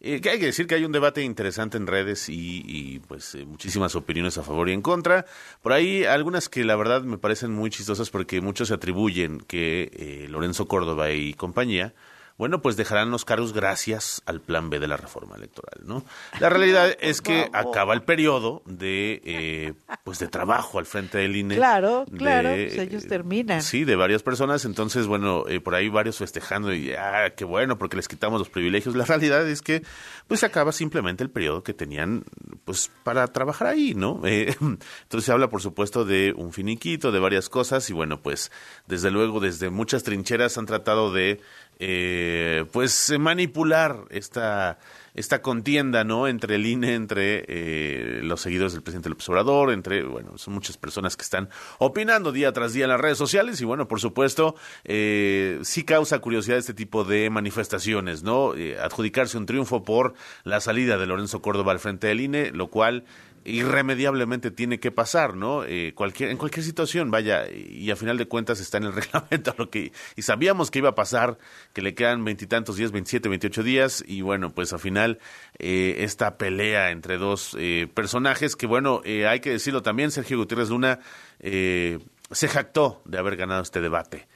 Eh, 0.00 0.20
que 0.20 0.30
hay 0.30 0.38
que 0.38 0.46
decir 0.46 0.68
que 0.68 0.76
hay 0.76 0.84
un 0.84 0.92
debate 0.92 1.22
interesante 1.22 1.76
en 1.76 1.88
redes 1.88 2.28
y, 2.28 3.02
pues 3.08 3.34
eh, 3.34 3.44
muchísimas 3.44 3.96
opiniones 3.96 4.38
a 4.38 4.44
favor 4.44 4.68
y 4.68 4.74
en 4.74 4.80
contra. 4.80 5.26
Por 5.60 5.72
ahí 5.72 6.04
algunas 6.04 6.48
que 6.48 6.64
la 6.64 6.76
verdad 6.76 7.02
me 7.02 7.18
parecen 7.18 7.52
muy 7.52 7.68
chistosas 7.68 8.10
porque 8.10 8.40
muchos 8.40 8.68
se 8.68 8.74
atribuyen 8.74 9.40
que 9.40 9.90
eh, 9.92 10.26
Lorenzo 10.30 10.68
Córdoba 10.68 11.10
y 11.10 11.34
compañía 11.34 11.94
bueno, 12.40 12.62
pues 12.62 12.78
dejarán 12.78 13.10
los 13.10 13.26
cargos 13.26 13.52
gracias 13.52 14.22
al 14.24 14.40
plan 14.40 14.70
B 14.70 14.80
de 14.80 14.88
la 14.88 14.96
reforma 14.96 15.36
electoral, 15.36 15.82
¿no? 15.84 16.02
La 16.40 16.48
realidad 16.48 16.96
es 17.00 17.20
que 17.20 17.50
acaba 17.52 17.92
el 17.92 18.00
periodo 18.00 18.62
de, 18.64 19.20
eh, 19.26 19.74
pues 20.04 20.20
de 20.20 20.26
trabajo 20.26 20.78
al 20.78 20.86
frente 20.86 21.18
del 21.18 21.36
INE. 21.36 21.56
Claro, 21.56 22.06
claro, 22.16 22.48
pues 22.48 22.78
ellos 22.78 23.06
terminan. 23.06 23.60
Sí, 23.60 23.84
de 23.84 23.94
varias 23.94 24.22
personas, 24.22 24.64
entonces, 24.64 25.06
bueno, 25.06 25.44
eh, 25.48 25.60
por 25.60 25.74
ahí 25.74 25.90
varios 25.90 26.16
festejando 26.16 26.72
y, 26.72 26.92
ah, 26.92 27.34
qué 27.36 27.44
bueno, 27.44 27.76
porque 27.76 27.98
les 27.98 28.08
quitamos 28.08 28.38
los 28.38 28.48
privilegios. 28.48 28.96
La 28.96 29.04
realidad 29.04 29.46
es 29.46 29.60
que, 29.60 29.82
pues, 30.26 30.40
se 30.40 30.46
acaba 30.46 30.72
simplemente 30.72 31.22
el 31.22 31.28
periodo 31.28 31.62
que 31.62 31.74
tenían, 31.74 32.24
pues, 32.64 32.90
para 33.04 33.26
trabajar 33.26 33.68
ahí, 33.68 33.92
¿no? 33.94 34.18
Eh, 34.30 34.54
entonces 34.60 35.24
se 35.24 35.32
habla, 35.32 35.50
por 35.50 35.60
supuesto, 35.60 36.04
de 36.04 36.32
un 36.36 36.52
finiquito, 36.52 37.10
de 37.10 37.18
varias 37.18 37.48
cosas 37.48 37.90
y, 37.90 37.92
bueno, 37.92 38.22
pues, 38.22 38.50
desde 38.86 39.10
luego, 39.10 39.40
desde 39.40 39.68
muchas 39.68 40.04
trincheras 40.04 40.56
han 40.56 40.66
tratado 40.66 41.12
de 41.12 41.40
eh, 41.80 42.66
pues 42.72 43.12
manipular 43.18 44.04
esta 44.10 44.78
esta 45.14 45.42
contienda 45.42 46.04
no 46.04 46.28
entre 46.28 46.54
el 46.56 46.66
INE 46.66 46.94
entre 46.94 47.44
eh, 47.48 48.20
los 48.22 48.40
seguidores 48.40 48.72
del 48.72 48.82
presidente 48.82 49.08
López 49.08 49.28
Obrador 49.28 49.72
entre 49.72 50.04
bueno 50.04 50.38
son 50.38 50.54
muchas 50.54 50.76
personas 50.76 51.16
que 51.16 51.22
están 51.22 51.48
opinando 51.78 52.32
día 52.32 52.52
tras 52.52 52.72
día 52.72 52.84
en 52.84 52.90
las 52.90 53.00
redes 53.00 53.18
sociales 53.18 53.60
y 53.60 53.64
bueno 53.64 53.88
por 53.88 54.00
supuesto 54.00 54.54
eh, 54.84 55.58
sí 55.62 55.84
causa 55.84 56.20
curiosidad 56.20 56.58
este 56.58 56.74
tipo 56.74 57.04
de 57.04 57.28
manifestaciones 57.30 58.22
no 58.22 58.54
eh, 58.54 58.78
adjudicarse 58.78 59.36
un 59.36 59.46
triunfo 59.46 59.82
por 59.82 60.14
la 60.44 60.60
salida 60.60 60.96
de 60.96 61.06
Lorenzo 61.06 61.42
Córdoba 61.42 61.72
al 61.72 61.80
frente 61.80 62.06
del 62.06 62.20
INE 62.20 62.52
lo 62.52 62.68
cual 62.68 63.04
irremediablemente 63.44 64.50
tiene 64.50 64.80
que 64.80 64.90
pasar, 64.90 65.36
¿no? 65.36 65.64
Eh, 65.64 65.92
cualquier, 65.94 66.30
en 66.30 66.36
cualquier 66.36 66.64
situación, 66.64 67.10
vaya, 67.10 67.50
y 67.50 67.90
a 67.90 67.96
final 67.96 68.18
de 68.18 68.26
cuentas 68.26 68.60
está 68.60 68.78
en 68.78 68.84
el 68.84 68.92
reglamento 68.94 69.54
lo 69.58 69.70
que, 69.70 69.92
y 70.16 70.22
sabíamos 70.22 70.70
que 70.70 70.80
iba 70.80 70.90
a 70.90 70.94
pasar, 70.94 71.38
que 71.72 71.82
le 71.82 71.94
quedan 71.94 72.24
veintitantos 72.24 72.76
días, 72.76 72.92
veintisiete, 72.92 73.28
veintiocho 73.28 73.62
días, 73.62 74.04
y 74.06 74.22
bueno, 74.22 74.50
pues 74.50 74.72
al 74.72 74.80
final 74.80 75.18
eh, 75.58 75.96
esta 76.00 76.36
pelea 76.36 76.90
entre 76.90 77.18
dos 77.18 77.56
eh, 77.58 77.88
personajes, 77.92 78.56
que 78.56 78.66
bueno, 78.66 79.00
eh, 79.04 79.26
hay 79.26 79.40
que 79.40 79.50
decirlo 79.50 79.82
también, 79.82 80.10
Sergio 80.10 80.38
Gutiérrez 80.38 80.68
Luna 80.68 81.00
eh, 81.38 81.98
se 82.30 82.48
jactó 82.48 83.02
de 83.04 83.18
haber 83.18 83.36
ganado 83.36 83.62
este 83.62 83.80
debate 83.80 84.28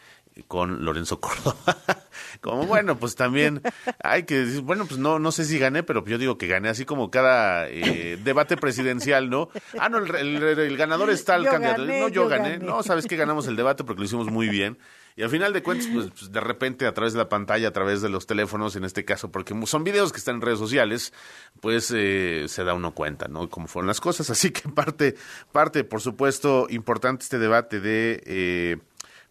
con 0.49 0.85
Lorenzo 0.85 1.21
Córdoba. 1.21 1.57
como 2.41 2.67
bueno, 2.67 2.99
pues 2.99 3.15
también 3.15 3.63
hay 4.03 4.25
que 4.25 4.39
decir, 4.45 4.63
bueno, 4.63 4.87
pues 4.87 4.99
no, 4.99 5.19
no 5.19 5.33
sé 5.33 5.45
si 5.45 5.59
gané, 5.59 5.83
pero 5.83 6.05
yo 6.05 6.19
digo 6.19 6.39
que 6.39 6.47
gané, 6.47 6.69
así 6.69 6.85
como 6.85 7.11
cada 7.11 7.69
eh, 7.69 8.19
debate 8.23 8.57
presidencial, 8.57 9.31
¿no? 9.31 9.49
Ah, 9.79 9.89
no, 9.89 9.99
el, 9.99 10.15
el, 10.15 10.43
el 10.59 10.77
ganador 10.77 11.11
está 11.11 11.37
el 11.37 11.45
Yo 11.45 11.51
candidato. 11.51 11.83
gané, 11.83 12.01
no, 12.01 12.09
yo, 12.09 12.25
yo 12.25 12.29
gané. 12.29 12.51
gané. 12.53 12.65
No, 12.65 12.83
sabes 12.83 13.07
que 13.07 13.17
ganamos 13.17 13.47
el 13.47 13.57
debate 13.57 13.85
porque 13.85 14.01
lo 14.01 14.07
hicimos 14.07 14.31
muy 14.31 14.49
bien. 14.49 14.79
Y 15.17 15.23
al 15.23 15.31
final 15.31 15.53
de 15.53 15.63
cuentas, 15.63 15.89
pues, 15.93 16.11
pues, 16.11 16.33
de 16.33 16.41
repente 16.41 16.87
a 16.87 16.93
través 16.93 17.13
de 17.13 17.21
la 17.21 17.29
pantalla, 17.29 17.69
a 17.69 17.71
través 17.73 18.03
de 18.03 18.09
los 18.09 18.27
teléfonos, 18.27 18.75
en 18.75 18.83
este 18.85 19.05
caso, 19.05 19.31
porque 19.31 19.55
son 19.67 19.85
videos 19.85 20.11
que 20.11 20.19
están 20.19 20.37
en 20.37 20.41
redes 20.41 20.59
sociales, 20.59 21.13
pues 21.61 21.93
eh, 21.95 22.47
se 22.49 22.65
da 22.65 22.75
uno 22.75 22.95
cuenta, 22.95 23.29
¿no? 23.29 23.49
Cómo 23.49 23.69
fueron 23.69 23.87
las 23.87 24.01
cosas. 24.01 24.29
Así 24.31 24.51
que 24.51 24.69
parte, 24.69 25.15
parte, 25.53 25.85
por 25.85 26.01
supuesto, 26.01 26.67
importante 26.69 27.23
este 27.23 27.39
debate 27.39 27.79
de... 27.79 28.23
Eh, 28.27 28.77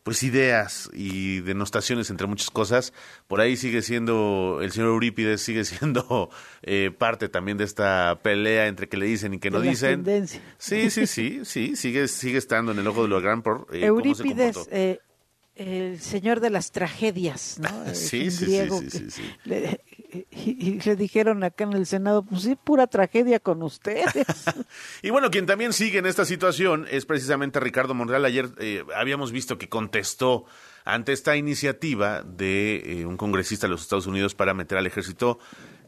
pues 0.03 0.21
ideas 0.23 0.89
y 0.93 1.39
denostaciones 1.39 2.09
entre 2.09 2.27
muchas 2.27 2.49
cosas. 2.49 2.93
Por 3.27 3.39
ahí 3.41 3.55
sigue 3.57 3.81
siendo, 3.81 4.59
el 4.61 4.71
señor 4.71 4.89
Eurípides 4.89 5.41
sigue 5.41 5.63
siendo 5.65 6.29
eh, 6.61 6.91
parte 6.97 7.29
también 7.29 7.57
de 7.57 7.63
esta 7.63 8.19
pelea 8.21 8.67
entre 8.67 8.89
que 8.89 8.97
le 8.97 9.05
dicen 9.05 9.33
y 9.33 9.39
que 9.39 9.49
no 9.49 9.61
De 9.61 9.69
dicen. 9.69 10.03
tendencias. 10.03 10.43
Sí, 10.57 10.89
sí, 10.89 11.07
sí, 11.07 11.41
sí, 11.45 11.75
sigue, 11.75 12.07
sigue 12.07 12.37
estando 12.37 12.71
en 12.73 12.79
el 12.79 12.87
ojo 12.87 13.03
de 13.03 13.07
lo 13.09 13.21
gran 13.21 13.41
por 13.41 13.67
eh, 13.71 13.91
cómo 13.93 14.13
se 14.13 14.23
Eurípides, 14.23 14.55
comportó. 14.55 14.75
eh, 14.75 14.99
el 15.55 15.99
señor 16.01 16.39
de 16.39 16.49
las 16.49 16.71
tragedias, 16.71 17.59
¿no? 17.59 17.85
Es 17.85 18.07
Sí, 18.09 18.31
sí, 18.31 18.45
griego 18.45 18.79
sí, 18.79 18.85
que 18.85 18.91
sí, 18.91 19.11
sí. 19.11 19.21
le- 19.45 19.79
y, 20.31 20.69
y 20.69 20.79
le 20.79 20.95
dijeron 20.95 21.43
acá 21.43 21.63
en 21.63 21.73
el 21.73 21.85
Senado, 21.87 22.23
pues 22.23 22.43
sí, 22.43 22.55
pura 22.55 22.85
tragedia 22.87 23.39
con 23.39 23.61
ustedes. 23.63 24.05
Y 25.01 25.09
bueno, 25.09 25.29
quien 25.31 25.45
también 25.45 25.73
sigue 25.73 25.99
en 25.99 26.05
esta 26.05 26.23
situación 26.25 26.87
es 26.89 27.05
precisamente 27.05 27.59
Ricardo 27.59 27.93
Monreal. 27.93 28.23
Ayer 28.25 28.49
eh, 28.59 28.83
habíamos 28.95 29.31
visto 29.31 29.57
que 29.57 29.69
contestó 29.69 30.45
ante 30.85 31.13
esta 31.13 31.35
iniciativa 31.35 32.23
de 32.23 33.01
eh, 33.01 33.05
un 33.05 33.17
congresista 33.17 33.67
de 33.67 33.71
los 33.71 33.81
Estados 33.81 34.07
Unidos 34.07 34.35
para 34.35 34.53
meter 34.53 34.77
al 34.77 34.85
ejército 34.87 35.39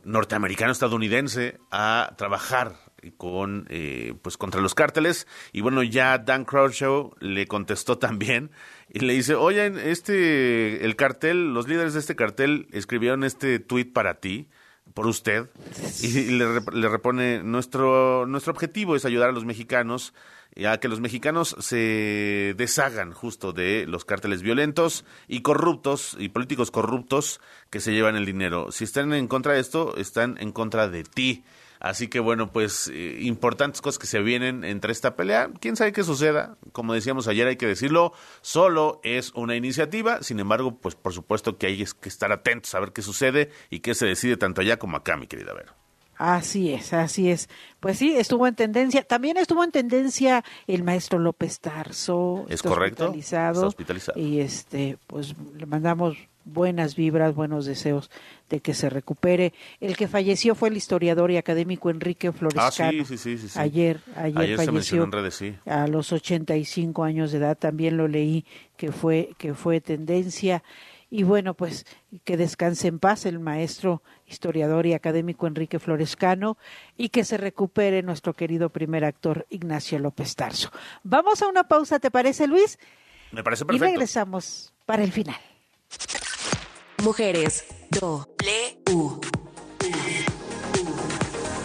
norteamericano 0.03 0.71
estadounidense 0.71 1.57
a 1.71 2.13
trabajar 2.17 2.84
con 3.17 3.65
eh, 3.69 4.13
pues 4.21 4.37
contra 4.37 4.61
los 4.61 4.75
cárteles 4.75 5.27
y 5.51 5.61
bueno 5.61 5.83
ya 5.83 6.17
Dan 6.17 6.45
Crenshaw 6.45 7.13
le 7.19 7.47
contestó 7.47 7.97
también 7.99 8.51
y 8.89 8.99
le 8.99 9.13
dice 9.13 9.35
oye 9.35 9.71
este 9.91 10.85
el 10.85 10.95
cartel 10.95 11.53
los 11.53 11.67
líderes 11.67 11.93
de 11.93 11.99
este 11.99 12.15
cartel 12.15 12.67
escribieron 12.71 13.23
este 13.23 13.59
tuit 13.59 13.93
para 13.93 14.19
ti 14.19 14.47
por 14.93 15.07
usted 15.07 15.49
y, 16.01 16.31
le, 16.31 16.61
le 16.71 16.89
repone 16.89 17.43
nuestro 17.43 18.25
nuestro 18.25 18.53
objetivo 18.53 18.95
es 18.95 19.05
ayudar 19.05 19.29
a 19.29 19.33
los 19.33 19.45
mexicanos 19.45 20.13
y 20.55 20.65
a 20.65 20.79
que 20.79 20.87
los 20.87 21.01
mexicanos 21.01 21.55
se 21.59 22.55
deshagan 22.57 23.11
justo 23.11 23.51
de 23.51 23.85
los 23.87 24.05
cárteles 24.05 24.41
violentos 24.41 25.03
y 25.27 25.41
corruptos 25.41 26.15
y 26.17 26.29
políticos 26.29 26.71
corruptos 26.71 27.41
que 27.69 27.81
se 27.81 27.91
llevan 27.91 28.15
el 28.15 28.25
dinero. 28.25 28.71
Si 28.71 28.85
están 28.85 29.13
en 29.13 29.27
contra 29.27 29.53
de 29.53 29.59
esto, 29.59 29.97
están 29.97 30.37
en 30.39 30.53
contra 30.53 30.87
de 30.87 31.03
ti. 31.03 31.43
Así 31.85 32.07
que 32.07 32.19
bueno, 32.19 32.51
pues 32.51 32.89
eh, 32.91 33.19
importantes 33.21 33.79
cosas 33.79 33.99
que 33.99 34.07
se 34.07 34.19
vienen 34.19 34.63
entre 34.63 34.91
esta 34.91 35.15
pelea. 35.15 35.51
¿Quién 35.61 35.75
sabe 35.75 35.93
qué 35.93 36.03
suceda? 36.03 36.57
Como 36.71 36.95
decíamos 36.95 37.27
ayer, 37.27 37.47
hay 37.47 37.57
que 37.57 37.67
decirlo, 37.67 38.11
solo 38.41 38.99
es 39.03 39.31
una 39.35 39.55
iniciativa. 39.55 40.23
Sin 40.23 40.39
embargo, 40.39 40.79
pues 40.79 40.95
por 40.95 41.13
supuesto 41.13 41.59
que 41.59 41.67
hay 41.67 41.85
que 41.85 42.09
estar 42.09 42.31
atentos 42.31 42.73
a 42.73 42.79
ver 42.79 42.91
qué 42.91 43.03
sucede 43.03 43.51
y 43.69 43.81
qué 43.81 43.93
se 43.93 44.07
decide 44.07 44.35
tanto 44.35 44.61
allá 44.61 44.79
como 44.79 44.97
acá, 44.97 45.15
mi 45.15 45.27
querida 45.27 45.53
Vero. 45.53 45.73
Así 46.17 46.73
es, 46.73 46.91
así 46.91 47.29
es. 47.29 47.49
Pues 47.79 47.99
sí, 47.99 48.15
estuvo 48.15 48.47
en 48.47 48.55
tendencia. 48.55 49.03
También 49.03 49.37
estuvo 49.37 49.63
en 49.63 49.69
tendencia 49.69 50.43
el 50.65 50.83
maestro 50.83 51.19
López 51.19 51.59
Tarso. 51.59 52.45
¿Es 52.47 52.55
está 52.55 52.69
correcto? 52.69 53.03
Hospitalizado, 53.03 53.53
Está 53.53 53.67
hospitalizado. 53.67 54.19
Y 54.19 54.39
este, 54.39 54.97
pues 55.05 55.35
le 55.55 55.67
mandamos 55.67 56.17
buenas 56.45 56.95
vibras, 56.95 57.35
buenos 57.35 57.65
deseos 57.65 58.09
de 58.49 58.59
que 58.61 58.73
se 58.73 58.89
recupere. 58.89 59.53
El 59.81 59.97
que 59.97 60.07
falleció 60.07 60.55
fue 60.55 60.69
el 60.69 60.77
historiador 60.77 61.31
y 61.31 61.37
académico 61.37 61.89
Enrique 61.89 62.31
Florescano. 62.31 63.01
Ah, 63.01 63.05
sí, 63.05 63.05
sí, 63.05 63.17
sí, 63.17 63.37
sí, 63.37 63.49
sí. 63.49 63.59
Ayer, 63.59 63.99
ayer, 64.15 64.37
Ayer 64.37 64.57
falleció 64.57 65.03
en 65.03 65.11
redes, 65.11 65.35
sí. 65.35 65.55
a 65.65 65.87
los 65.87 66.11
85 66.13 67.03
años 67.03 67.31
de 67.31 67.39
edad. 67.39 67.57
También 67.57 67.97
lo 67.97 68.07
leí 68.07 68.45
que 68.77 68.91
fue 68.91 69.31
que 69.37 69.53
fue 69.53 69.81
tendencia. 69.81 70.63
Y 71.11 71.23
bueno, 71.23 71.53
pues 71.53 71.85
que 72.25 72.35
descanse 72.35 72.87
en 72.87 72.99
paz 72.99 73.25
el 73.25 73.39
maestro 73.39 74.01
historiador 74.25 74.85
y 74.87 74.93
académico 74.93 75.47
Enrique 75.47 75.79
Florescano 75.79 76.57
y 76.97 77.09
que 77.09 77.23
se 77.23 77.37
recupere 77.37 78.01
nuestro 78.01 78.33
querido 78.33 78.69
primer 78.69 79.05
actor 79.05 79.45
Ignacio 79.49 79.99
López 79.99 80.35
Tarso. 80.35 80.71
Vamos 81.03 81.41
a 81.41 81.47
una 81.47 81.67
pausa, 81.67 81.99
¿te 81.99 82.09
parece, 82.11 82.47
Luis? 82.47 82.79
Me 83.31 83.43
parece 83.43 83.63
Y 83.63 83.67
perfecto. 83.67 83.85
regresamos 83.85 84.73
para 84.85 85.03
el 85.03 85.11
final. 85.11 85.37
Mujeres. 87.05 87.63
W. 87.91 88.25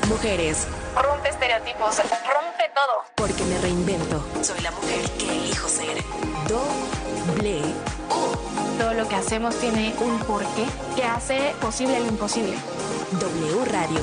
Mujeres. 0.06 0.66
Rompe 0.94 1.30
estereotipos, 1.30 1.96
rompe 1.96 2.70
todo. 2.74 3.04
Porque 3.16 3.42
me 3.44 3.56
reinvento. 3.60 4.22
Soy 4.42 4.60
la 4.60 4.70
mujer 4.70 5.00
que 5.12 5.30
elijo 5.30 5.66
ser. 5.66 5.96
Doble. 6.46 7.62
Todo 8.78 8.92
lo 8.92 9.08
que 9.08 9.14
hacemos 9.14 9.58
tiene 9.58 9.94
un 10.00 10.18
porqué 10.18 10.66
que 10.94 11.04
hace 11.04 11.54
posible 11.62 12.00
lo 12.00 12.08
imposible. 12.08 12.58
W 13.12 13.64
Radio. 13.64 14.00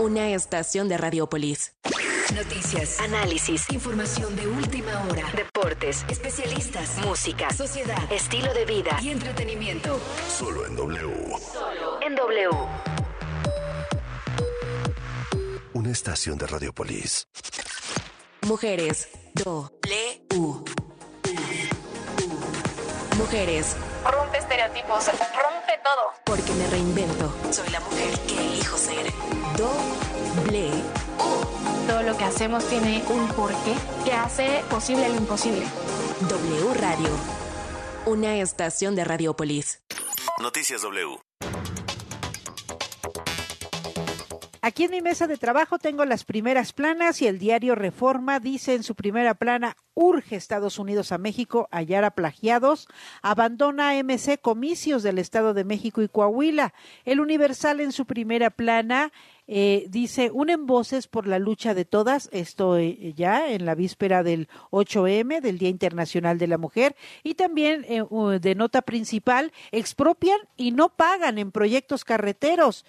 Una 0.00 0.28
estación 0.30 0.88
de 0.88 0.98
Radiopolis. 0.98 1.72
Noticias. 2.30 3.00
Análisis, 3.00 3.68
información 3.70 4.34
de 4.36 4.46
última 4.46 5.02
hora, 5.02 5.24
deportes, 5.34 6.04
especialistas, 6.08 6.96
música, 6.98 7.50
sociedad, 7.50 8.00
estilo 8.10 8.54
de 8.54 8.64
vida 8.64 8.98
y 9.02 9.10
entretenimiento. 9.10 10.00
Solo 10.28 10.64
en 10.66 10.76
W. 10.76 11.36
Solo 11.52 12.00
en 12.00 12.14
W. 12.14 12.50
Una 15.74 15.90
estación 15.90 16.38
de 16.38 16.46
Radiopolis. 16.46 17.26
Mujeres. 18.42 19.08
W. 19.34 19.70
Mujeres. 23.18 23.76
Rompe 24.10 24.38
estereotipos, 24.38 25.06
rompe 25.06 25.80
todo. 25.84 26.12
Porque 26.24 26.52
me 26.54 26.66
reinvento. 26.68 27.34
Soy 27.50 27.68
la 27.70 27.80
mujer 27.80 28.18
que 28.26 28.38
elijo 28.38 28.78
ser. 28.78 29.12
Doble. 29.56 30.70
Todo 31.86 32.02
lo 32.02 32.16
que 32.16 32.24
hacemos 32.24 32.64
tiene 32.68 33.02
un 33.08 33.28
porqué 33.28 33.74
que 34.04 34.12
hace 34.12 34.62
posible 34.70 35.08
lo 35.08 35.16
imposible. 35.16 35.62
W 36.28 36.74
Radio. 36.74 37.08
Una 38.06 38.36
estación 38.36 38.94
de 38.94 39.04
Radiopolis. 39.04 39.82
Noticias 40.40 40.82
W. 40.82 41.18
Aquí 44.64 44.84
en 44.84 44.92
mi 44.92 45.00
mesa 45.00 45.26
de 45.26 45.38
trabajo 45.38 45.80
tengo 45.80 46.04
las 46.04 46.22
primeras 46.22 46.72
planas 46.72 47.20
y 47.20 47.26
el 47.26 47.40
diario 47.40 47.74
Reforma 47.74 48.38
dice 48.38 48.74
en 48.74 48.84
su 48.84 48.94
primera 48.94 49.34
plana, 49.34 49.76
urge 49.92 50.36
Estados 50.36 50.78
Unidos 50.78 51.10
a 51.10 51.18
México 51.18 51.68
hallar 51.72 52.04
a 52.04 52.12
plagiados, 52.12 52.86
abandona 53.22 53.98
AMC 53.98 54.40
comicios 54.40 55.02
del 55.02 55.18
Estado 55.18 55.52
de 55.52 55.64
México 55.64 56.00
y 56.00 56.06
Coahuila. 56.06 56.74
El 57.04 57.18
Universal 57.18 57.80
en 57.80 57.90
su 57.90 58.06
primera 58.06 58.50
plana 58.50 59.12
eh, 59.48 59.86
dice, 59.88 60.30
unen 60.32 60.64
voces 60.66 61.08
por 61.08 61.26
la 61.26 61.40
lucha 61.40 61.74
de 61.74 61.84
todas, 61.84 62.28
esto 62.32 62.78
eh, 62.78 63.14
ya 63.16 63.50
en 63.50 63.66
la 63.66 63.74
víspera 63.74 64.22
del 64.22 64.48
8M, 64.70 65.40
del 65.40 65.58
Día 65.58 65.70
Internacional 65.70 66.38
de 66.38 66.46
la 66.46 66.56
Mujer, 66.56 66.94
y 67.24 67.34
también 67.34 67.84
eh, 67.88 68.04
de 68.40 68.54
nota 68.54 68.82
principal, 68.82 69.52
expropian 69.72 70.38
y 70.56 70.70
no 70.70 70.90
pagan 70.90 71.38
en 71.38 71.50
proyectos 71.50 72.04
carreteros. 72.04 72.84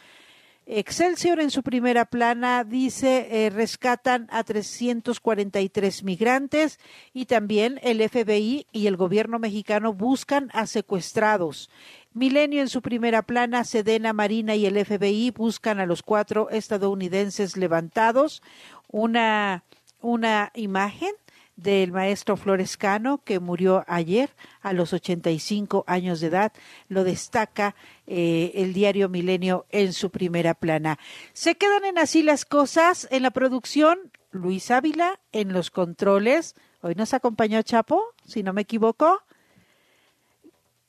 Excelsior 0.66 1.41
en 1.41 1.51
su 1.51 1.61
primera 1.61 2.05
plana 2.05 2.64
dice 2.64 3.28
eh, 3.30 3.49
rescatan 3.49 4.28
a 4.32 4.45
343 4.45 6.03
migrantes 6.03 6.80
y 7.14 7.26
también 7.26 7.82
el 7.84 8.07
FBI 8.07 8.68
y 8.72 8.88
el 8.88 8.95
gobierno 8.95 9.39
mexicano 9.39 9.93
buscan 9.93 10.49
a 10.53 10.66
secuestrados. 10.66 11.70
Milenio 12.14 12.61
en 12.61 12.70
su 12.70 12.82
primera 12.82 13.24
plana, 13.24 13.66
Sedena, 13.66 14.14
Marina 14.14 14.55
y 14.55 14.66
el 14.66 14.86
FBI 14.86 15.32
buscan 15.32 15.80
a 15.82 15.86
los 15.86 16.01
cuatro 16.01 16.49
estadounidenses 16.49 17.57
levantados. 17.57 18.41
Una, 18.88 19.66
una 19.99 20.51
imagen 20.53 21.11
del 21.56 21.91
maestro 21.91 22.36
Florescano, 22.36 23.20
que 23.24 23.39
murió 23.39 23.84
ayer 23.88 24.32
a 24.62 24.74
los 24.74 24.93
85 24.93 25.84
años 25.88 26.20
de 26.20 26.28
edad. 26.28 26.54
Lo 26.88 27.04
destaca 27.04 27.76
eh, 28.08 28.51
el 28.56 28.74
diario 28.74 29.10
Milenio 29.10 29.66
en 29.70 29.93
su 29.93 30.10
primera 30.10 30.54
plana. 30.54 30.97
Se 31.34 31.56
quedan 31.56 31.86
en 31.86 31.97
así 31.97 32.24
las 32.24 32.45
cosas 32.45 33.08
en 33.12 33.24
la 33.24 33.32
producción. 33.32 34.12
Luis 34.32 34.72
Ávila 34.72 35.20
en 35.32 35.54
los 35.54 35.70
controles. 35.70 36.56
Hoy 36.82 36.95
nos 36.95 37.14
acompañó 37.14 37.62
Chapo, 37.62 38.01
si 38.26 38.41
no 38.41 38.51
me 38.51 38.62
equivoco. 38.62 39.22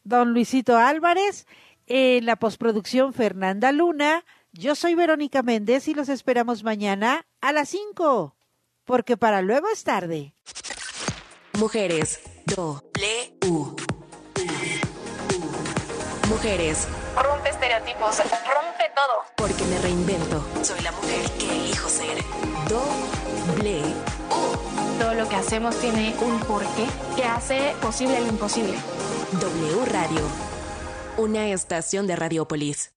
Don 0.02 0.32
Luisito 0.32 0.76
Álvarez. 0.76 1.46
En 1.86 2.24
la 2.24 2.36
postproducción 2.36 3.12
Fernanda 3.12 3.70
Luna. 3.70 4.24
Yo 4.52 4.74
soy 4.74 4.94
Verónica 4.94 5.42
Méndez 5.42 5.88
y 5.88 5.94
los 5.94 6.08
esperamos 6.08 6.64
mañana 6.64 7.26
a 7.42 7.52
las 7.52 7.68
5 7.68 8.33
porque 8.84 9.16
para 9.16 9.42
luego 9.42 9.68
es 9.68 9.84
tarde. 9.84 10.34
Mujeres. 11.58 12.20
Doble 12.46 13.36
U. 13.46 13.74
Mujeres. 16.28 16.86
Rompe 17.16 17.50
estereotipos, 17.50 18.18
rompe 18.18 18.90
todo. 18.94 19.24
Porque 19.36 19.64
me 19.64 19.78
reinvento. 19.78 20.44
Soy 20.62 20.80
la 20.80 20.92
mujer 20.92 21.30
que 21.38 21.50
elijo 21.50 21.88
ser. 21.88 22.18
Doble 22.68 23.82
U. 24.30 24.98
Todo 24.98 25.14
lo 25.14 25.28
que 25.28 25.36
hacemos 25.36 25.78
tiene 25.80 26.14
un 26.20 26.38
porqué 26.40 26.86
que 27.16 27.24
hace 27.24 27.74
posible 27.80 28.20
lo 28.20 28.26
imposible. 28.26 28.76
W 29.32 29.84
Radio. 29.86 30.20
Una 31.16 31.48
estación 31.48 32.06
de 32.06 32.16
Radiopolis. 32.16 32.92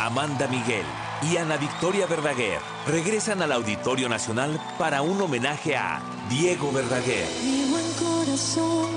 Amanda 0.00 0.46
Miguel 0.48 0.84
y 1.22 1.36
Ana 1.36 1.56
Victoria 1.56 2.06
Verdaguer 2.06 2.60
regresan 2.86 3.42
al 3.42 3.52
Auditorio 3.52 4.08
Nacional 4.08 4.60
para 4.78 5.02
un 5.02 5.20
homenaje 5.20 5.76
a 5.76 6.00
Diego 6.28 6.72
Verdaguer. 6.72 7.26
Mi 7.42 7.70
buen 7.70 7.92
corazón, 7.94 8.90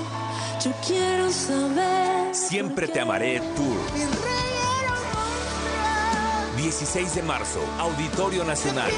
yo 0.64 0.72
quiero 0.86 1.30
saber. 1.30 2.34
Siempre 2.34 2.88
te 2.88 3.00
amaré 3.00 3.40
Tour. 3.56 3.78
16 6.56 7.14
de 7.14 7.22
marzo, 7.22 7.60
Auditorio 7.78 8.44
Nacional. 8.44 8.90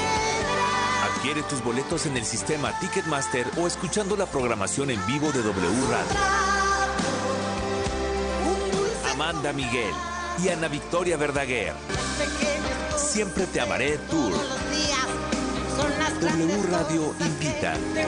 Adquiere 1.15 1.43
tus 1.43 1.63
boletos 1.63 2.05
en 2.05 2.17
el 2.17 2.25
sistema 2.25 2.77
Ticketmaster 2.79 3.47
o 3.57 3.67
escuchando 3.67 4.17
la 4.17 4.25
programación 4.25 4.89
en 4.89 5.05
vivo 5.07 5.31
de 5.31 5.41
W 5.41 5.81
Radio. 5.89 6.19
Amanda 9.13 9.53
Miguel 9.53 9.93
y 10.43 10.49
Ana 10.49 10.67
Victoria 10.67 11.15
Verdaguer. 11.15 11.73
Siempre 13.13 13.45
te 13.45 13.61
amaré 13.61 13.99
Tour. 14.09 14.33
W 16.19 16.63
Radio 16.71 17.13
invita. 17.19 17.73
De 17.77 18.07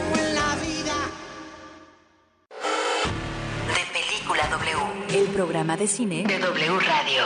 Película 3.94 4.48
W. 4.50 5.20
El 5.20 5.28
programa 5.28 5.78
de 5.78 5.86
cine 5.86 6.24
de 6.24 6.40
W 6.40 6.80
Radio. 6.80 7.24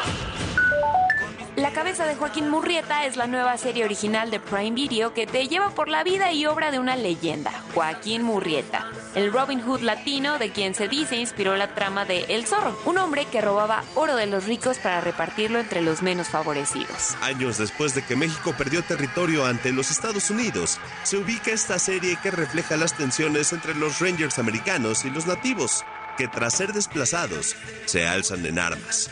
La 1.55 1.71
cabeza 1.71 2.05
de 2.05 2.15
Joaquín 2.15 2.49
Murrieta 2.49 3.05
es 3.05 3.15
la 3.15 3.27
nueva 3.27 3.57
serie 3.57 3.85
original 3.85 4.29
de 4.29 4.41
Prime 4.41 4.71
Video 4.71 5.13
que 5.13 5.25
te 5.25 5.47
lleva 5.47 5.69
por 5.69 5.87
la 5.87 6.03
vida 6.03 6.33
y 6.33 6.47
obra 6.47 6.71
de 6.71 6.79
una 6.79 6.97
leyenda, 6.97 7.51
Joaquín 7.73 8.23
Murrieta, 8.23 8.91
el 9.15 9.31
Robin 9.33 9.61
Hood 9.61 9.81
latino 9.81 10.37
de 10.37 10.51
quien 10.51 10.75
se 10.75 10.87
dice 10.87 11.15
inspiró 11.15 11.55
la 11.55 11.73
trama 11.73 12.05
de 12.05 12.25
El 12.29 12.45
Zorro, 12.45 12.77
un 12.85 12.97
hombre 12.97 13.25
que 13.25 13.41
robaba 13.41 13.83
oro 13.95 14.15
de 14.15 14.27
los 14.27 14.45
ricos 14.45 14.77
para 14.77 15.01
repartirlo 15.01 15.59
entre 15.59 15.81
los 15.81 16.01
menos 16.01 16.27
favorecidos. 16.27 17.15
Años 17.21 17.57
después 17.57 17.95
de 17.95 18.03
que 18.03 18.15
México 18.15 18.53
perdió 18.57 18.83
territorio 18.83 19.45
ante 19.45 19.71
los 19.71 19.91
Estados 19.91 20.29
Unidos, 20.29 20.79
se 21.03 21.17
ubica 21.17 21.51
esta 21.51 21.79
serie 21.79 22.17
que 22.21 22.31
refleja 22.31 22.77
las 22.77 22.95
tensiones 22.95 23.53
entre 23.53 23.75
los 23.75 23.99
Rangers 23.99 24.39
americanos 24.39 25.05
y 25.05 25.09
los 25.09 25.25
nativos, 25.25 25.83
que 26.17 26.27
tras 26.27 26.53
ser 26.53 26.73
desplazados 26.73 27.55
se 27.85 28.07
alzan 28.07 28.45
en 28.45 28.59
armas. 28.59 29.09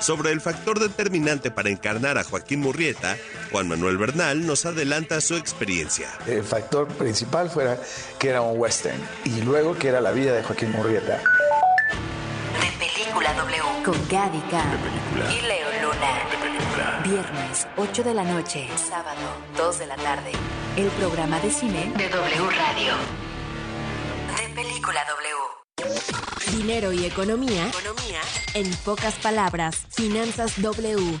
Sobre 0.00 0.30
el 0.30 0.40
factor 0.40 0.78
determinante 0.78 1.50
para 1.50 1.70
encarnar 1.70 2.18
a 2.18 2.24
Joaquín 2.24 2.60
Murrieta, 2.60 3.16
Juan 3.50 3.68
Manuel 3.68 3.98
Bernal 3.98 4.46
nos 4.46 4.64
adelanta 4.64 5.20
su 5.20 5.34
experiencia. 5.34 6.08
El 6.26 6.44
factor 6.44 6.86
principal 6.88 7.50
fuera 7.50 7.78
que 8.18 8.28
era 8.28 8.40
un 8.40 8.58
western 8.58 9.00
y 9.24 9.40
luego 9.42 9.76
que 9.76 9.88
era 9.88 10.00
la 10.00 10.12
vida 10.12 10.32
de 10.32 10.42
Joaquín 10.42 10.70
Murrieta. 10.72 11.20
De 12.60 12.86
Película 12.86 13.34
W 13.34 13.62
con 13.84 14.08
Gaby 14.08 14.40
Khan 14.50 14.78
y 15.16 15.40
Leo 15.46 15.68
Luna. 15.82 17.02
Viernes, 17.04 17.66
8 17.76 18.02
de 18.04 18.14
la 18.14 18.24
noche. 18.24 18.68
Sábado, 18.76 19.20
2 19.56 19.78
de 19.80 19.86
la 19.86 19.96
tarde. 19.96 20.32
El 20.76 20.88
programa 20.90 21.40
de 21.40 21.50
cine 21.50 21.92
de 21.96 22.08
W 22.08 22.50
Radio. 22.50 22.94
De 24.36 24.54
Película 24.54 25.00
W. 25.08 26.37
Dinero 26.50 26.92
y 26.94 27.04
economía. 27.04 27.68
Economía. 27.68 28.20
En 28.54 28.70
pocas 28.76 29.14
palabras, 29.16 29.86
Finanzas 29.90 30.60
W. 30.62 31.20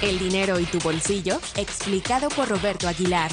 El 0.00 0.16
dinero 0.20 0.60
y 0.60 0.64
tu 0.64 0.78
bolsillo, 0.78 1.40
explicado 1.56 2.28
por 2.28 2.48
Roberto 2.48 2.86
Aguilar. 2.86 3.32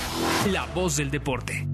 la 0.47 0.65
voz 0.67 0.97
del 0.97 1.11
deporte. 1.11 1.67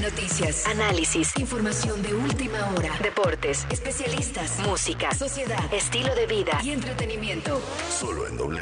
Noticias, 0.00 0.66
análisis, 0.66 1.36
información 1.38 2.00
de 2.02 2.14
última 2.14 2.58
hora, 2.70 2.96
deportes, 3.02 3.66
especialistas, 3.70 4.60
música, 4.60 5.12
sociedad, 5.12 5.72
estilo 5.74 6.14
de 6.14 6.26
vida 6.26 6.60
y 6.62 6.70
entretenimiento. 6.70 7.60
Solo 7.90 8.28
en 8.28 8.36
W. 8.36 8.60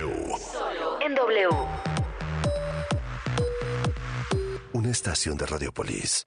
Solo 0.52 1.00
en 1.02 1.14
W. 1.14 1.48
Una 4.72 4.90
estación 4.90 5.36
de 5.36 5.46
Radiopolis. 5.46 6.26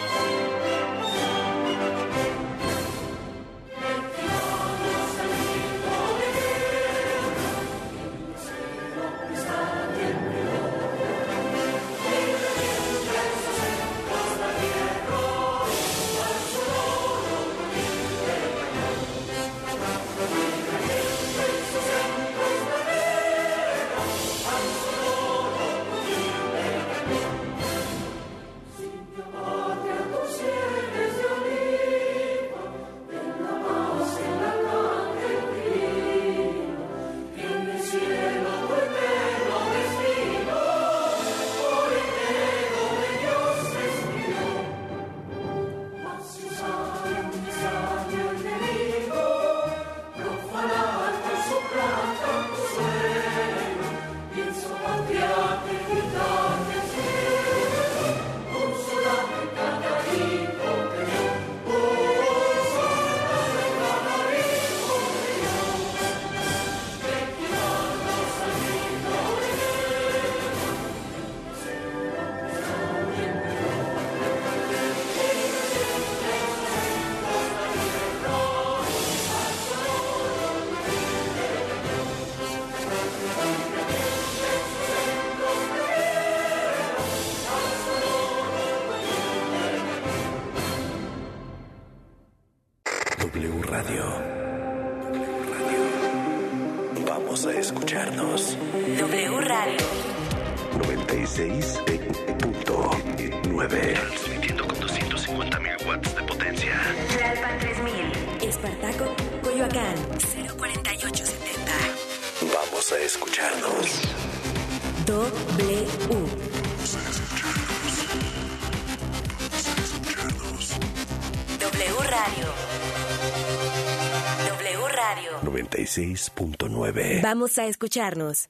96.9. 125.91 127.21
Vamos 127.21 127.57
a 127.57 127.65
escucharnos. 127.65 128.49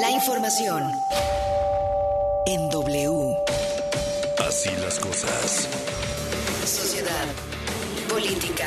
La 0.00 0.10
información 0.10 0.82
en 2.46 2.70
W. 2.70 3.36
Así 4.48 4.70
las 4.82 4.98
cosas. 4.98 5.68
Sociedad, 6.64 7.26
política, 8.08 8.64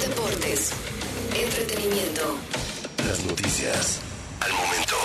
deportes, 0.00 0.72
entretenimiento. 1.34 2.38
Las 3.06 3.22
noticias 3.24 4.00
al 4.40 4.52
momento. 4.52 4.96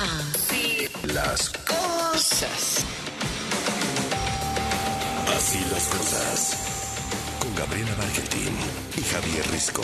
Así 0.00 0.88
Las 1.12 1.50
cosas. 1.50 2.84
Así 5.36 5.60
las 5.70 5.84
cosas. 5.84 6.56
Con 7.40 7.54
Gabriela 7.54 7.94
Bargentín 7.98 8.52
y 8.96 9.02
Javier 9.02 9.48
Risco. 9.52 9.82